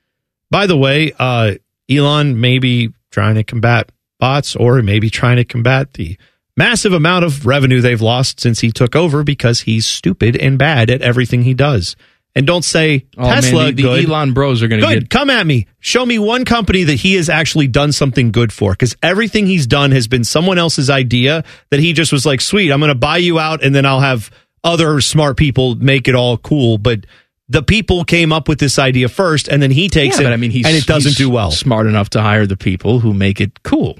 [0.50, 1.54] By the way, uh,
[1.90, 3.90] Elon may be trying to combat
[4.20, 6.18] bots or maybe trying to combat the
[6.56, 10.90] massive amount of revenue they've lost since he took over because he's stupid and bad
[10.90, 11.96] at everything he does.
[12.38, 14.04] And don't say Oh, man, Tesla the- the good.
[14.08, 15.00] Elon bros are gonna good.
[15.00, 15.66] get- Come at me.
[15.80, 19.66] Show me one company that he has actually done something good for because everything he's
[19.66, 22.94] done has been someone else's idea that he just was like, sweet, I'm going to
[22.94, 24.30] buy you out and then I'll have
[24.64, 26.78] other smart people make it all cool.
[26.78, 27.06] But
[27.48, 30.36] the people came up with this idea first and then he takes Yeah, it I
[30.36, 31.50] mean, and it doesn't do well.
[31.50, 33.98] Smart enough to hire the people who make it cool.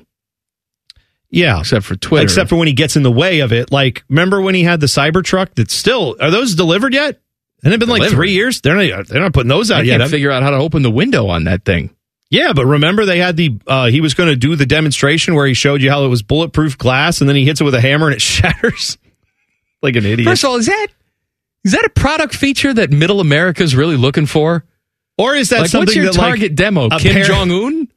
[1.31, 1.61] Yeah.
[1.61, 2.23] Except for Twitter.
[2.25, 3.71] Except for when he gets in the way of it.
[3.71, 7.21] Like, remember when he had the Cybertruck that's still, are those delivered yet?
[7.65, 8.61] And it's been like three years.
[8.61, 9.99] They're not, they're not putting those I out yet.
[9.99, 11.91] can't figure out how to open the window on that thing.
[12.31, 15.47] Yeah, but remember they had the uh, he was going to do the demonstration where
[15.47, 17.81] he showed you how it was bulletproof glass, and then he hits it with a
[17.81, 18.99] hammer and it shatters
[19.83, 20.29] like an idiot.
[20.29, 20.89] First of all, is that
[21.65, 24.65] is that a product feature that Middle America is really looking for?
[25.19, 26.89] or is that like, something what's your that like, target demo?
[26.91, 27.89] Kim Jong Un?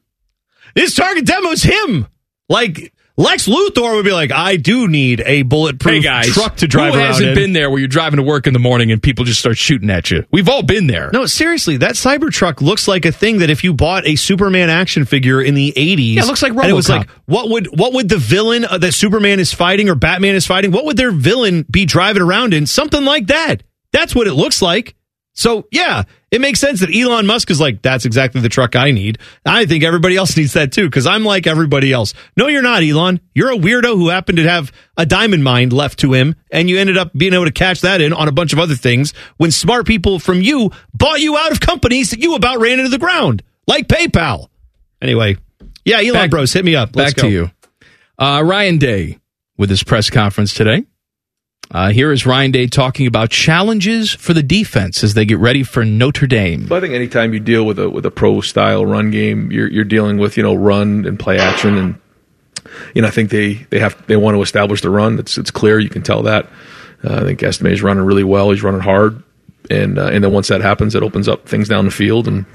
[0.76, 2.08] His target demo's him.
[2.50, 6.68] Like Lex Luthor would be like, I do need a bulletproof Hey guys, truck to
[6.68, 7.36] drive who around hasn't in.
[7.36, 9.90] been there where you're driving to work in the morning and people just start shooting
[9.90, 10.26] at you?
[10.32, 11.10] We've all been there.
[11.12, 15.06] No, seriously, that Cybertruck looks like a thing that if you bought a Superman action
[15.06, 17.94] figure in the 80s, Yeah, it looks like and it was like what would what
[17.94, 21.12] would the villain uh, that Superman is fighting or Batman is fighting, what would their
[21.12, 22.66] villain be driving around in?
[22.66, 23.64] Something like that.
[23.92, 24.96] That's what it looks like.
[25.34, 28.92] So, yeah, it makes sense that Elon Musk is like that's exactly the truck I
[28.92, 29.18] need.
[29.46, 32.14] I think everybody else needs that too cuz I'm like everybody else.
[32.38, 33.20] No, you're not, Elon.
[33.36, 36.80] You're a weirdo who happened to have a diamond mine left to him and you
[36.80, 39.52] ended up being able to catch that in on a bunch of other things when
[39.52, 42.98] smart people from you bought you out of companies that you about ran into the
[42.98, 44.48] ground, like PayPal.
[45.02, 45.36] Anyway,
[45.84, 46.96] yeah, Elon Back- Bros, hit me up.
[46.96, 47.28] Let's Back go.
[47.28, 47.52] to you.
[48.18, 49.18] Uh, Ryan Day
[49.58, 50.86] with his press conference today.
[51.74, 55.64] Uh, here is Ryan Day talking about challenges for the defense as they get ready
[55.64, 56.66] for Notre Dame.
[56.68, 59.70] But I think anytime you deal with a with a pro style run game, you're
[59.70, 61.96] you're dealing with you know run and play action, and
[62.94, 65.18] you know I think they they have they want to establish the run.
[65.18, 66.48] It's it's clear you can tell that.
[67.06, 68.52] Uh, I think Estime is running really well.
[68.52, 69.24] He's running hard,
[69.70, 72.46] and uh, and then once that happens, it opens up things down the field, and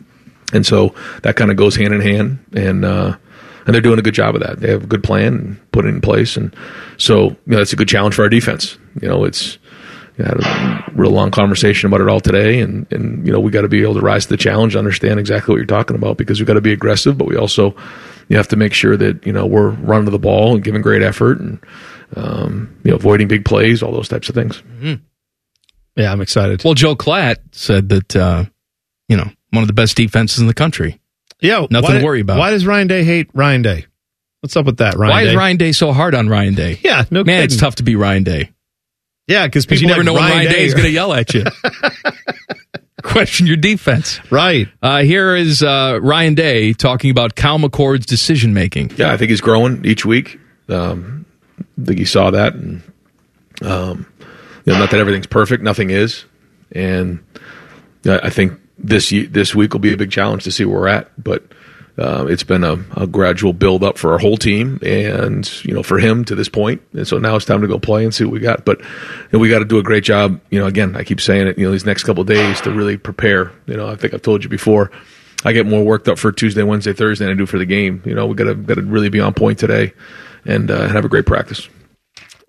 [0.53, 3.17] and so that kind of goes hand in hand, and uh,
[3.67, 4.61] and they're doing a good job of that.
[4.61, 6.55] They have a good plan and put it in place, and
[6.97, 8.79] so you know that's a good challenge for our defense.
[9.01, 9.59] You know, it's
[10.17, 13.41] you know, had a real long conversation about it all today, and and you know
[13.41, 15.97] we got to be able to rise to the challenge, understand exactly what you're talking
[15.97, 17.75] about because we got to be aggressive, but we also
[18.29, 20.81] you have to make sure that you know we're running to the ball and giving
[20.83, 21.59] great effort and
[22.15, 24.63] um, you know avoiding big plays, all those types of things.
[25.97, 26.63] Yeah, I'm excited.
[26.63, 28.45] Well, Joel Klatt said that uh,
[29.09, 31.01] you know one of the best defenses in the country.
[31.41, 32.39] Yeah, Nothing why- to worry about.
[32.39, 33.87] Why does Ryan Day hate Ryan Day?
[34.41, 35.31] What's up with that, Ryan Why Day?
[35.31, 36.79] is Ryan Day so hard on Ryan Day?
[36.85, 38.51] Yeah, no man, it's tough to be Ryan Day
[39.27, 41.13] Yeah, because because you never like know when Ryan Day, Day is going to yell
[41.13, 41.45] at you.
[43.03, 44.21] Question your defense.
[44.33, 44.69] Right.
[44.83, 48.93] Uh, here is uh, Ryan Day talking about Kyle McCord's decision making.
[48.97, 50.39] Yeah, I think he's growing each week.
[50.69, 51.25] Um,
[51.81, 52.83] I think you saw that, and
[53.63, 54.07] um,
[54.65, 55.63] you know, not that everything's perfect.
[55.63, 56.25] Nothing is,
[56.73, 57.25] and
[58.07, 60.89] I I think this this week will be a big challenge to see where we're
[60.89, 61.11] at.
[61.23, 61.45] But
[61.99, 65.83] uh, it's been a, a gradual build up for our whole team, and you know,
[65.83, 66.83] for him to this point.
[66.93, 68.65] And so now it's time to go play and see what we got.
[68.65, 68.87] But you
[69.33, 70.41] know, we got to do a great job.
[70.51, 71.59] You know, again, I keep saying it.
[71.59, 73.53] You know, these next couple of days to really prepare.
[73.67, 74.91] You know, I think I've told you before.
[75.45, 78.03] I get more worked up for Tuesday, Wednesday, Thursday than I do for the game.
[78.05, 79.93] You know, we gotta gotta really be on point today
[80.45, 81.69] and uh, have a great practice.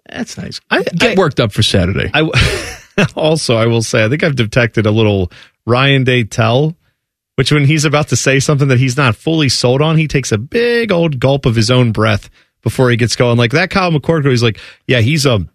[0.10, 0.60] That's nice.
[0.70, 2.10] I get worked up for Saturday.
[2.14, 2.30] I
[3.16, 5.32] also, I will say, I think I've detected a little
[5.68, 6.76] Ryan Day tell,
[7.35, 10.31] which when he's about to say something that he's not fully sold on, he takes
[10.31, 12.30] a big old gulp of his own breath
[12.64, 13.38] before he gets going.
[13.38, 15.45] Like that Kyle McCord, he's like, yeah, he's a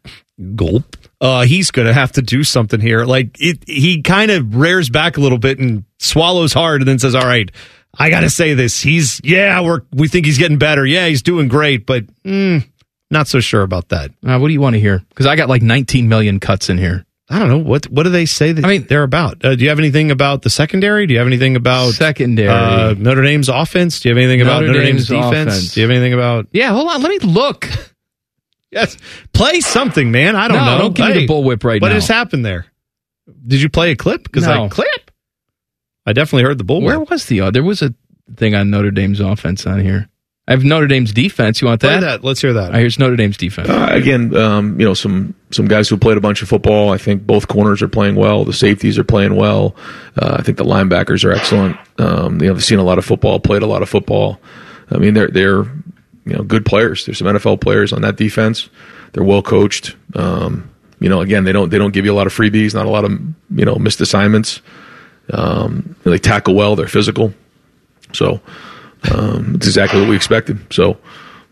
[0.55, 0.97] gulp.
[1.21, 3.05] Uh, he's going to have to do something here.
[3.05, 6.99] Like it, he kind of rears back a little bit and swallows hard and then
[6.99, 7.51] says, all right,
[7.99, 8.81] I got to say this.
[8.81, 10.85] He's, yeah, we're, we think he's getting better.
[10.85, 12.67] Yeah, he's doing great, but mm,
[13.11, 14.11] not so sure about that.
[14.25, 15.03] Uh, what do you want to hear?
[15.09, 17.05] Because I got like 19 million cuts in here.
[17.33, 19.45] I don't know what what do they say that I mean, they're about.
[19.45, 21.07] Uh, do you have anything about the secondary?
[21.07, 24.01] Do you have anything about secondary uh, Notre Dame's offense?
[24.01, 25.51] Do you have anything about Notre Notre Dame's, Dame's defense?
[25.55, 25.75] offense.
[25.75, 26.47] Do you have anything about?
[26.53, 27.01] Yeah, hold on.
[27.03, 27.69] Let me look.
[28.75, 28.97] Yes,
[29.35, 30.35] play something, man.
[30.35, 30.79] I don't No, know.
[30.79, 31.93] don't give me the bullwhip right what now.
[31.93, 32.65] What has happened there?
[33.47, 34.23] Did you play a clip?
[34.23, 34.65] Because No.
[34.65, 35.11] I clip.
[36.07, 36.85] I definitely heard the bullwhip.
[36.85, 37.43] Where was the?
[37.43, 37.95] Uh, there was a
[38.35, 40.09] thing on Notre Dame's offense on here.
[40.49, 41.61] I have Notre Dame's defense.
[41.61, 42.01] You want that?
[42.01, 42.25] that.
[42.25, 42.65] Let's hear that.
[42.65, 43.69] All right, here's Notre Dame's defense.
[43.69, 46.91] Uh, again, um, you know, some some guys who played a bunch of football.
[46.91, 48.45] I think both corners are playing well.
[48.45, 49.77] The safeties are playing well.
[50.21, 51.77] Uh, I think the linebackers are excellent.
[51.99, 54.41] Um, you know, they've seen a lot of football, played a lot of football.
[54.91, 55.63] I mean, they're they're
[56.25, 57.07] you know good players.
[57.07, 58.69] There's some NFL players on that defense.
[59.13, 59.95] They're well coached.
[60.17, 62.87] Um, you know, again, they don't they don't give you a lot of freebies, not
[62.87, 64.61] a lot of you know missed assignments.
[65.33, 66.75] Um, they tackle well.
[66.75, 67.33] They're physical.
[68.13, 68.41] So
[69.11, 70.73] um, it's exactly what we expected.
[70.73, 70.99] So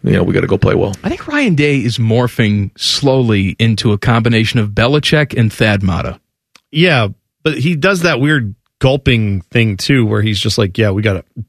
[0.03, 0.95] you know, we got to go play well.
[1.05, 6.21] I think Ryan Day is morphing slowly into a combination of Belichick and Thad Matta.
[6.71, 7.09] Yeah,
[7.43, 11.15] but he does that weird gulping thing too, where he's just like, "Yeah, we got
[11.15, 11.45] to,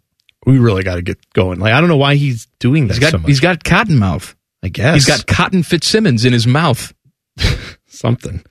[0.45, 2.99] we really got to get going." Like, I don't know why he's doing that He's
[2.99, 3.27] got so much.
[3.27, 4.35] he's got cotton mouth.
[4.63, 6.93] I guess He's got Cotton Fitzsimmons in his mouth.
[7.87, 8.43] something.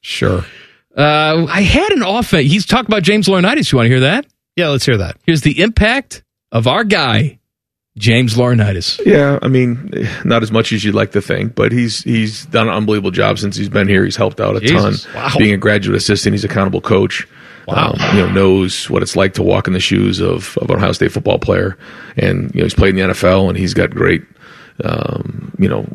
[0.00, 0.44] Sure.
[0.96, 2.50] Uh, I had an offense.
[2.50, 3.70] He's talking about James Laurinaitis.
[3.70, 4.26] You want to hear that?
[4.56, 5.16] Yeah, let's hear that.
[5.24, 6.22] Here's the impact
[6.52, 7.38] of our guy,
[7.98, 9.04] James Laurinaitis.
[9.04, 9.90] Yeah, I mean,
[10.24, 13.38] not as much as you'd like to think, but he's he's done an unbelievable job
[13.38, 14.04] since he's been here.
[14.04, 15.04] He's helped out a Jesus.
[15.04, 15.14] ton.
[15.14, 15.30] Wow.
[15.36, 17.26] Being a graduate assistant, he's a accountable coach.
[17.66, 17.92] Wow.
[17.92, 20.76] Um, you know, knows what it's like to walk in the shoes of, of an
[20.76, 21.76] Ohio State football player,
[22.16, 24.22] and you know he's played in the NFL, and he's got great,
[24.82, 25.86] um, you know,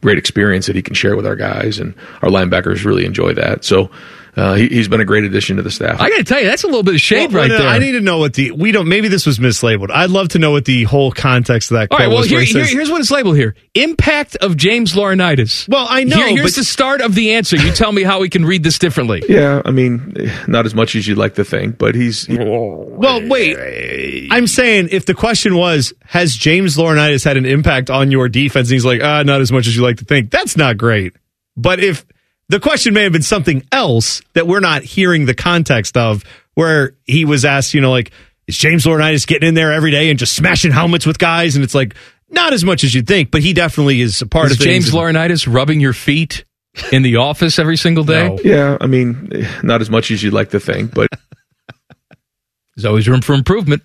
[0.00, 3.64] great experience that he can share with our guys, and our linebackers really enjoy that.
[3.64, 3.90] So.
[4.38, 6.00] Uh, he, he's been a great addition to the staff.
[6.00, 7.66] I got to tell you, that's a little bit of shade Well, right no, there.
[7.68, 8.86] I need to know what the we don't.
[8.88, 9.90] Maybe this was mislabeled.
[9.90, 11.88] I'd love to know what the whole context of that.
[11.90, 13.56] All quote right, well, was here, here- here's what it's labeled here.
[13.74, 15.68] Impact of James Laurinaitis.
[15.68, 17.56] Well, I know, Here- here's but- the start of the answer.
[17.56, 19.24] You tell me how we can read this differently.
[19.28, 20.14] yeah, I mean,
[20.46, 24.28] not as much as you'd like to think, but he's he- Well, wait.
[24.30, 28.68] I'm saying if the question was, has James Laurinaitis had an impact on your defense?
[28.68, 30.30] And he's like, ah, not as much as you like to think.
[30.30, 31.14] That's not great.
[31.56, 32.06] But if
[32.48, 36.94] the question may have been something else that we're not hearing the context of, where
[37.04, 38.10] he was asked, you know, like,
[38.46, 41.54] is James Laurinaitis getting in there every day and just smashing helmets with guys?
[41.54, 41.94] And it's like,
[42.30, 44.86] not as much as you'd think, but he definitely is a part Is of things.
[44.86, 46.44] James Laurinaitis rubbing your feet
[46.92, 48.28] in the office every single day?
[48.28, 48.38] No.
[48.42, 51.08] yeah, I mean, not as much as you'd like to think, but
[52.78, 53.82] There's always room for improvement.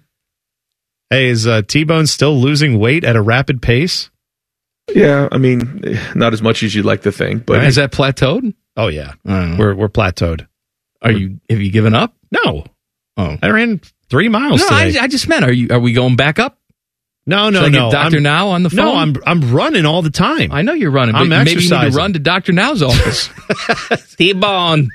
[1.10, 4.11] Hey, is uh, T Bone still losing weight at a rapid pace?
[4.93, 5.81] Yeah, I mean,
[6.15, 8.53] not as much as you'd like to think, but Has that plateaued?
[8.76, 10.47] Oh yeah, I we're we're plateaued.
[11.01, 11.39] Are you?
[11.49, 12.15] Have you given up?
[12.31, 12.65] No,
[13.18, 13.80] Oh, I ran
[14.10, 14.68] three miles no.
[14.72, 14.99] I, today.
[14.99, 15.45] I just meant.
[15.45, 15.68] Are you?
[15.69, 16.57] Are we going back up?
[17.26, 17.85] no, no, Should I no.
[17.89, 18.77] get Doctor I'm- Now on the phone.
[18.85, 20.51] No, I'm I'm running all the time.
[20.51, 21.97] I know you're running, but I'm maybe you need to exercising.
[21.97, 23.30] run to Doctor Now's office.
[24.18, 24.89] T-Bone.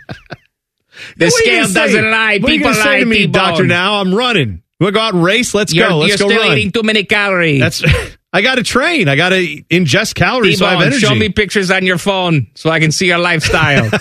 [1.16, 2.38] The What are you lie.
[2.38, 3.64] What are you People say lie, to me, Doctor?
[3.64, 4.62] Now I'm running.
[4.80, 5.54] You want to go out and race?
[5.54, 5.98] Let's go.
[5.98, 6.58] Let's go run.
[6.58, 7.60] Eating too many calories.
[7.60, 7.84] That's.
[8.32, 9.08] I got to train.
[9.08, 10.58] I got to ingest calories.
[10.58, 10.98] So I have energy.
[10.98, 13.90] Show me pictures on your phone so I can see your lifestyle.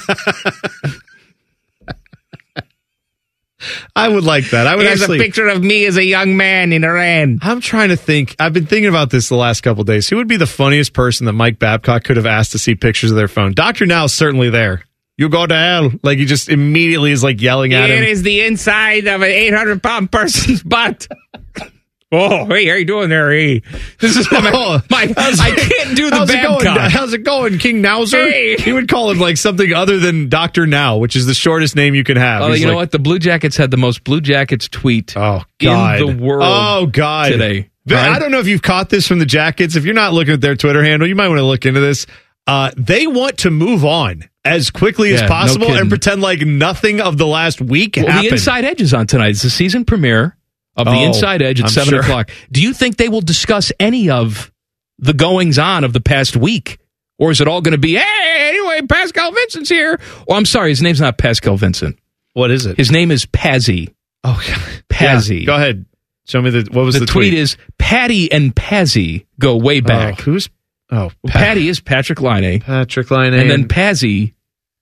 [3.95, 4.67] I would like that.
[4.67, 5.17] I would Here's actually.
[5.17, 7.39] a picture of me as a young man in Iran.
[7.41, 8.35] I'm trying to think.
[8.37, 10.07] I've been thinking about this the last couple of days.
[10.09, 13.09] Who would be the funniest person that Mike Babcock could have asked to see pictures
[13.09, 13.53] of their phone?
[13.53, 14.83] Doctor Now is certainly there.
[15.17, 15.91] You go to hell.
[16.03, 18.03] Like he just immediately is like yelling at Here him.
[18.03, 21.07] is the inside of an 800 pound person's butt.
[22.09, 23.61] Oh, hey, how you doing there, Hey,
[23.99, 26.65] This is my, Oh, my I can't do the how's it going?
[26.89, 28.31] How's it going, King Nowser?
[28.31, 28.55] Hey.
[28.55, 31.95] He would call him like something other than Doctor Now, which is the shortest name
[31.95, 32.43] you can have.
[32.43, 32.91] Oh, He's you know what?
[32.91, 35.99] The Blue Jackets had the most Blue Jackets tweet Oh God!
[36.01, 36.43] in the world.
[36.45, 37.31] Oh God!
[37.33, 37.69] today.
[37.89, 38.09] Right?
[38.15, 39.75] I don't know if you've caught this from the Jackets.
[39.75, 42.05] If you're not looking at their Twitter handle, you might want to look into this.
[42.45, 45.81] Uh, they want to move on as quickly Yeah, as possible kidding.
[45.81, 48.27] and pretend like nothing of the last week Well, happened.
[48.29, 49.31] the Inside Edge is on tonight.
[49.31, 50.36] It's the season premiere
[50.77, 51.99] of the Oh, Inside Edge at I'm seven sure.
[52.01, 52.29] o'clock.
[52.51, 54.51] Do you think they will discuss any of
[54.99, 56.79] the goings on of the past week,
[57.19, 59.99] or is it all going to be, hey, anyway, Pascal Vincent's here?
[60.27, 61.97] Or I'm sorry, his name's not Pascal Vincent.
[62.33, 62.77] what is it?
[62.77, 63.93] His name is Pazzi.
[64.23, 64.83] oh, God.
[64.89, 65.41] Pazzi.
[65.41, 65.85] Yeah, go ahead.
[66.25, 69.81] Show me the what was the, the, tweet, is Patty and Pazzi go way oh,
[69.81, 70.19] back.
[70.19, 70.49] Oh, who's
[70.91, 74.33] oh Pat- Patty is Patrik Laine, Patrik Laine and then Pazzi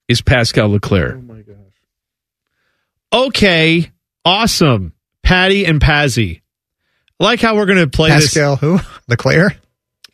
[0.08, 1.18] is Pascal Leclaire.
[1.18, 1.56] Oh my gosh.
[3.12, 3.92] Okay,
[4.24, 4.92] awesome.
[5.26, 6.40] Patty and Pazzi.
[7.18, 8.26] I like how we're going to play this.
[8.32, 8.78] Pascal who?
[9.08, 9.56] Leclaire?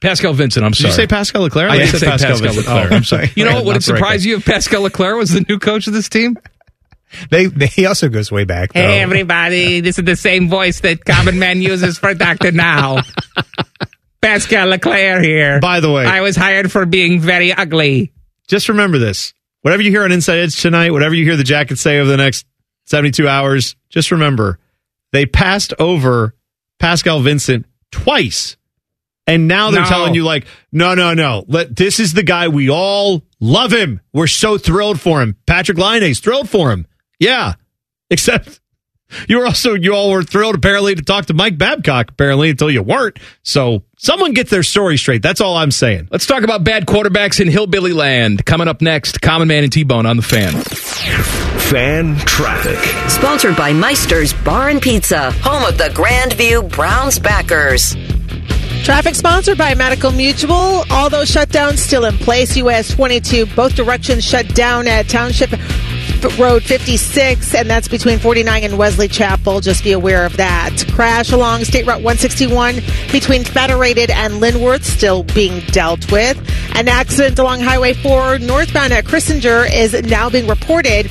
[0.01, 0.91] Pascal Vincent, I'm Did sorry.
[0.91, 1.69] you say Pascal Leclaire?
[1.69, 2.89] I thought you did said say Pascal, Leclaire.
[2.91, 3.31] Oh, I'm sorry.
[3.37, 3.67] You know what?
[3.67, 6.39] Would it surprise you if Pascal Leclaire was the new coach of this team?
[7.31, 8.73] They, they he also goes way back.
[8.73, 8.81] Though.
[8.81, 9.81] Hey, everybody.
[9.81, 12.53] This is the same voice that Common Man uses for Dr.
[12.53, 13.03] Now.
[14.23, 15.61] Pascal Leclaire here.
[15.61, 18.13] By the way, I was hired for being very ugly.
[18.49, 19.35] just remember this.
[19.61, 22.17] Whatever you hear on Inside Edge tonight, whatever you hear the Jackets say over the
[22.17, 22.47] next
[22.87, 24.59] 72 hours, just remember
[25.13, 26.35] they passed over
[26.79, 28.57] Pascal Vincent twice.
[29.27, 29.89] And now they're No.
[29.89, 31.45] telling you, like, no, no, no.
[31.47, 34.01] Let, this is the guy we all love him.
[34.13, 35.37] We're so thrilled for him.
[35.47, 36.87] Patrik Laine's thrilled for him.
[37.21, 37.55] Yeah.
[38.11, 38.59] Except
[39.29, 42.71] you were also, you all were thrilled apparently to talk to Mike Babcock, apparently, until
[42.71, 43.19] you weren't.
[43.43, 45.23] So someone get their story straight.
[45.23, 46.09] That's all I'm saying.
[46.11, 48.45] Let's talk about bad quarterbacks in Hillbilly Land.
[48.45, 51.42] Coming up next, Common Man and T-Bone on the fan.
[51.59, 52.79] Fan traffic.
[53.11, 57.95] Sponsored by Meister's Bar and Pizza, home of the Grandview Browns backers.
[58.85, 60.85] Traffic sponsored by Medical Mutual.
[60.91, 62.57] All those shutdowns still in place.
[62.57, 65.51] US 22, both directions shut down at Township
[66.39, 69.61] Road 56, and that's between 49 and Wesley Chapel.
[69.61, 70.85] Just be aware of that.
[70.93, 72.77] Crash along State Route 161
[73.11, 76.39] between Federated and Linworth still being dealt with.
[76.75, 81.11] An accident along Highway 4 northbound at Christinger is now being reported.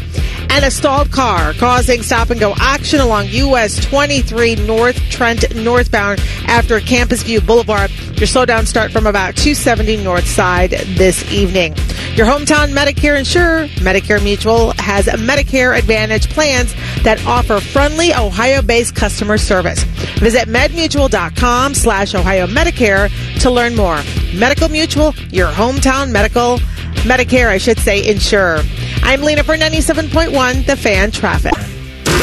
[0.50, 6.20] And a stalled car causing stop and go action along US 23 North Trent northbound
[6.46, 7.90] after Campus View Boulevard.
[7.92, 11.74] Your slowdown start from about 270 north side this evening.
[12.16, 16.74] Your hometown Medicare insurer, Medicare Mutual, has Medicare Advantage plans
[17.04, 19.84] that offer friendly Ohio-based customer service.
[20.20, 23.10] Visit medmutual.com slash Ohio Medicare
[23.42, 24.00] to learn more.
[24.36, 26.60] Medical Mutual, your hometown medical,
[27.04, 28.64] Medicare, I should say, insurer.
[29.04, 31.54] I'm Lena for 97.1, The Fan Traffic.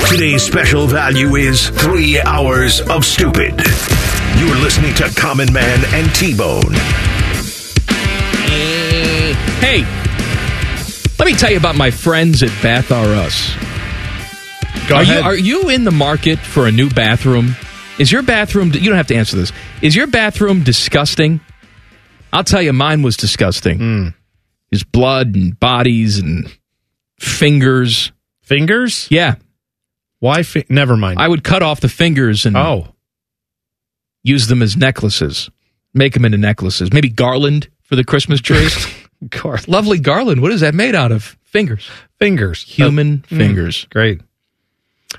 [0.08, 3.60] Today's special value is three hours of stupid.
[4.38, 6.72] You're listening to Common Man and T-Bone.
[9.60, 9.84] Hey,
[11.18, 13.54] let me tell you about my friends at Bath R Us.
[14.88, 15.18] Go are ahead.
[15.18, 17.54] you are you in the market for a new bathroom?
[17.98, 18.68] Is your bathroom?
[18.72, 19.52] You don't have to answer this.
[19.82, 21.40] Is your bathroom disgusting?
[22.32, 23.78] I'll tell you, mine was disgusting.
[23.78, 24.08] Hmm.
[24.70, 26.54] There's blood and bodies and
[27.18, 28.12] fingers.
[28.42, 29.08] Fingers?
[29.10, 29.34] Yeah,
[30.20, 30.42] Why?
[30.42, 31.18] Fi- Never mind.
[31.18, 32.88] I would cut off the fingers and oh,
[34.22, 35.50] use them as necklaces.
[35.92, 36.92] Make them into necklaces.
[36.92, 38.68] Maybe garland for the Christmas tree.
[39.30, 40.40] gar- Lovely garland.
[40.42, 41.36] What is that made out of?
[41.44, 41.88] Fingers.
[42.18, 42.62] fingers.
[42.62, 43.86] Human Uh, mm, fingers.
[43.90, 44.20] great.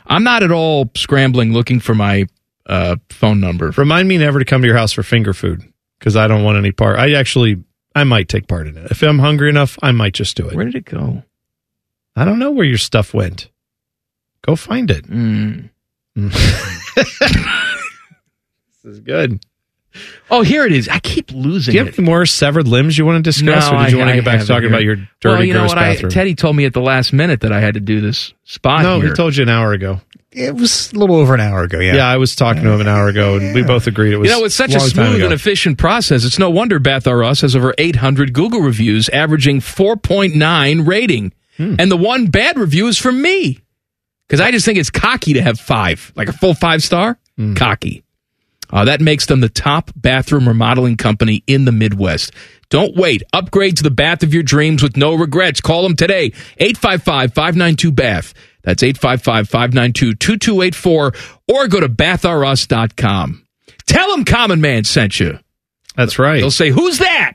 [0.06, 2.28] I'm not at all scrambling looking for my
[2.68, 3.72] uh, phone number.
[3.78, 5.64] Remind me never to come to your house for finger food
[5.98, 7.00] because I don't want any part.
[7.00, 7.64] I actually,
[7.96, 8.92] I might take part in it.
[8.92, 10.56] If I'm hungry enough, I might just do it.
[10.56, 11.24] Where did it go?
[12.16, 13.50] I don't know where your stuff went.
[14.44, 15.08] Go find it.
[15.08, 15.70] Mm.
[18.84, 19.44] This is good.
[20.30, 20.88] Oh, here it is.
[20.88, 22.00] I keep losing Do you have it.
[22.00, 24.14] any more severed limbs you want to discuss, No, or did you I- want to
[24.14, 24.70] I get back to talking here.
[24.70, 25.78] about your dirty, well, you know gross what?
[25.80, 26.12] I, bathroom?
[26.12, 29.00] Teddy told me at the last minute that I had to do this spot no,
[29.00, 29.10] here.
[29.10, 30.02] he told you an hour ago.
[30.32, 31.80] It was a little over an hour ago.
[31.80, 31.96] Yeah.
[31.96, 34.30] Yeah, I was talking to him an hour ago, and we both agreed it was.
[34.30, 36.24] you know, it's such a smooth and efficient process.
[36.24, 41.34] It's no wonder Bath R Us has over 800 Google reviews, averaging 4.9 rating.
[41.58, 41.76] Hmm.
[41.80, 43.60] And the one bad review is from me.
[44.28, 47.18] Because I just think it's cocky to have five, like a full five star.
[47.36, 47.56] Hmm.
[47.56, 48.04] Cocky.
[48.72, 52.32] Uh, that makes them the top bathroom remodeling company in the Midwest.
[52.70, 53.24] Don't wait.
[53.34, 55.60] Upgrade to the bath of your dreams with no regrets.
[55.60, 56.26] Call them today.
[56.58, 58.34] 855 592 Bath.
[58.64, 61.16] That's 855-592-2284
[61.48, 63.46] or go to bathrus.com.
[63.88, 65.40] Tell them Common Man sent you.
[65.96, 66.40] That's right.
[66.40, 67.34] They'll say, "Who's that?"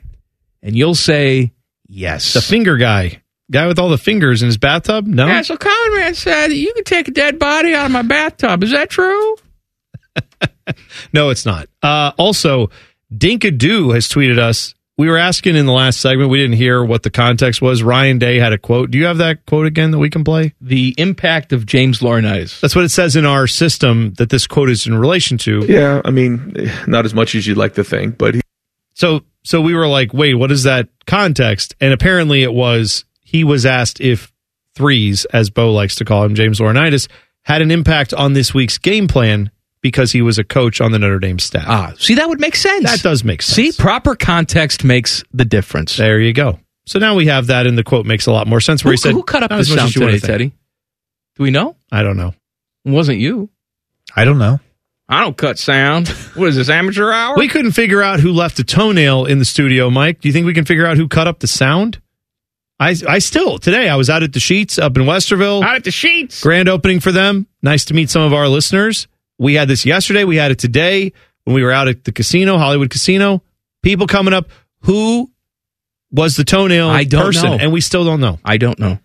[0.63, 1.53] And you'll say,
[1.89, 3.21] "Yes." The finger guy.
[3.51, 5.07] Guy with all the fingers in his bathtub?
[5.07, 5.27] No.
[5.27, 8.63] Yeah, so Common Man said you can take a dead body out of my bathtub.
[8.63, 9.37] Is that true?
[11.13, 11.69] No, it's not.
[11.83, 12.71] Uh, also,
[13.13, 14.75] Dinkadoo has tweeted us.
[14.97, 17.83] We were asking in the last segment, we didn't hear what the context was.
[17.83, 18.93] Ryan Day had a quote.
[18.93, 20.55] Do you have that quote again that we can play?
[20.61, 22.61] The impact of James Laurinaitis.
[22.61, 25.65] That's what it says in our system that this quote is in relation to.
[25.67, 28.41] Yeah, I mean, not as much as you'd like to think, but he,
[28.95, 31.75] So, so we were like, wait, what is that context?
[31.81, 34.33] And apparently it was he was asked if
[34.77, 37.09] threes, as Bo likes to call him, James Laurinaitis,
[37.43, 39.51] had an impact on this week's game plan
[39.85, 41.67] because he was a coach on the Notre Dame staff.
[41.69, 42.85] Ah, see, that would make sense.
[42.85, 43.77] That does make sense.
[43.77, 45.99] See, proper context makes the difference.
[45.99, 46.59] There you go.
[46.87, 48.83] So now we have that, and the quote makes a lot more sense.
[48.83, 50.27] Where Who, he said, who cut up the as much sound as you wanna today.
[50.27, 50.53] Teddy?
[51.37, 51.77] Do we know?
[51.93, 52.33] I don't know.
[52.87, 53.51] It wasn't you.
[54.17, 54.59] I don't know.
[55.07, 56.09] I don't cut sound.
[56.35, 57.37] What is this, amateur hour?
[57.37, 60.23] We couldn't figure out who left a toenail in the studio, Mike.
[60.23, 62.01] Do you think we can figure out who cut up the sound?
[62.81, 65.63] I, I still today I was out at the Sheetz up in Westerville.
[65.63, 66.43] Out at the Sheetz.
[66.43, 67.47] Grand opening for them.
[67.63, 69.07] Nice to meet some of our listeners.
[69.39, 70.25] We had this yesterday.
[70.25, 71.13] We had it today
[71.45, 73.43] when we were out at the casino, Hollywood Casino.
[73.83, 74.49] People coming up.
[74.81, 75.31] Who
[76.11, 77.51] was the toenail I don't person?
[77.51, 77.57] know.
[77.59, 78.39] And we still don't know.
[78.45, 78.99] I don't know.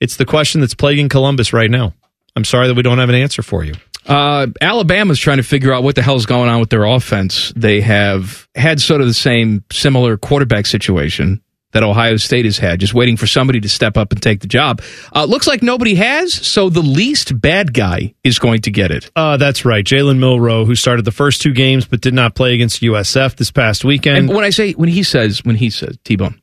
[0.00, 1.94] It's the question that's plaguing Columbus right now.
[2.36, 3.74] I'm sorry that we don't have an answer for you.
[4.06, 7.52] Uh, Alabama's trying to figure out what the hell's going on with their offense.
[7.56, 11.40] They have had sort of the same similar quarterback situation
[11.74, 14.46] that Ohio State has had, just waiting for somebody to step up and take the
[14.46, 14.80] job.
[15.14, 19.10] Uh, looks like nobody has, so the least bad guy is going to get it.
[19.14, 19.84] Uh, that's right.
[19.84, 23.50] Jalen Milrow, who started the first two games but did not play against USF this
[23.50, 24.16] past weekend.
[24.16, 26.40] And when I say when he says when he says T Bone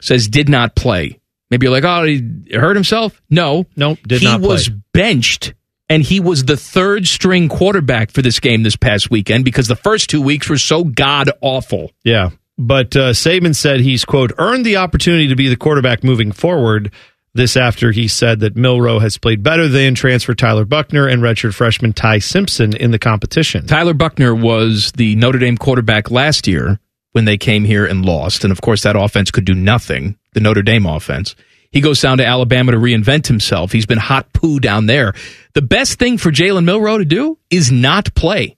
[0.00, 1.20] says did not play,
[1.50, 3.20] maybe you're like, oh, he hurt himself.
[3.30, 4.48] No, no, did he not play.
[4.48, 5.54] was benched,
[5.88, 9.76] and he was the third string quarterback for this game this past weekend because the
[9.76, 11.92] first two weeks were so god awful.
[12.02, 12.30] Yeah.
[12.56, 16.92] But uh, Saban said he's, quote, earned the opportunity to be the quarterback moving forward.
[17.36, 21.52] This after he said that Milrow has played better than transfer Tyler Buchner and redshirt
[21.52, 23.66] freshman Ty Simpson in the competition.
[23.66, 26.78] Tyler Buchner was the Notre Dame quarterback last year
[27.10, 30.16] when they came here and lost, and of course that offense could do nothing.
[30.34, 31.34] The Notre Dame offense.
[31.72, 33.72] He goes down to Alabama to reinvent himself.
[33.72, 35.12] He's been hot poo down there.
[35.54, 38.56] The best thing for Jalen Milrow to do is not play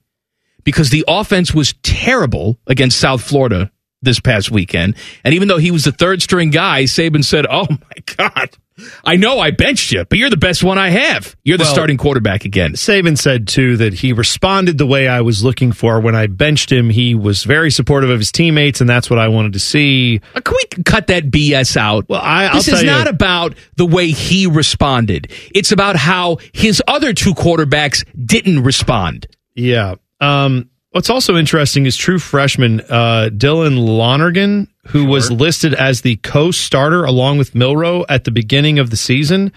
[0.63, 3.71] because the offense was terrible against South Florida
[4.01, 4.95] this past weekend.
[5.23, 8.49] And even though he was the third string guy, Saban said, Oh my God,
[9.03, 11.35] I know I benched you, but you're the best one I have.
[11.43, 12.73] You're the Well, starting quarterback again.
[12.73, 15.99] Saban said, too, that he responded the way I was looking for.
[15.99, 19.29] When I benched him, he was very supportive of his teammates, and that's what I
[19.29, 20.21] wanted to see.
[20.35, 22.07] Uh, Can we cut that BS out?
[22.07, 25.31] Well, I, I'll this is you, not about the way he responded.
[25.55, 29.25] It's about how his other two quarterbacks didn't respond.
[29.55, 29.95] Yeah.
[30.21, 36.15] Um, what's also interesting is true freshman uh, Dylan Lonergan, who was listed as the
[36.15, 39.53] co-starter along with Milrow at the beginning of the season.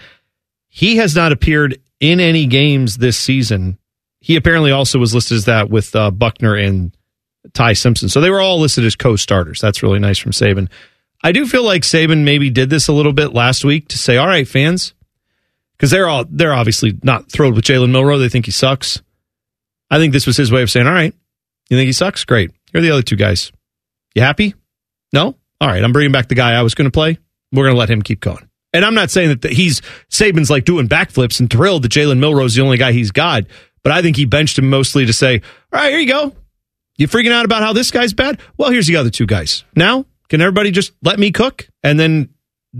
[0.69, 3.79] He has not appeared in any games this season.
[4.19, 6.95] He apparently also was listed as that with uh, Buchner and
[7.53, 8.07] Ty Simpson.
[8.07, 9.59] So they were all listed as co-starters.
[9.59, 10.69] That's really nice from Saban.
[11.23, 14.17] I do feel like Saban maybe did this a little bit last week to say,
[14.17, 14.93] "All right, fans,"
[15.75, 18.19] because they're all they're obviously not thrilled with Jalen Milrow.
[18.19, 19.01] They think he sucks.
[19.89, 21.15] I think this was his way of saying, "All right,
[21.71, 22.25] you think he sucks?
[22.25, 22.51] Great.
[22.71, 23.51] Here are the other two guys.
[24.13, 24.55] You happy?
[25.13, 25.37] No?
[25.61, 27.17] All right, I'm bringing back the guy I was going to play.
[27.53, 30.65] We're going to let him keep going." And I'm not saying that he's Saban's like
[30.65, 33.43] doing backflips and thrilled that Jalen Milrow's the only guy he's got,
[33.83, 35.41] but I think he benched him mostly to say,
[35.71, 36.35] "All right, here you go.
[36.97, 38.39] You freaking out about how this guy's bad?
[38.57, 39.63] Well, here's the other two guys.
[39.75, 42.29] Now, can everybody just let me cook?" And then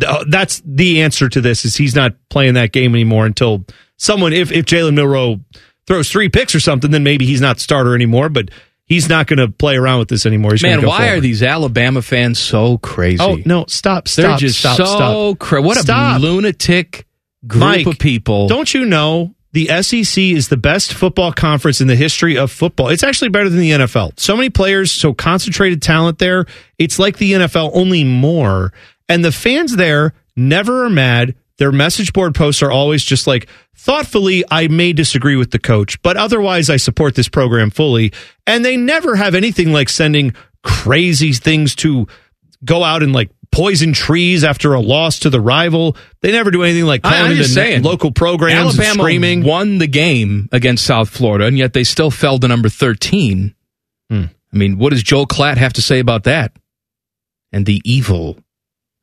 [0.06, 3.66] uh, that's the answer to this is he's not playing that game anymore until
[3.98, 5.40] someone if if Jalen Milrow
[5.88, 8.30] throws three picks or something, then maybe he's not starter anymore.
[8.30, 8.50] But
[8.92, 10.52] he's not going to play around with this anymore.
[10.52, 11.18] He's Man, go why forward.
[11.18, 13.24] are these Alabama fans so crazy?
[13.24, 13.66] Oh no!
[13.68, 14.08] Stop!
[14.10, 14.24] Stop!
[14.26, 14.76] They're just stop!
[14.76, 15.40] so stop.
[15.40, 16.22] cra- What a Stop.
[16.22, 17.08] lunatic
[17.48, 18.48] group Mike, of people.
[18.50, 22.90] Don't you know the SEC is the best football conference in the history of football?
[22.90, 24.20] It's actually better than the NFL.
[24.20, 26.46] So many players, so concentrated talent there.
[26.78, 28.74] It's like the NFL, only more.
[29.08, 31.36] And the fans there never are mad.
[31.62, 36.02] Their message board posts are always just like, thoughtfully, I may disagree with the coach,
[36.02, 38.14] but otherwise, I support this program fully.
[38.48, 40.34] And they never have anything like sending
[40.64, 42.08] crazy things to
[42.66, 45.96] go out and like poison trees after a loss to the rival.
[46.22, 49.44] They never do anything like calling into saying, local programs and Alabama screaming.
[49.44, 53.54] won the game against South Florida, and yet they still fell to number 13.
[54.10, 54.24] Hmm.
[54.52, 56.54] I mean, what does Joel Klatt have to say about that?
[57.52, 58.40] And the evil.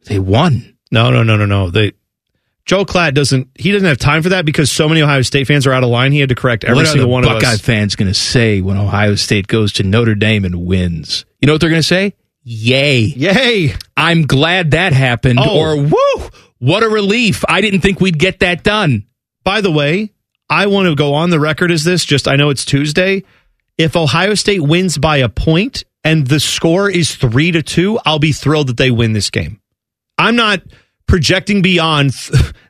[0.06, 0.76] They won.
[0.90, 1.70] No, no, no, no, no.
[1.70, 1.92] They
[2.68, 3.48] Joel Klatt doesn't.
[3.54, 5.88] He doesn't have time for that because so many Ohio State fans are out of
[5.88, 6.12] line.
[6.12, 7.60] He had to correct every what are single the one Buckeye of us.
[7.62, 11.24] fans going to say when Ohio State goes to Notre Dame and wins?
[11.40, 12.14] You know what they're going to say?
[12.44, 13.00] Yay.
[13.00, 13.74] Yay.
[13.96, 15.38] I'm glad that happened.
[15.42, 15.58] Oh.
[15.58, 16.28] Or, woo,
[16.58, 17.42] what a relief.
[17.48, 19.06] I didn't think we'd get that done.
[19.44, 20.12] By the way,
[20.50, 22.04] I want to go on the record as this.
[22.04, 23.24] Just I know it's Tuesday.
[23.78, 28.18] If Ohio State wins by a point and the score is three to two, I'll
[28.18, 29.62] be thrilled that they win this game.
[30.18, 30.60] I'm not
[31.08, 32.12] projecting beyond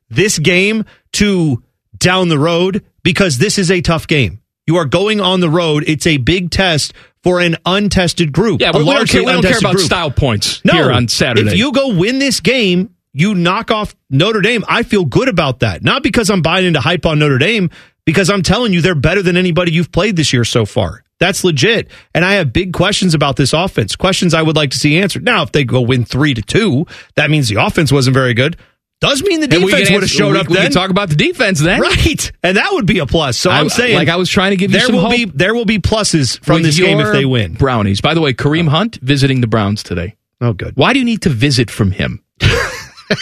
[0.09, 0.85] this game
[1.15, 1.63] to
[1.99, 4.41] down the road because this is a tough game.
[4.67, 5.85] You are going on the road.
[5.87, 6.93] It's a big test
[7.23, 8.61] for an untested group.
[8.61, 9.87] Yeah, but we don't care, we don't care about group.
[9.87, 11.51] style points No, here on Saturday.
[11.51, 14.65] If you go win this game, you knock off Notre Dame.
[14.69, 15.83] I feel good about that.
[15.83, 17.71] Not because I'm buying into hype on Notre Dame,
[18.05, 21.03] because I'm telling you they're better than anybody you've played this year so far.
[21.21, 21.89] That's legit.
[22.15, 23.97] And I have big questions about this offense.
[23.97, 25.25] Questions I would like to see answered.
[25.25, 26.87] Now, if they go win three to two,
[27.17, 28.57] that means the offense wasn't very good.
[29.01, 30.65] Does mean the defense would have showed we- up we then.
[30.65, 31.81] can talk about the defense then.
[31.81, 32.33] Right.
[32.43, 33.37] And that would be a plus.
[33.39, 35.13] So I- I'm saying like I was trying to give you there some will hope.
[35.13, 37.55] be there will be pluses from With this game if they win.
[37.55, 38.01] Brownies.
[38.01, 38.71] By the way, Kareem oh.
[38.71, 40.17] Hunt visiting the Browns today.
[40.41, 40.77] Oh, good.
[40.77, 42.23] Why do you need to visit from him?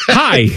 [0.09, 0.49] Hi,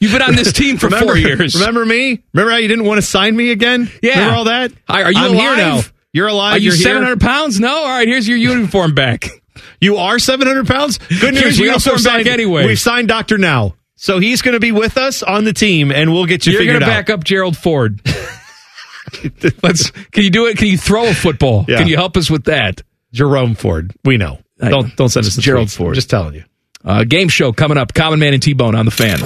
[0.00, 1.54] you've been on this team for remember, four years.
[1.54, 2.22] Remember me?
[2.32, 3.90] Remember how you didn't want to sign me again?
[4.02, 4.12] Yeah.
[4.18, 4.72] Remember all that?
[4.88, 5.40] Hi, are you I'm alive?
[5.40, 5.80] here now.
[6.12, 6.54] You're alive.
[6.54, 6.82] Are you you're here.
[6.82, 7.60] seven hundred pounds?
[7.60, 7.74] No.
[7.74, 9.28] All right, here's your uniform back.
[9.80, 10.98] You are 700 pounds?
[10.98, 11.42] Good news.
[11.42, 12.66] Here's your we also uniform back signed, anyway.
[12.66, 13.38] We've signed Dr.
[13.38, 13.74] Now.
[13.96, 16.64] So he's going to be with us on the team and we'll get you You're
[16.64, 18.00] going to back up Gerald Ford.
[19.62, 19.90] Let's.
[19.90, 20.56] Can you do it?
[20.56, 21.64] Can you throw a football?
[21.68, 21.78] Yeah.
[21.78, 22.82] Can you help us with that?
[23.12, 23.92] Jerome Ford.
[24.04, 24.38] We know.
[24.60, 24.70] I.
[24.70, 25.76] Don't don't send us the Gerald tweets.
[25.76, 25.88] Ford.
[25.88, 26.44] I'm just telling you.
[26.84, 27.92] Uh, game show coming up.
[27.92, 29.20] Common Man and T Bone on the fan.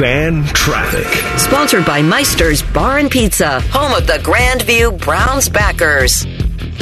[0.00, 1.06] Fan traffic.
[1.38, 6.24] Sponsored by Meister's Bar and Pizza, home of the Grandview Browns backers.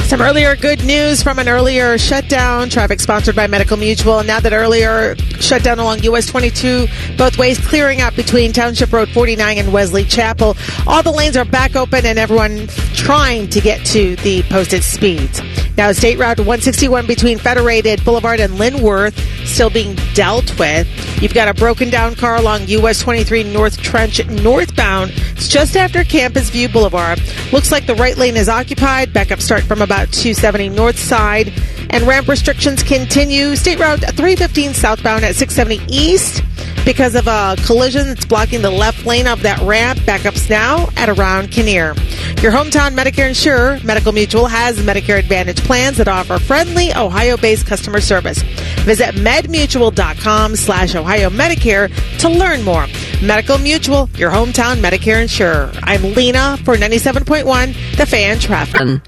[0.09, 2.71] Some earlier good news from an earlier shutdown.
[2.71, 4.17] Traffic sponsored by Medical Mutual.
[4.17, 9.09] And now that earlier shutdown along US 22, both ways clearing up between Township Road
[9.09, 10.57] 49 and Wesley Chapel.
[10.87, 12.65] All the lanes are back open and everyone
[12.95, 15.43] trying to get to the posted speeds.
[15.77, 19.15] Now, State Route 161 between Federated Boulevard and Linworth
[19.45, 20.87] still being dealt with.
[21.21, 25.11] You've got a broken down car along US 23 North Trench northbound.
[25.31, 27.21] It's just after Campus View Boulevard.
[27.51, 29.13] Looks like the right lane is occupied.
[29.13, 31.53] Backup start from about 270 north side.
[31.91, 33.55] And ramp restrictions continue.
[33.55, 36.43] State Route 315 southbound at 670 east.
[36.85, 41.09] Because of a collision that's blocking the left lane of that ramp, backups now at
[41.09, 41.93] around Kinnear.
[42.41, 48.01] Your hometown Medicare insurer, Medical Mutual, has Medicare Advantage plans that offer friendly Ohio-based customer
[48.01, 48.41] service.
[48.85, 52.87] Visit medmutual.com slash Ohio Medicare to learn more.
[53.21, 55.71] Medical Mutual, your hometown Medicare insurer.
[55.83, 58.81] I'm Lena for 97.1, The Fan Traffic.
[58.81, 59.03] Um,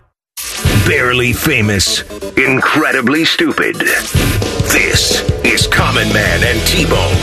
[0.87, 2.01] Barely famous,
[2.35, 3.75] incredibly stupid.
[3.75, 7.15] This is Common Man and T Bone.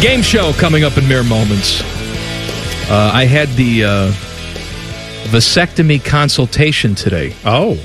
[0.00, 1.82] Game show coming up in mere moments.
[2.88, 4.12] Uh, I had the uh,
[5.30, 7.34] vasectomy consultation today.
[7.44, 7.78] Oh.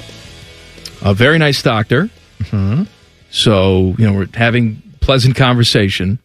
[1.01, 2.09] A very nice doctor.
[2.39, 2.83] Mm-hmm.
[3.31, 6.19] So, you know, we're having pleasant conversation.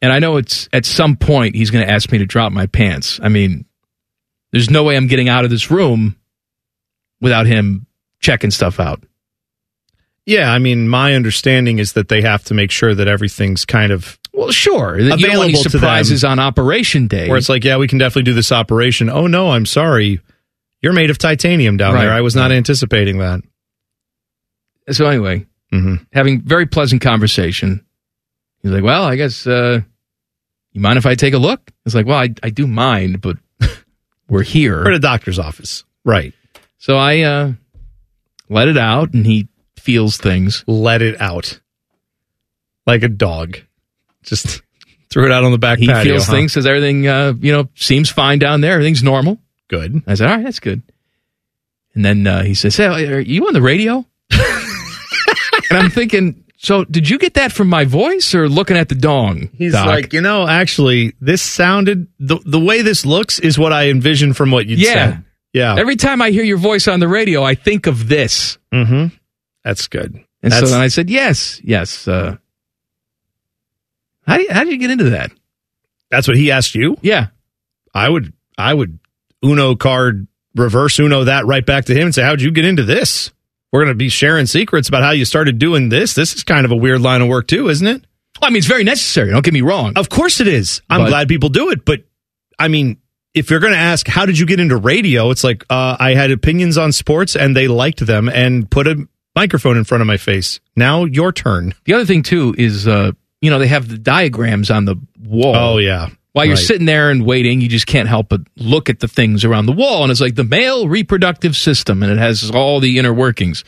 [0.00, 2.66] And I know it's at some point he's going to ask me to drop my
[2.66, 3.18] pants.
[3.20, 3.64] I mean,
[4.52, 6.16] there's no way I'm getting out of this room
[7.20, 7.86] without him
[8.20, 9.02] checking stuff out.
[10.24, 13.92] Yeah, I mean, my understanding is that they have to make sure that everything's kind
[13.92, 14.98] of Well, sure.
[14.98, 15.80] You don't want any available to them.
[15.80, 17.28] surprises on operation day.
[17.28, 19.08] Where it's like, yeah, we can definitely do this operation.
[19.08, 20.20] Oh no, I'm sorry,
[20.82, 22.02] you're made of titanium down Right.
[22.06, 22.12] there.
[22.12, 23.40] I was not anticipating that.
[24.90, 25.96] So anyway, Mm-hmm.
[26.12, 27.84] having very pleasant conversation.
[28.62, 29.80] He's like, "Well, I guess uh,
[30.72, 33.36] you mind if I take a look?" It's like, "Well, I, I do mind, but
[34.28, 36.32] we're here." We're at a doctor's office, right?
[36.78, 37.52] So I uh,
[38.48, 40.64] let it out, and he feels things.
[40.66, 41.60] Let it out
[42.86, 43.58] like a dog.
[44.22, 44.62] Just
[45.10, 46.12] threw it out on the back He patio.
[46.14, 46.32] feels huh?
[46.32, 46.52] things.
[46.52, 48.72] Says everything, uh, you know, seems fine down there.
[48.74, 49.38] Everything's normal.
[49.68, 50.02] Good.
[50.06, 50.82] I said, "All right, that's good."
[51.94, 56.84] And then uh, he says, "Hey, are you on the radio?" and I'm thinking, so
[56.84, 59.50] did you get that from my voice or looking at the dong?
[59.56, 59.86] He's Doc?
[59.86, 64.36] like, you know, actually, this sounded the the way this looks is what I envisioned
[64.36, 64.92] from what you Yeah.
[64.92, 65.24] said.
[65.56, 65.74] Yeah.
[65.78, 68.58] Every time I hear your voice on the radio, I think of this.
[68.72, 69.06] mm-hmm.
[69.64, 70.14] That's good.
[70.42, 72.06] And That's- so then I said, yes, yes.
[72.06, 72.36] Uh,
[74.26, 75.30] how, do you, how did you get into that?
[76.10, 76.96] That's what he asked you.
[77.00, 77.28] Yeah.
[77.94, 78.98] I would I would
[79.44, 82.82] Uno card reverse Uno that right back to him and say, How'd you get into
[82.84, 83.32] this?
[83.72, 86.14] We're gonna be sharing secrets about how you started doing this.
[86.14, 88.04] This is kind of a weird line of work too, isn't it?
[88.40, 89.30] Well, I mean, it's very necessary.
[89.30, 89.94] Don't get me wrong.
[89.96, 90.82] Of course it is.
[90.90, 92.04] I'm But- glad people do it, but
[92.58, 92.98] I mean,
[93.36, 96.14] if you're going to ask how did you get into radio, it's like uh, I
[96.14, 99.06] had opinions on sports and they liked them and put a
[99.36, 100.58] microphone in front of my face.
[100.74, 101.74] Now your turn.
[101.84, 105.54] The other thing, too, is, uh, you know, they have the diagrams on the wall.
[105.54, 106.08] Oh, yeah.
[106.32, 109.44] While you're sitting there and waiting, you just can't help but look at the things
[109.44, 110.02] around the wall.
[110.02, 113.64] And it's like the male reproductive system, and it has all the inner workings.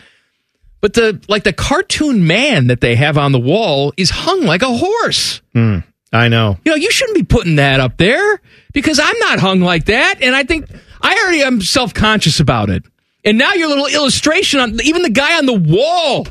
[0.83, 4.61] But the like the cartoon man that they have on the wall is hung like
[4.61, 5.41] a horse.
[5.55, 5.79] Hmm.
[6.13, 6.59] I know.
[6.65, 8.41] You know, you shouldn't be putting that up there
[8.81, 10.23] because I'm not hung like that.
[10.23, 10.67] And I think
[11.03, 12.85] I already am self conscious about it.
[13.25, 16.27] And now your little illustration on even the guy on the wall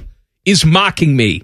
[0.46, 1.42] is mocking me.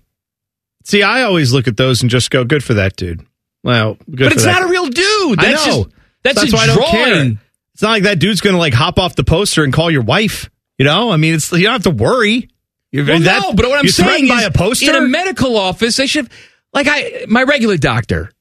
[0.85, 3.25] See, I always look at those and just go, "Good for that dude."
[3.63, 4.59] Well, good but it's that.
[4.59, 5.39] not a real dude.
[5.39, 5.83] I That's know.
[5.83, 5.89] just
[6.23, 7.09] that's, a why I don't care.
[7.13, 7.39] drawing.
[7.73, 10.01] It's not like that dude's going to like hop off the poster and call your
[10.03, 10.49] wife.
[10.77, 12.49] You know, I mean, it's you don't have to worry.
[12.91, 14.89] You're, Well, that- no, but what I'm saying is, by a poster.
[14.89, 16.29] in a medical office, they should
[16.73, 18.31] like I my regular doctor.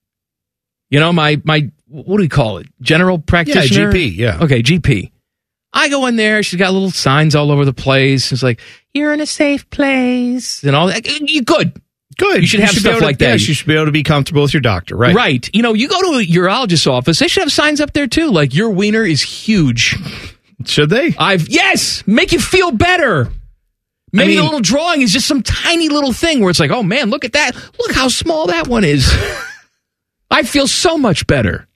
[0.90, 2.66] You know, my my what do we call it?
[2.80, 3.94] General practitioner.
[3.94, 4.38] Yeah, GP, yeah.
[4.42, 5.10] Okay, GP.
[5.72, 6.42] I go in there.
[6.42, 8.32] She's got little signs all over the place.
[8.32, 8.60] It's like
[8.92, 11.06] you're in a safe place and all that.
[11.06, 11.80] You good?
[12.18, 12.42] Good.
[12.42, 13.30] You should have be stuff to- like that.
[13.32, 15.14] Yes, you should be able to be comfortable with your doctor, right?
[15.14, 15.48] Right.
[15.54, 17.18] You know, you go to a urologist's office.
[17.18, 19.96] They should have signs up there too, like your wiener is huge.
[20.66, 21.14] Should they?
[21.18, 23.32] I've yes, make you feel better.
[24.12, 26.82] Maybe mean- a little drawing is just some tiny little thing where it's like, oh
[26.82, 27.54] man, look at that.
[27.78, 29.10] Look how small that one is.
[30.30, 31.66] I feel so much better.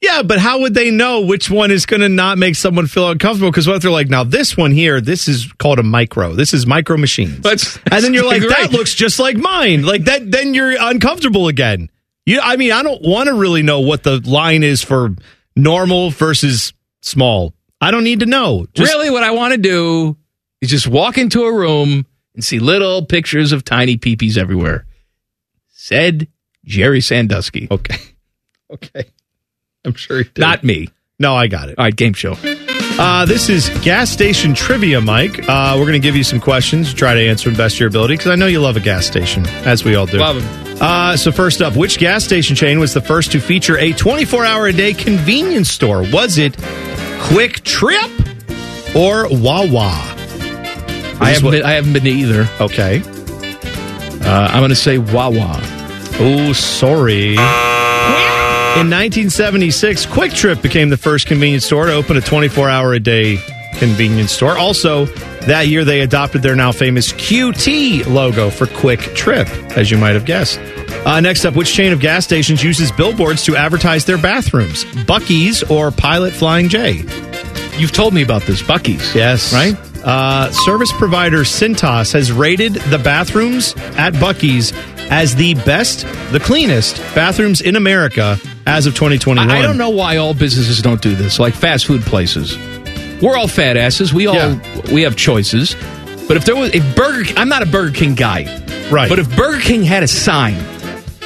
[0.00, 3.08] Yeah, but how would they know which one is going to not make someone feel
[3.10, 3.50] uncomfortable?
[3.50, 6.34] Because what if they're like, now this one here, this is called a micro.
[6.34, 7.40] This is micro machines.
[7.42, 9.82] That's- and then you're like, that's that looks just like mine.
[9.82, 11.90] Like that, then you're uncomfortable again.
[12.26, 15.14] You, I mean, I don't want to really know what the line is for
[15.56, 16.72] normal versus
[17.02, 17.54] small.
[17.80, 18.66] I don't need to know.
[18.74, 20.16] Just- really, what I want to do
[20.60, 24.86] is just walk into a room and see little pictures of tiny peepees everywhere.
[25.68, 26.28] Said
[26.64, 27.68] Jerry Sandusky.
[27.70, 27.96] Okay.
[28.72, 29.10] Okay.
[29.84, 30.38] I'm sure he did.
[30.38, 30.88] Not me.
[31.18, 31.78] No, I got it.
[31.78, 32.36] All right, game show.
[32.98, 35.38] Uh, this is gas station trivia, Mike.
[35.48, 37.88] Uh, we're going to give you some questions, try to answer them best to your
[37.88, 40.18] ability, because I know you love a gas station, as we all do.
[40.18, 40.82] Love 'em.
[40.82, 44.94] Uh, so first up, which gas station chain was the first to feature a 24-hour-a-day
[44.94, 46.02] convenience store?
[46.10, 46.54] Was it
[47.28, 49.90] QuikTrip or Wawa?
[51.22, 52.48] I haven't, been, I haven't been to either.
[52.60, 53.02] Okay.
[53.04, 55.58] Uh, I'm going to say Wawa.
[56.18, 57.36] Oh, sorry.
[58.78, 63.38] In 1976, QuikTrip became the first convenience store to open a 24 hour a day
[63.74, 64.56] convenience store.
[64.56, 65.06] Also,
[65.46, 70.12] that year they adopted their now famous QT logo for Quick Trip, as you might
[70.12, 70.60] have guessed.
[71.04, 74.84] Uh, next up, which chain of gas stations uses billboards to advertise their bathrooms?
[74.84, 77.02] Buc-ee's or Pilot Flying J?
[77.76, 79.14] You've told me about this, Buc-ee's.
[79.14, 79.52] Yes.
[79.52, 79.74] Right?
[80.04, 84.72] Uh, service provider Cintas has rated the bathrooms at Buc-ee's
[85.10, 89.50] as the best, the cleanest bathrooms in America as of 2021.
[89.50, 92.56] I, I don't know why all businesses don't do this, like fast food places.
[93.22, 94.14] We're all fat asses.
[94.14, 94.92] We all Yeah.
[94.92, 95.74] we have choices.
[96.28, 98.44] But if there was if Burger I'm not a Burger King guy.
[98.90, 99.08] Right.
[99.08, 100.54] But if Burger King had a sign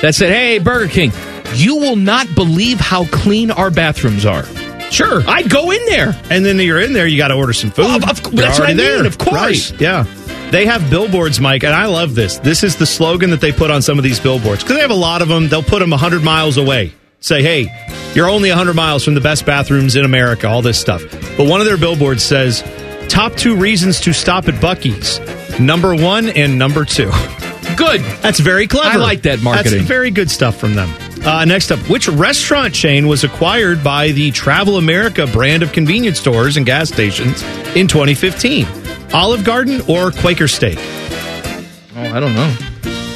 [0.03, 1.13] that said, "Hey, Burger King,
[1.55, 4.45] you will not believe how clean our bathrooms are."
[4.91, 5.23] Sure.
[5.27, 6.17] I'd go in there.
[6.31, 7.87] And then you're in there, you got to order some food.
[7.87, 8.03] Well, of-
[8.33, 9.73] that's what I mean, of course.
[9.73, 10.05] Right, Yeah.
[10.51, 12.39] They have billboards, Mike, and I love this.
[12.39, 14.91] This is the slogan that they put on some of these billboards because they have
[14.93, 15.49] a lot of them.
[15.49, 16.93] They'll put them 100 miles away.
[17.25, 21.03] Say, hey, you're only 100 miles from the best bathrooms in America, all this stuff.
[21.39, 22.63] But one of their billboards says,
[23.09, 25.21] top two reasons to stop at Buc-ee's
[25.59, 27.11] number one and number two.
[27.79, 28.03] Good.
[28.21, 28.91] That's very clever.
[28.91, 29.79] I like that marketing.
[29.79, 30.91] That's very good stuff from them.
[31.25, 36.21] Uh, next up, which restaurant chain was acquired by the Travel America brand of convenience
[36.21, 37.43] stores and gas stations
[37.75, 38.67] in 2015?
[39.15, 40.77] Olive Garden or Quaker Steak?
[40.77, 42.55] Oh, I don't know.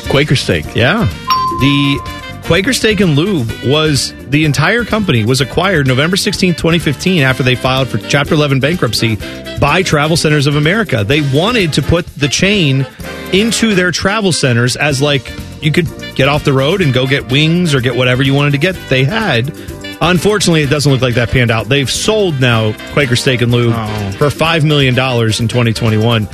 [0.08, 0.64] Quaker Steak.
[0.74, 1.04] Yeah.
[1.60, 2.17] The
[2.48, 7.54] Quaker Steak and Lube was the entire company was acquired November 16th, 2015 after they
[7.54, 9.16] filed for Chapter 11 bankruptcy
[9.60, 11.04] by Travel Centers of America.
[11.04, 12.86] They wanted to put the chain
[13.34, 15.30] into their travel centers as like
[15.60, 18.52] you could get off the road and go get wings or get whatever you wanted
[18.52, 18.74] to get.
[18.88, 19.50] They had.
[20.00, 21.68] Unfortunately, it doesn't look like that panned out.
[21.68, 24.10] They've sold now Quaker Steak and Lube oh.
[24.12, 26.26] for $5 million in 2021.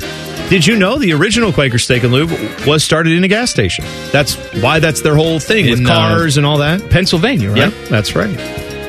[0.51, 2.31] Did you know the original Quaker Steak and Lube
[2.67, 3.85] was started in a gas station?
[4.13, 6.91] That's why that's their whole thing with In, uh, cars and all that.
[6.91, 7.73] Pennsylvania, right?
[7.73, 8.37] Yeah, that's right.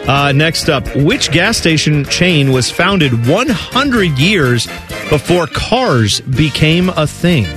[0.07, 4.67] Uh, next up, which gas station chain was founded 100 years
[5.09, 7.47] before cars became a thing?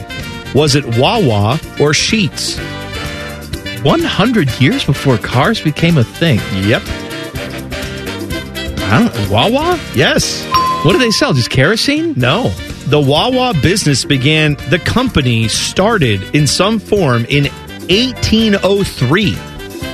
[0.54, 2.56] Was it Wawa or Sheetz?
[3.84, 6.38] 100 years before cars became a thing.
[6.66, 6.82] Yep.
[8.90, 9.78] I don't Wawa?
[9.94, 10.46] Yes.
[10.84, 11.34] What do they sell?
[11.34, 12.14] Just kerosene?
[12.16, 12.50] No.
[12.88, 17.44] The Wawa business began, the company started in some form in
[17.90, 19.34] 1803.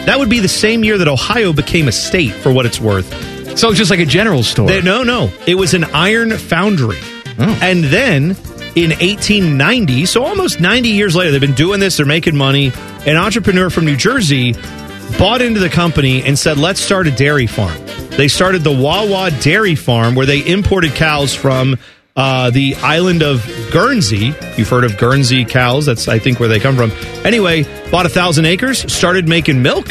[0.07, 3.07] That would be the same year that Ohio became a state, for what it's worth.
[3.59, 4.69] So it's just like a general store.
[4.69, 5.31] They- no, no.
[5.47, 6.99] It was an iron foundry.
[7.39, 7.59] Oh.
[7.61, 8.37] And then
[8.77, 10.07] in 1890.
[10.07, 11.97] So almost 90 years later, they've been doing this.
[11.97, 12.73] They're making money.
[13.07, 14.55] An entrepreneur from New Jersey
[15.19, 17.77] bought into the company and said, let's start a dairy farm.
[18.11, 21.77] They started the Wawa Dairy Farm where they imported cows from
[22.17, 24.35] uh, the island of Guernsey.
[24.57, 25.87] You've heard of Guernsey cows.
[25.87, 26.93] That's, I think, where they come from.
[27.25, 29.89] Anyway, bought a thousand acres, started making milk,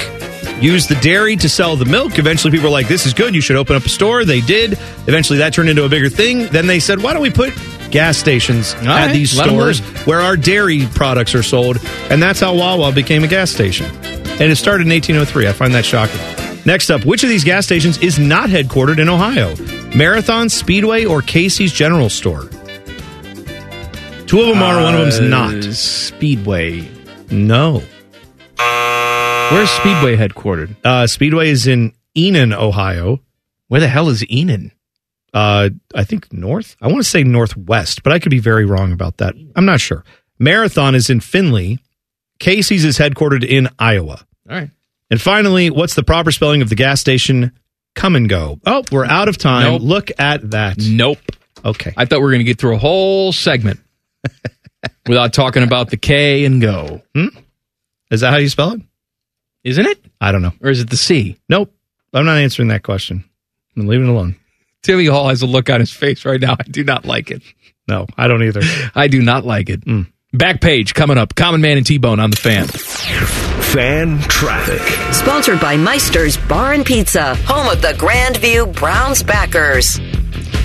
[0.61, 2.17] used the dairy to sell the milk.
[2.17, 3.35] Eventually, people were like, this is good.
[3.35, 4.23] You should open up a store.
[4.23, 4.73] They did.
[5.07, 6.47] Eventually, that turned into a bigger thing.
[6.47, 7.53] Then they said, why don't we put
[7.91, 11.77] gas stations at right, these stores where our dairy products are sold?
[12.09, 13.85] And that's how Wawa became a gas station.
[13.85, 15.47] And it started in 1803.
[15.47, 16.19] I find that shocking.
[16.65, 19.53] Next up, which of these gas stations is not headquartered in Ohio?
[19.95, 22.45] Marathon, Speedway, or Casey's General Store?
[24.25, 25.63] Two of them are, one of them's Uh, not.
[25.75, 26.87] Speedway.
[27.29, 27.83] No.
[29.51, 30.75] Where's Speedway headquartered?
[30.83, 33.19] Uh, Speedway is in Enon, Ohio.
[33.67, 34.71] Where the hell is Enon?
[35.33, 36.75] Uh, I think north.
[36.81, 39.35] I want to say northwest, but I could be very wrong about that.
[39.55, 40.03] I'm not sure.
[40.39, 41.77] Marathon is in Findlay.
[42.39, 44.25] Casey's is headquartered in Iowa.
[44.49, 44.69] All right.
[45.11, 47.51] And finally, what's the proper spelling of the gas station?
[47.95, 48.59] Come and go.
[48.65, 49.71] Oh, we're out of time.
[49.73, 49.81] Nope.
[49.81, 50.77] Look at that.
[50.79, 51.19] Nope.
[51.63, 51.93] Okay.
[51.95, 53.79] I thought we were going to get through a whole segment
[55.07, 57.01] without talking about the K and go.
[57.15, 57.27] Hmm?
[58.11, 58.81] Is that how you spell it?
[59.63, 60.03] Isn't it?
[60.19, 60.51] I don't know.
[60.61, 61.37] Or is it the C?
[61.47, 61.73] Nope.
[62.13, 63.23] I'm not answering that question.
[63.75, 64.35] I'm leaving it alone.
[64.81, 66.55] Timmy Hall has a look on his face right now.
[66.59, 67.41] I do not like it.
[67.87, 68.61] No, I don't either.
[68.95, 69.83] I do not like it.
[69.83, 70.03] Hmm.
[70.33, 71.35] Back page coming up.
[71.35, 73.52] Common Man and T Bone on the fan.
[73.73, 74.83] Fan traffic.
[75.15, 79.99] Sponsored by Meister's Bar and Pizza, home of the Grandview Browns backers.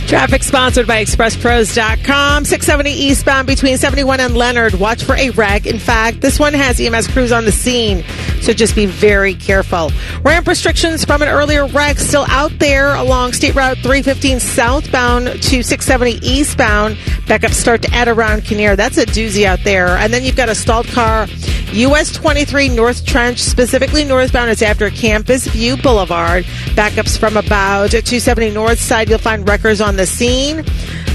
[0.08, 2.46] Traffic sponsored by ExpressPros.com.
[2.46, 4.72] 670 eastbound between 71 and Leonard.
[4.72, 5.66] Watch for a wreck.
[5.66, 8.02] In fact, this one has EMS crews on the scene,
[8.40, 9.92] so just be very careful.
[10.22, 15.62] Ramp restrictions from an earlier wreck still out there along State Route 315 southbound to
[15.62, 16.96] 670 eastbound.
[17.26, 18.76] Backups start to add around Kinnear.
[18.76, 19.88] That's a doozy out there.
[19.88, 21.26] And then you've got a stalled car,
[21.72, 24.50] US 23 North Trench, specifically northbound.
[24.50, 26.44] It's after Campus View Boulevard.
[26.74, 29.10] Backups from about 270 north side.
[29.10, 30.64] You'll find wreckers on the scene.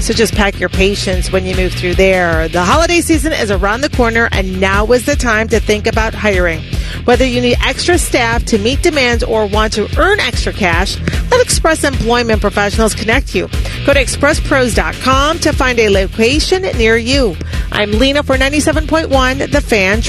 [0.00, 2.48] So just pack your patience when you move through there.
[2.48, 6.14] The holiday season is around the corner, and now is the time to think about
[6.14, 6.62] hiring.
[7.04, 11.00] Whether you need extra staff to meet demands or want to earn extra cash,
[11.30, 13.48] let Express Employment Professionals connect you.
[13.86, 17.36] Go to expresspros.com to find a location near you.
[17.72, 20.02] I'm Lena for 97.1 The Fan.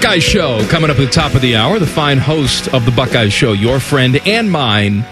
[0.00, 1.78] Buckeye Show coming up at the top of the hour.
[1.78, 5.04] The fine host of the Buckeye Show, your friend and mine,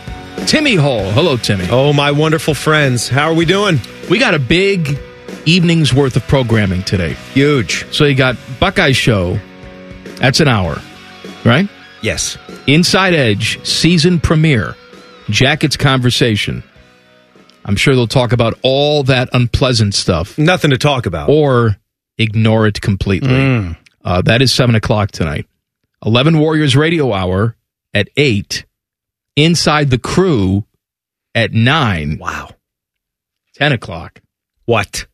[0.46, 1.10] Timmy Hall.
[1.10, 1.66] Hello, Timmy.
[1.70, 3.06] Oh, my wonderful friends.
[3.06, 3.80] How are we doing?
[4.08, 4.98] We got a big
[5.44, 7.12] evening's worth of programming today.
[7.34, 7.84] Huge.
[7.92, 9.38] So you got Buckeye Show.
[10.16, 10.80] That's an hour,
[11.44, 11.68] right?
[12.00, 12.38] Yes.
[12.66, 14.74] Inside Edge season premiere.
[15.28, 16.62] Jackets conversation.
[17.66, 20.38] I'm sure they'll talk about all that unpleasant stuff.
[20.38, 21.28] Nothing to talk about.
[21.28, 21.76] Or
[22.16, 23.28] ignore it completely.
[23.28, 23.76] Mm.
[24.08, 25.46] Uh, that is 7 o'clock tonight.
[26.04, 27.56] 11 Warriors Radio Hour
[27.92, 28.64] at 8.
[29.36, 30.64] Inside the Crew
[31.34, 32.16] at 9.
[32.18, 32.48] Wow.
[33.56, 34.22] 10 o'clock.
[34.64, 35.06] What?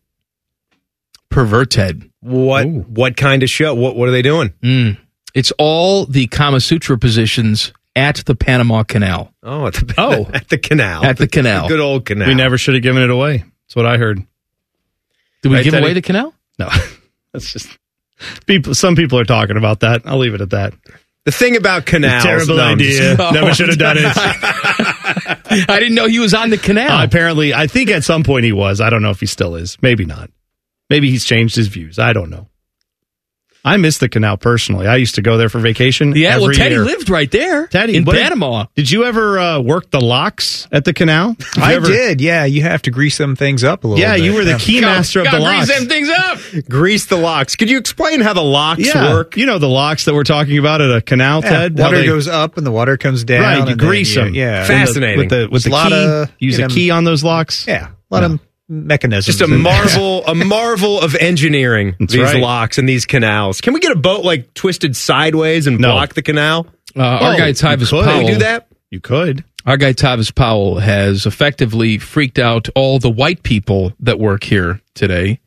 [1.28, 2.08] Perverted.
[2.20, 2.66] What?
[2.68, 3.74] What kind of show?
[3.74, 3.96] What?
[3.96, 4.50] What are they doing?
[4.62, 4.98] Mm.
[5.34, 9.32] It's all the Kama Sutra positions at the Panama Canal.
[9.42, 10.30] Oh, at the, Oh.
[10.32, 11.04] at the canal.
[11.04, 11.66] At the canal.
[11.68, 12.28] good old canal.
[12.28, 13.38] We never should have given it away.
[13.38, 14.18] That's what I heard.
[15.42, 15.84] Did we Right, give Teddy?
[15.84, 16.32] away the canal?
[16.58, 16.68] No,
[17.32, 17.76] that's just
[18.46, 18.74] people.
[18.74, 20.02] Some people are talking about that.
[20.04, 20.74] I'll leave it at that.
[21.24, 22.22] The thing about canals.
[22.22, 23.16] Terrible no, idea.
[23.16, 24.04] just- Never should have done it.
[25.68, 26.98] I didn't know he was on the canal.
[26.98, 28.80] Uh, apparently, I think at some point he was.
[28.80, 29.78] I don't know if he still is.
[29.80, 30.30] Maybe not.
[30.90, 31.98] Maybe he's changed his views.
[31.98, 32.48] I don't know.
[33.64, 34.86] I miss the canal personally.
[34.86, 36.14] I used to go there for vacation.
[36.14, 36.84] yeah, well, Teddy year.
[36.84, 37.66] lived right there.
[37.68, 38.66] Teddy in what did- Panama.
[38.74, 41.34] Did, you ever uh, work the locks at the canal?
[41.54, 42.20] Did I ever- did.
[42.20, 44.24] Yeah, you have to grease them things up a little Yeah, bit.
[44.24, 44.58] you were the Yeah.
[44.58, 45.66] key master of the locks.
[45.66, 46.38] Grease them things up.
[46.68, 47.56] Grease the locks.
[47.56, 49.36] Could you explain how the locks Yeah, work?
[49.36, 51.78] you know the locks that we're talking about at a canal, Yeah, Ted.
[51.78, 53.42] Water they- goes up and the water comes down.
[53.60, 53.68] right.
[53.70, 54.34] You grease them.
[54.34, 55.18] Yeah, Fascinating.
[55.18, 56.04] with the with the, There's a lot key.
[56.04, 57.66] of, use a know, key on those locks.
[57.66, 58.40] Yeah, let them of
[58.74, 59.36] mechanisms.
[59.38, 61.94] Just a marvel, a marvel of engineering.
[61.98, 62.42] That's these right.
[62.42, 63.60] locks and these canals.
[63.60, 65.92] Can we get a boat like twisted sideways and No.
[65.92, 66.66] block the canal?
[66.96, 68.04] Uh, our Oh, guy you Tyvis could.
[68.04, 68.18] Powell.
[68.18, 68.68] Can we do that?
[68.90, 69.44] You could.
[69.66, 74.80] Our guy Tyvis Powell has effectively freaked out all the white people that work here
[74.94, 75.40] today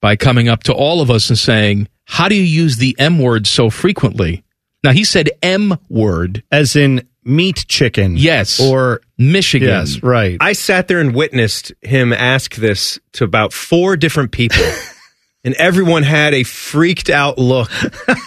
[0.00, 3.18] by coming up to all of us and saying, How do you use the M
[3.18, 4.44] word so frequently?
[4.86, 6.42] Now, he said M word.
[6.52, 8.16] As in meat chicken.
[8.16, 8.60] Yes.
[8.60, 9.68] Or Michigan.
[9.68, 10.36] yes, right.
[10.40, 14.62] I sat there and witnessed him ask this to about four different people.
[15.44, 17.70] And everyone had a freaked out look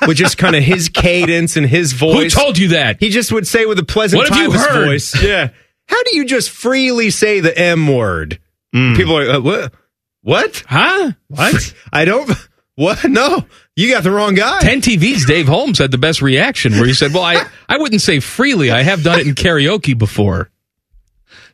[0.07, 2.33] with just kind of his cadence and his voice.
[2.33, 2.95] Who told you that?
[3.01, 4.85] He just would say with a pleasant What have you Tyvis heard?
[4.85, 5.21] voice.
[5.21, 5.49] Yeah.
[5.89, 8.39] How do you just freely say the M word?
[8.71, 9.73] People are like, uh, what?
[10.21, 10.63] What?
[10.65, 11.11] Huh?
[11.27, 11.73] What?
[11.91, 12.31] I don't.
[12.75, 13.03] What?
[13.03, 13.43] No,
[13.79, 14.59] you got the wrong guy.
[14.59, 18.01] 10 TV's Dave Holmes had the best reaction where he said, Well, I, I wouldn't
[18.01, 18.71] say freely.
[18.71, 20.49] I have done it in karaoke before.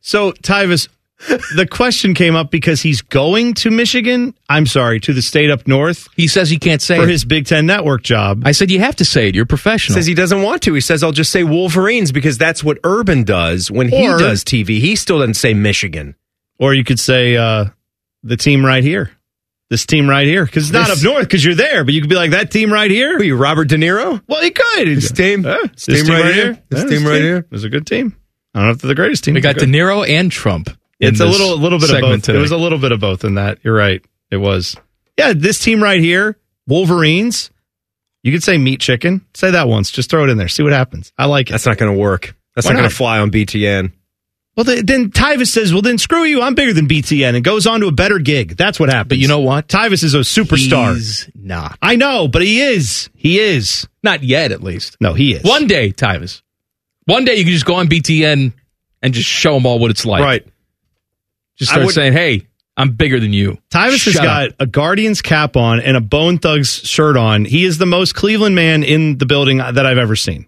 [0.01, 0.87] So, Tyvis,
[1.55, 4.33] the question came up because he's going to Michigan.
[4.49, 6.07] I'm sorry, to the state up north.
[6.15, 7.09] He says he can't say for it.
[7.09, 8.43] his Big Ten Network job.
[8.45, 9.35] I said, You have to say it.
[9.35, 9.95] You're professional.
[9.95, 10.73] Says he doesn't want to.
[10.73, 14.43] He says I'll just say Wolverines because that's what Urban does when he Or- does
[14.43, 14.79] TV.
[14.79, 16.15] He still doesn't say Michigan.
[16.57, 17.65] Or you could say uh,
[18.23, 19.11] the team right here.
[19.75, 20.45] This team right here.
[20.45, 22.49] Because it's not This- up north because you're there, but you could be like, that
[22.49, 23.17] team right here.
[23.17, 24.21] Who you, Robert De Niro?
[24.25, 24.87] Well, you could.
[24.87, 27.45] This team, Uh, this team right here, this Yeah, team right here.
[27.51, 28.15] It's a good team.
[28.53, 29.33] I don't know if they're the greatest team.
[29.33, 29.65] we got De.
[29.65, 30.69] Niro and Trump.
[31.01, 32.21] It's a this little, little bit of both.
[32.23, 32.37] Today.
[32.37, 33.57] It was a little bit of both in that.
[33.63, 34.01] You're right.
[34.31, 34.77] It was.
[35.17, 36.37] Yeah, this team right here,
[36.67, 37.51] Wolverines.
[38.23, 39.25] You could say meat chicken.
[39.33, 39.91] Say that once.
[39.91, 40.47] Just throw it in there.
[40.47, 41.11] See what happens.
[41.17, 41.51] I like it.
[41.51, 42.33] That's not going to work.
[42.55, 43.91] That's Why not going to fly on BTN.
[44.55, 46.41] Well, then Tyvis says, "Well, then screw you.
[46.41, 48.55] I'm bigger than BTN," and goes on to a better gig.
[48.55, 49.09] That's what happens.
[49.09, 49.67] But you know what?
[49.67, 50.93] Tyvis is a superstar.
[50.95, 51.77] He's not.
[51.81, 53.09] I know, but he is.
[53.15, 53.85] He is.
[54.01, 54.95] Not yet, at least.
[55.01, 55.43] No, he is.
[55.43, 56.41] One day, Tyvis.
[57.05, 58.53] One day you can just go on BTN
[59.01, 60.23] and just show them all what it's like.
[60.23, 60.47] Right.
[61.57, 63.57] Just start saying, hey, I'm bigger than you.
[63.69, 64.55] Tyvis has Shut got up.
[64.59, 67.45] a Guardians cap on and a Bone Thugs shirt on.
[67.45, 70.47] He is the most Cleveland man in the building that I've ever seen,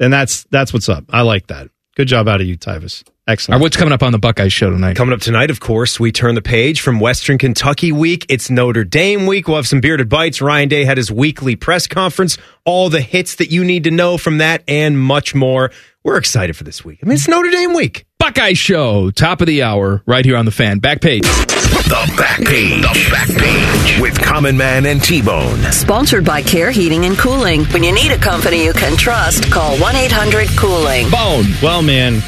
[0.00, 1.04] and that's that's what's up.
[1.10, 1.68] I like that.
[1.94, 3.04] Good job out of you, Tyvis.
[3.28, 3.60] Excellent.
[3.60, 4.96] right, what's coming up on the Buckeye show tonight?
[4.96, 8.26] Coming up tonight, of course, we turn the page from Western Kentucky week.
[8.28, 9.46] It's Notre Dame week.
[9.46, 10.40] We'll have some bearded bites.
[10.40, 12.36] Ryan Day had his weekly press conference.
[12.64, 15.70] All the hits that you need to know from that and much more.
[16.02, 16.98] We're excited for this week.
[17.02, 18.06] I mean, it's Notre Dame week.
[18.22, 20.78] Buckeye Show, top of the hour, right here on the fan.
[20.78, 21.24] Back page.
[21.24, 22.80] The back page.
[22.80, 25.60] The back page with Common Man and T Bone.
[25.72, 27.64] Sponsored by Care Heating and Cooling.
[27.64, 31.10] When you need a company you can trust, call 1 800 Cooling.
[31.10, 31.46] Bone.
[31.60, 32.20] Well, man,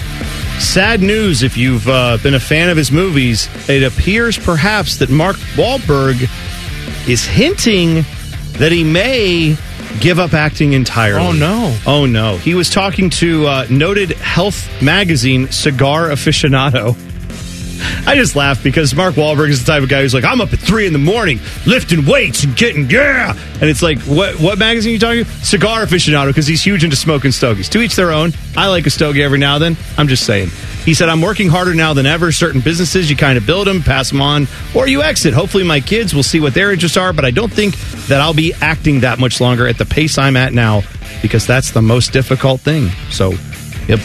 [0.59, 3.49] sad news if you've uh, been a fan of his movies.
[3.69, 6.23] It appears perhaps that Mark Wahlberg
[7.09, 8.05] is hinting
[8.59, 9.57] that he may
[10.01, 11.27] give up acting entirely.
[11.27, 11.77] Oh, no.
[11.87, 12.37] Oh, no.
[12.37, 16.97] He was talking to uh, noted health magazine Cigar Aficionado.
[18.07, 20.53] I just laugh because Mark Wahlberg is the type of guy who's like, I'm up
[20.53, 24.59] at three in the morning lifting weights and getting yeah, and it's like, what what
[24.59, 25.21] magazine are you talking?
[25.23, 25.33] about?
[25.45, 27.69] Cigar aficionado because he's huge into smoking stogies.
[27.71, 28.33] To each their own.
[28.57, 29.77] I like a stogie every now and then.
[29.99, 30.51] I'm just saying.
[30.85, 32.31] He said, I'm working harder now than ever.
[32.31, 35.33] Certain businesses, you kind of build them, pass them on, or you exit.
[35.33, 37.77] Hopefully, my kids will see what their interests are, but I don't think
[38.09, 40.83] that I'll be acting that much longer at the pace I'm at now
[41.23, 42.91] because that's the most difficult thing.
[43.11, 43.33] So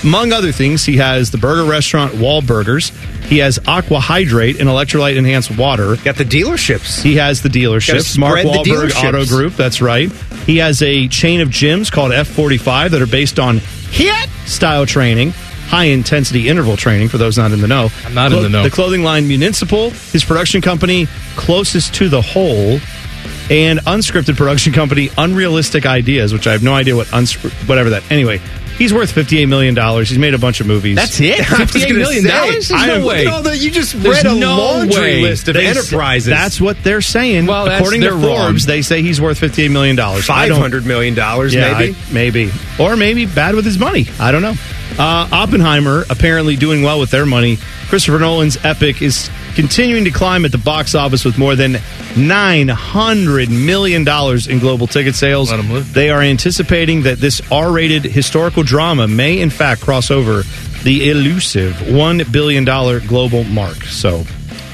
[0.04, 2.92] among other things, he has the burger restaurant Wahlburgers.
[3.26, 5.96] He has Aqua Hydrate and electrolyte enhanced water.
[5.98, 7.02] Got the dealerships.
[7.02, 8.18] He has the dealerships.
[8.18, 9.08] Mark Wahlberg dealerships.
[9.08, 9.54] Auto Group.
[9.54, 10.12] That's right.
[10.46, 15.32] He has a chain of gyms called F45 that are based on HIIT style training.
[15.32, 17.90] High intensity interval training for those not in the know.
[18.04, 18.64] I'm not in the know.
[18.64, 22.80] The clothing line Municipal, his production company Closest to the Hole,
[23.52, 28.10] and unscripted production company Unrealistic Ideas, which I have no idea what unscr- whatever that.
[28.12, 28.42] Anyway,
[28.80, 30.10] he's worth fifty eight million dollars.
[30.10, 30.96] He's made a bunch of movies.
[30.96, 31.40] That's it?
[31.52, 32.24] I was $58 gonna million?
[32.24, 33.26] There's I no am- way.
[33.26, 35.22] Look at all the- you just There's read a no laundry way.
[35.22, 36.28] list of They enterprises.
[36.30, 37.46] That's what they're saying.
[37.46, 38.48] Well, according to they're wrong.
[38.48, 40.26] Forbes, they say he's worth fifty eight million dollars.
[40.26, 41.94] five hundred million dollars, Yeah, maybe.
[41.96, 44.08] I- maybe, or maybe bad with his money.
[44.20, 44.56] I don't know.
[44.98, 47.58] Uh, Oppenheimer apparently doing well with their money.
[47.90, 51.78] Christopher Nolan's epic is continuing to climb at the box office with more than
[52.16, 55.50] nine hundred million dollars in global ticket sales.
[55.50, 55.92] Let 'em live.
[55.92, 60.44] They are anticipating that this R-rated historical drama may, in fact, cross over
[60.84, 63.84] the elusive one billion dollar global mark.
[63.86, 64.24] So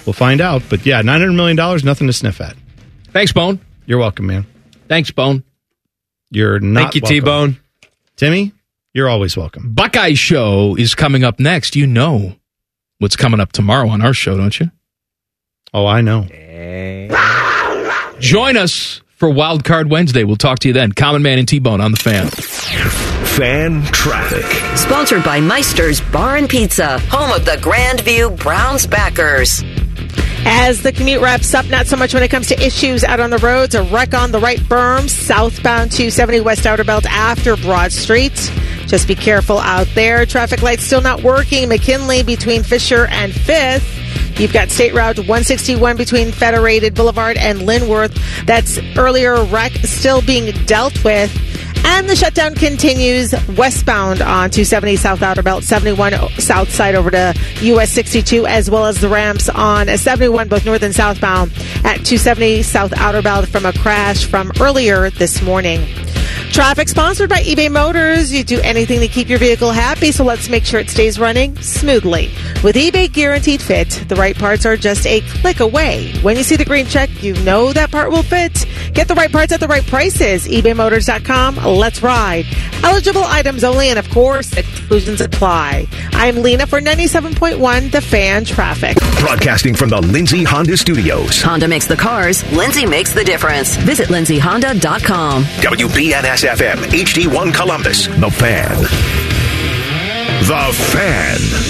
[0.06, 0.64] we'll find out.
[0.70, 2.58] But yeah, nine hundred million dollars, nothing to sniff at.
[3.14, 3.62] Thanks, Bone.
[3.86, 4.46] You're welcome, man.
[4.90, 5.46] Thanks, Bone.
[6.32, 6.92] You're not.
[6.92, 7.02] Thank you.
[7.02, 7.60] T Bone.
[8.18, 8.52] Timmy,
[8.94, 9.72] you're always welcome.
[9.74, 11.78] Buckeye Show is coming up next.
[11.78, 12.36] You know
[13.06, 14.72] what's coming up tomorrow on our show, don't you?
[15.76, 16.23] Oh, I know.
[18.19, 20.23] Join us for Wild Card Wednesday.
[20.23, 20.91] We'll talk to you then.
[20.91, 22.30] Common Man and T Bone on the fan.
[22.30, 24.44] Fan traffic.
[24.76, 29.61] Sponsored by Meister's Bar and Pizza, home of the Grandview Browns backers.
[30.48, 33.32] As the commute wraps up, not so much when it comes to issues out on
[33.32, 33.74] the roads.
[33.74, 38.52] A wreck on the right berm, southbound 270 West Outer Belt after Broad Street.
[38.86, 40.26] Just be careful out there.
[40.28, 41.68] Traffic lights still not working.
[41.70, 44.40] McKinley between Fisher and Fifth.
[44.40, 48.16] You've got State Route 161 between Federated Boulevard and Linworth.
[48.46, 51.32] That's earlier wreck still being dealt with.
[51.88, 57.34] And the shutdown continues westbound on 270 South Outer Belt, 71 South Side over to
[57.62, 61.52] US 62, as well as the ramps on 71, both north and southbound
[61.84, 65.88] at 270 South Outer Belt from a crash from earlier this morning.
[66.56, 68.32] Traffic sponsored by eBay Motors.
[68.32, 71.53] You do anything to keep your vehicle happy, so let's make sure it stays running
[71.57, 72.27] smoothly.
[72.64, 76.14] With eBay Guaranteed Fit, the right parts are just a click away.
[76.22, 78.65] When you see the green check, you know that part will fit.
[78.94, 80.48] Get the right parts at the right prices.
[80.48, 81.57] ebaymotors.com.
[81.57, 82.45] Let's ride.
[82.84, 85.88] Eligible items only, and of course, exclusions apply.
[86.14, 88.95] I'm Lena for 97.1 The Fan Traffic.
[89.19, 91.41] Broadcasting from the Lindsay Honda Studios.
[91.41, 93.76] Honda makes the cars, Lindsay makes the difference.
[93.76, 95.44] Visit lindsayhonda.com.
[95.44, 98.08] WBNS FM, HD1 Columbus.
[98.08, 98.78] The Fan.
[100.48, 101.65] The Fan.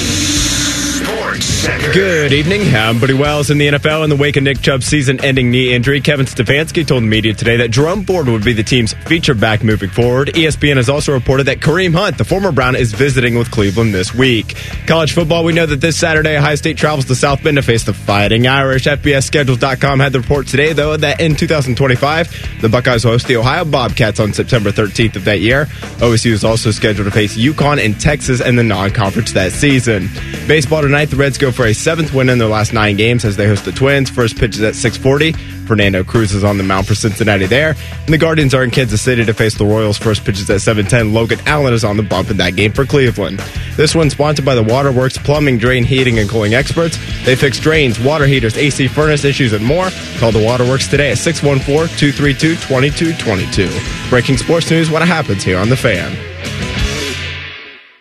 [1.65, 2.61] Good evening.
[2.75, 5.99] I'm Buddy Wells in the NFL in the wake of Nick Chubb's season-ending knee injury.
[5.99, 9.63] Kevin Stefanski told the media today that Jerome Ford would be the team's feature back
[9.63, 10.27] moving forward.
[10.27, 14.13] ESPN has also reported that Kareem Hunt, the former Brown, is visiting with Cleveland this
[14.13, 14.55] week.
[14.85, 17.83] College football, we know that this Saturday, Ohio State travels to South Bend to face
[17.83, 18.83] the Fighting Irish.
[18.83, 24.19] FBSschedules.com had the report today, though, that in 2025, the Buckeyes host the Ohio Bobcats
[24.19, 25.65] on September 13th of that year.
[25.97, 30.09] OSU is also scheduled to face UConn and Texas in the non-conference that season.
[30.45, 33.37] Baseball tonight, the Reds go for a seventh win in their last nine games as
[33.37, 34.09] they host the Twins.
[34.09, 35.31] First pitch is at 640.
[35.65, 37.75] Fernando Cruz is on the mound for Cincinnati there.
[38.03, 39.97] And the Guardians are in Kansas City to face the Royals.
[39.97, 41.13] First pitch is at 710.
[41.13, 43.39] Logan Allen is on the bump in that game for Cleveland.
[43.75, 46.97] This one's sponsored by the Waterworks Plumbing, Drain, Heating, and Cooling Experts.
[47.25, 49.89] They fix drains, water heaters, AC furnace issues, and more.
[50.17, 54.09] Call the Waterworks today at 614-232-2222.
[54.09, 56.84] Breaking sports news, what happens here on The Fan.